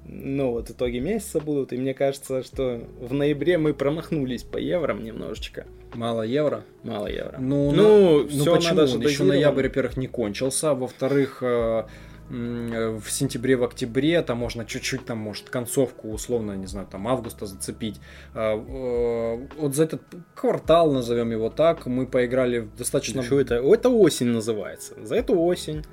[0.05, 5.03] ну вот итоги месяца будут, и мне кажется, что в ноябре мы промахнулись по еврам
[5.03, 5.67] немножечко.
[5.95, 6.65] Мало евро?
[6.83, 7.37] Мало евро.
[7.39, 8.75] Ну, ну, ну, ну почему?
[8.77, 11.85] Надо Еще ноябрь, во-первых, не кончился, во-вторых, э,
[12.31, 17.47] в сентябре, в октябре, там можно чуть-чуть, там, может, концовку, условно, не знаю, там, августа
[17.47, 18.01] зацепить.
[18.35, 20.03] А, э, вот за этот
[20.35, 23.23] квартал, назовем его так, мы поиграли достаточно...
[23.23, 23.57] Что это?
[23.57, 24.95] Это осень называется.
[25.03, 25.85] За эту осень.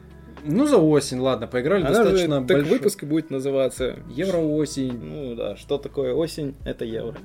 [0.48, 5.00] Ну, за осень, ладно, поиграли Она достаточно же, Так выпуск будет называться Евро-осень.
[5.00, 6.56] Ну да, что такое осень?
[6.66, 7.18] Это евро.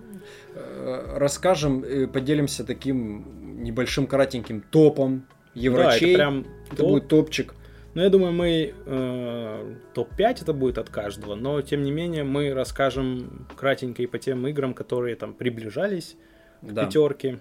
[0.55, 6.01] Э, расскажем, поделимся таким небольшим кратеньким топом еврочей.
[6.01, 6.89] Да, это прям это топ.
[6.89, 7.55] будет топчик.
[7.94, 12.55] Ну, я думаю, мы э, топ-5 это будет от каждого, но тем не менее мы
[12.55, 16.16] расскажем кратенько и по тем играм, которые там приближались
[16.62, 16.86] к да.
[16.86, 17.39] пятерке.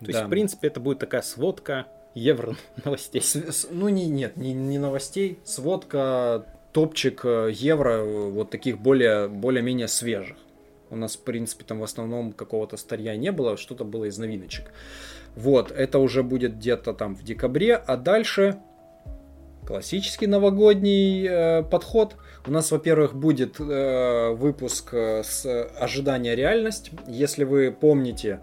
[0.00, 0.12] То да.
[0.12, 3.20] есть, в принципе, это будет такая сводка евро новостей.
[3.22, 9.88] С, ну, не, нет, не, не новостей, сводка, топчик э, евро, вот таких более, более-менее
[9.88, 10.36] свежих.
[10.90, 14.72] У нас, в принципе, там в основном какого-то старья не было, что-то было из новиночек.
[15.36, 18.58] Вот, это уже будет где-то там в декабре, а дальше
[19.70, 22.16] классический новогодний э, подход.
[22.44, 25.46] У нас, во-первых, будет э, выпуск э, с
[25.78, 26.90] ожидания реальность.
[27.06, 28.40] Если вы помните,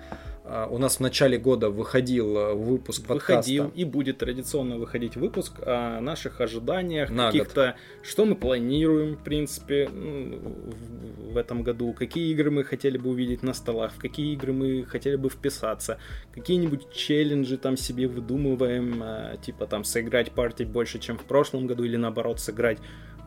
[0.69, 3.51] у нас в начале года выходил э, выпуск подкаста.
[3.51, 9.89] Выходил и будет традиционно выходить выпуск о наших ожиданиях, каких-то, что мы планируем, в принципе,
[9.89, 14.85] в этом году, какие игры мы хотели бы увидеть на столах, в какие игры мы
[14.85, 15.99] хотели бы вписаться,
[16.33, 21.83] какие-нибудь челленджи там себе выдумываем, а, типа там сыграть партий больше, чем в прошлом году,
[21.83, 22.79] или наоборот сыграть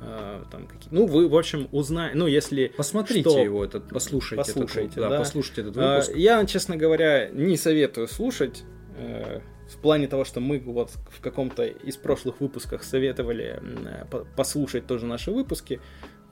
[0.03, 3.39] а, там какие ну вы в общем узнаете ну если посмотрите что...
[3.39, 5.19] его этот послушайте послушайте этот, да, да.
[5.19, 8.65] послушайте этот а, выпуск я честно говоря не советую слушать
[8.97, 14.87] э, в плане того что мы вот в каком-то из прошлых выпусках советовали э, послушать
[14.87, 15.81] тоже наши выпуски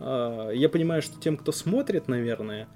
[0.01, 2.69] э, я понимаю что тем кто смотрит наверное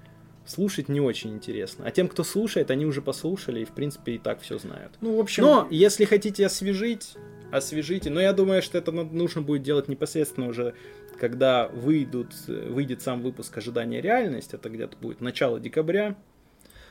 [0.45, 1.85] слушать не очень интересно.
[1.87, 4.91] А тем, кто слушает, они уже послушали и, в принципе, и так все знают.
[5.01, 5.43] Ну, в общем...
[5.43, 7.15] Но, если хотите освежить,
[7.53, 8.09] освежите.
[8.09, 10.73] Но я думаю, что это нужно будет делать непосредственно уже,
[11.19, 14.53] когда выйдут, выйдет сам выпуск «Ожидание реальность».
[14.53, 16.15] Это где-то будет начало декабря,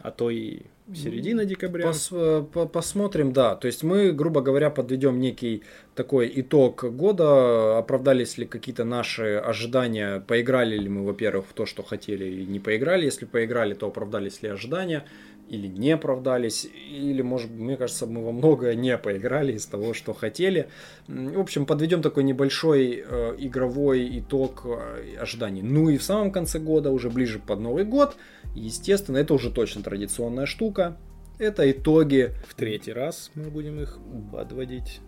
[0.01, 0.63] а то и
[0.95, 1.87] середина декабря.
[1.87, 3.55] Пос, э, по, посмотрим, да.
[3.57, 5.63] То есть мы, грубо говоря, подведем некий
[5.95, 11.83] такой итог года, оправдались ли какие-то наши ожидания, поиграли ли мы, во-первых, в то, что
[11.83, 13.05] хотели, и не поиграли.
[13.05, 15.05] Если поиграли, то оправдались ли ожидания
[15.53, 20.15] или не оправдались, или, может, мне кажется, мы во многое не поиграли из того, что
[20.15, 20.69] хотели.
[21.09, 25.61] В общем, подведем такой небольшой э, игровой итог э, ожиданий.
[25.61, 28.17] Ну и в самом конце года, уже ближе под Новый год,
[28.55, 30.97] естественно, это уже точно традиционная штука.
[31.39, 32.35] Это итоги.
[32.47, 33.99] В третий раз мы будем их
[34.31, 35.01] подводить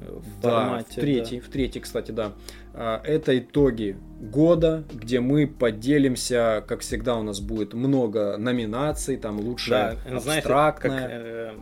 [0.00, 1.46] в да, в третий, да.
[1.46, 2.32] в третий, кстати, да.
[2.74, 9.40] А, это итоги года, где мы поделимся, как всегда у нас будет много номинаций, там
[9.40, 10.98] лучшая да, абстрактная.
[10.98, 11.54] Знаете, как, э,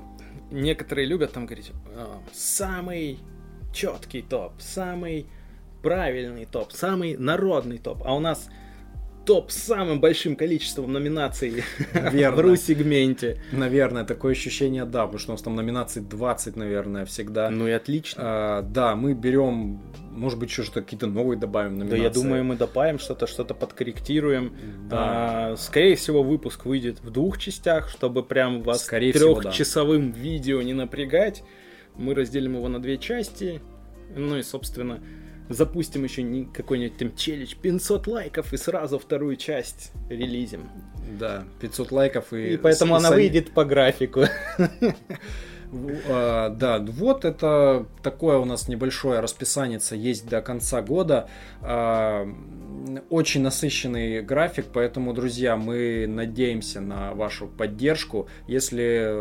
[0.51, 1.73] некоторые любят там говорить,
[2.33, 3.19] самый
[3.73, 5.27] четкий топ, самый
[5.83, 8.49] правильный топ, самый народный топ, а у нас
[9.27, 11.65] топ с самым большим количеством номинаций
[12.13, 12.37] Верно.
[12.37, 13.43] в ру-сегменте.
[13.53, 17.51] Наверное, такое ощущение, да, потому что у нас там номинаций 20, наверное, всегда.
[17.51, 18.23] Ну и отлично.
[18.25, 19.83] А, да, мы берем,
[20.13, 21.97] может быть, еще что-то какие-то новые добавим номинации.
[21.97, 24.57] Да, я думаю, мы добавим что-то, что-то подкорректируем.
[24.89, 25.51] Да.
[25.53, 30.19] А, скорее всего, выпуск выйдет в двух частях, чтобы прям вас скорее трехчасовым да.
[30.19, 31.43] видео не напрягать.
[31.97, 33.61] Мы разделим его на две части.
[34.15, 35.01] Ну и, собственно,
[35.49, 40.69] запустим еще какой-нибудь там челлендж 500 лайков и сразу вторую часть релизим.
[41.19, 42.55] Да, 500 лайков и...
[42.55, 42.99] И поэтому с...
[42.99, 44.25] она выйдет по графику.
[46.09, 51.29] А, да, вот это такое у нас небольшое расписание есть до конца года.
[51.61, 52.29] А,
[53.11, 58.29] очень насыщенный график, поэтому, друзья, мы надеемся на вашу поддержку.
[58.47, 59.13] Если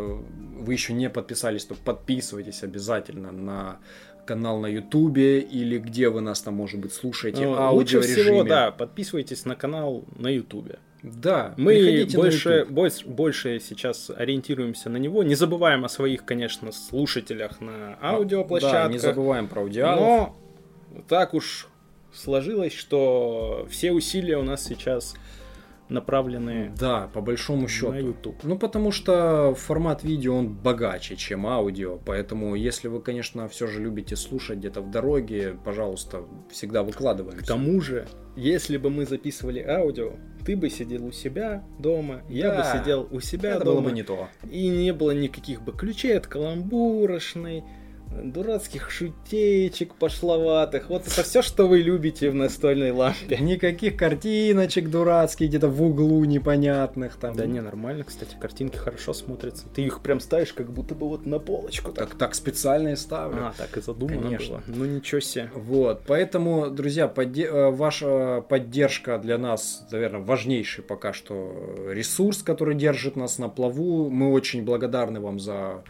[0.60, 3.80] вы еще не подписались, то подписывайтесь обязательно на
[4.26, 8.72] канал на Ютубе или где вы нас там, может быть, слушаете, ну, Лучше всего, да,
[8.72, 10.80] подписывайтесь на канал на Ютубе.
[11.04, 15.22] Да, мы больше, больше, больше сейчас ориентируемся на него.
[15.24, 18.88] Не забываем о своих, конечно, слушателях на аудиоплощадках.
[18.88, 20.00] Да, не забываем про аудиалов.
[20.00, 20.36] Но
[21.08, 21.68] так уж
[22.12, 25.16] сложилось, что все усилия у нас сейчас
[25.90, 27.92] направленные да, по большому счету.
[27.92, 28.36] на YouTube.
[28.44, 31.98] Ну, потому что формат видео, он богаче, чем аудио.
[32.06, 37.38] Поэтому, если вы, конечно, все же любите слушать где-то в дороге, пожалуйста, всегда выкладываем.
[37.40, 40.14] К тому же, если бы мы записывали аудио,
[40.46, 42.58] ты бы сидел у себя дома, я Да.
[42.74, 43.82] бы сидел у себя Это дома.
[43.82, 44.28] было бы не то.
[44.52, 47.64] И не было никаких бы ключей от каламбурошной,
[48.24, 50.90] дурацких шутеечек пошловатых.
[50.90, 53.38] Вот это все, что вы любите в настольной лампе.
[53.38, 57.36] Никаких картиночек дурацких, где-то в углу непонятных там.
[57.36, 59.66] Да не, нормально, кстати, картинки хорошо смотрятся.
[59.74, 61.92] Ты их прям ставишь, как будто бы вот на полочку.
[61.92, 63.48] Так, Так, так специально и ставлю.
[63.48, 64.58] а, так и задумано Конечно.
[64.58, 64.64] было.
[64.68, 65.50] Ну ничего себе.
[65.56, 71.54] Вот, поэтому, друзья, подде- э, ваша поддержка для нас, наверное, важнейший пока что
[71.90, 74.10] ресурс, который держит нас на плаву.
[74.10, 75.84] Мы очень благодарны вам за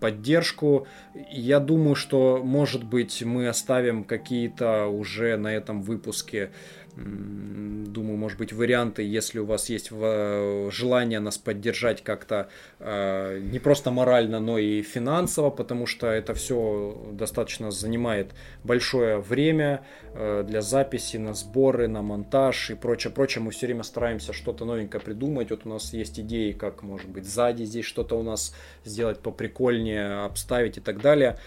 [0.00, 0.86] поддержку.
[1.30, 6.50] Я думаю, что, может быть, мы оставим какие-то уже на этом выпуске,
[6.96, 12.48] думаю, может быть, варианты, если у вас есть в- желание нас поддержать как-то
[12.78, 18.32] э, не просто морально, но и финансово, потому что это все достаточно занимает
[18.64, 23.44] большое время э, для записи, на сборы, на монтаж и прочее, прочее.
[23.44, 25.50] Мы все время стараемся что-то новенькое придумать.
[25.50, 28.54] Вот у нас есть идеи, как, может быть, сзади здесь что-то у нас
[28.84, 31.38] сделать поприкольнее, обставить и так далее.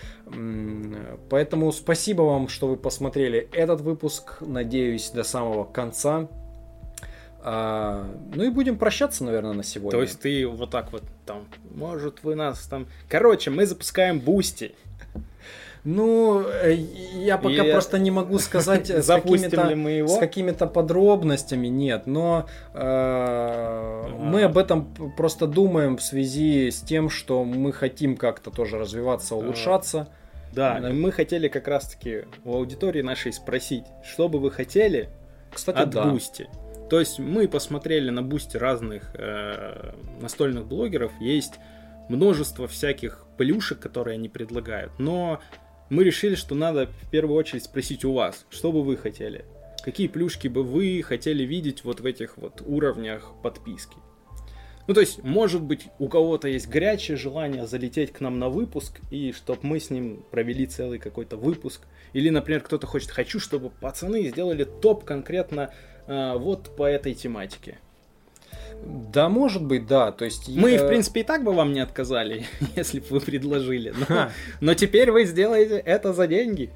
[1.30, 4.38] Поэтому спасибо вам, что вы посмотрели этот выпуск.
[4.42, 6.28] Надеюсь, до самого конца.
[7.42, 9.92] А, ну и будем прощаться, наверное, на сегодня.
[9.92, 12.88] То есть ты вот так вот там, может вы нас там...
[13.08, 14.76] Короче, мы запускаем Бусти.
[15.86, 20.10] Ну, э, я пока И- просто не могу сказать э, с какими-то ли мы его?
[20.10, 27.10] с какими-то подробностями, нет, но э, мы об этом просто думаем в связи с тем,
[27.10, 30.10] что мы хотим как-то тоже развиваться, улучшаться.
[30.52, 35.10] Да, мы хотели как раз-таки у аудитории нашей спросить, что бы вы хотели
[35.60, 36.06] Кстати, от да.
[36.06, 36.50] Бусти.
[36.90, 41.54] То есть мы посмотрели на Бусти разных э, настольных блогеров, есть
[42.10, 45.40] множество всяких плюшек, которые они предлагают, но
[45.90, 49.46] мы решили, что надо в первую очередь спросить у вас, что бы вы хотели?
[49.84, 53.98] Какие плюшки бы вы хотели видеть вот в этих вот уровнях подписки?
[54.90, 59.00] Ну, то есть, может быть, у кого-то есть горячее желание залететь к нам на выпуск,
[59.12, 61.82] и чтобы мы с ним провели целый какой-то выпуск.
[62.14, 65.72] Или, например, кто-то хочет, хочу, чтобы пацаны сделали топ конкретно
[66.08, 67.78] а, вот по этой тематике.
[69.14, 70.12] Да, может быть, да.
[70.12, 73.20] То есть Мы, я- в принципе, и так бы вам не отказали, если бы вы
[73.20, 73.94] предложили.
[74.10, 76.72] Но, но теперь вы сделаете это за деньги.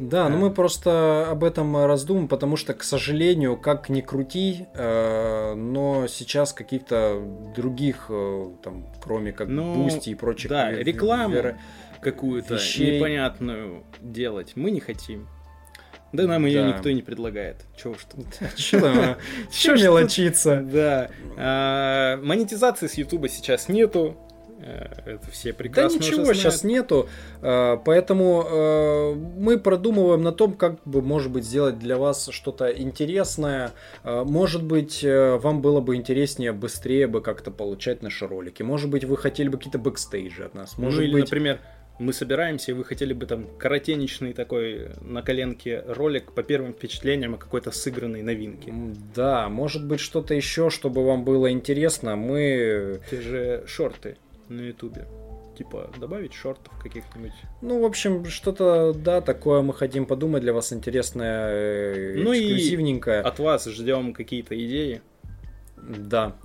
[0.00, 5.54] Да, но мы просто об этом раздумываем, потому что, к сожалению, как ни крути, э,
[5.54, 7.20] но сейчас каких-то
[7.54, 11.58] других, э, там, кроме как Ну, Бусти и прочих да, ве- рекламу веро-
[12.00, 12.96] какую-то вещей.
[12.96, 15.28] непонятную делать мы не хотим.
[16.12, 16.68] Да нам ее Да.
[16.68, 17.56] никто и не предлагает.
[17.76, 18.26] Чего уж тут.
[18.56, 18.78] Чё
[19.76, 20.56] ж мелочиться?
[20.64, 21.10] Да.
[21.36, 24.16] А, монетизации с Ютуба сейчас нету.
[24.62, 27.08] Э, Это все Да прекрасно уже ничего сейчас нету,
[27.42, 32.70] э, поэтому э, мы продумываем на том, как бы, может быть, сделать для вас что-то
[32.70, 33.72] интересное.
[34.04, 38.62] Может быть, вам было бы интереснее быстрее бы как-то получать наши ролики.
[38.62, 40.78] Может быть, вы хотели бы какие-то бэкстейджи от нас.
[40.78, 41.60] Может ну или, быть, например,
[41.98, 47.34] мы собираемся, и вы хотели бы там коротенечный такой на коленке ролик по первым впечатлениям
[47.34, 48.72] о какой-то сыгранной новинке.
[49.14, 52.16] да, может быть, что-то еще, чтобы вам было интересно.
[52.16, 54.16] Мы, Те же шорты
[54.50, 55.06] на ютубе.
[55.56, 57.32] Типа добавить шортов каких-нибудь.
[57.60, 62.38] ну, в общем, что-то, да, такое мы хотим подумать для вас интересное, э, Ну и
[62.38, 63.20] эксклюзивненькое.
[63.20, 65.02] От вас ждем какие-то идеи.
[65.76, 66.36] Да.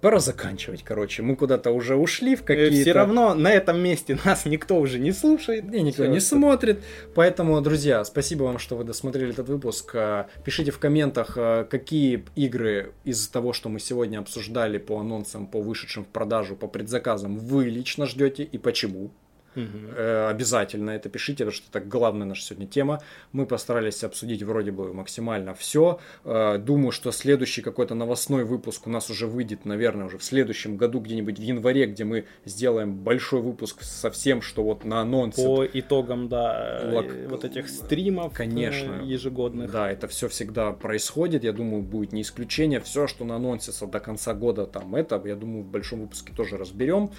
[0.00, 1.22] Пора заканчивать, короче.
[1.22, 2.74] Мы куда-то уже ушли в какие-то...
[2.74, 5.64] Все равно на этом месте нас никто уже не слушает.
[5.72, 6.82] И никто не смотрит.
[7.14, 9.92] Поэтому, друзья, спасибо вам, что вы досмотрели этот выпуск.
[9.94, 15.46] А, Пишите в комментах, а, какие игры из того, что мы сегодня обсуждали по анонсам,
[15.46, 19.10] по вышедшим в продажу, по предзаказам, вы лично ждете и почему.
[19.54, 23.02] Э, Обязательно это пишите, потому что это главная наша сегодня тема.
[23.32, 25.98] Мы постарались обсудить вроде бы максимально все.
[26.24, 31.00] Думаю, что следующий какой-то новостной выпуск у нас уже выйдет, наверное, уже в следующем году,
[31.00, 35.44] где-нибудь в январе, где мы сделаем большой выпуск со всем, что вот на анонсе.
[35.44, 39.00] По итогам, да, Лак- э, вот этих стримов Конечно.
[39.02, 39.70] э, ежегодных.
[39.70, 41.44] Да, это все всегда происходит.
[41.44, 42.80] Я думаю, будет не исключение.
[42.80, 46.56] Все, что на анонсится до конца года, там это, я думаю, в большом выпуске тоже
[46.56, 47.10] разберем.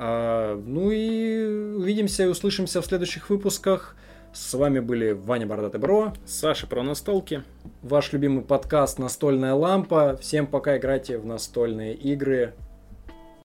[0.00, 3.96] А, ну и увидимся и услышимся в следующих выпусках.
[4.32, 7.42] С вами были Ваня Бородатый Бро, Саша про настолки.
[7.82, 10.16] ваш любимый подкаст «Настольная лампа».
[10.20, 12.54] Всем пока, играйте в настольные игры.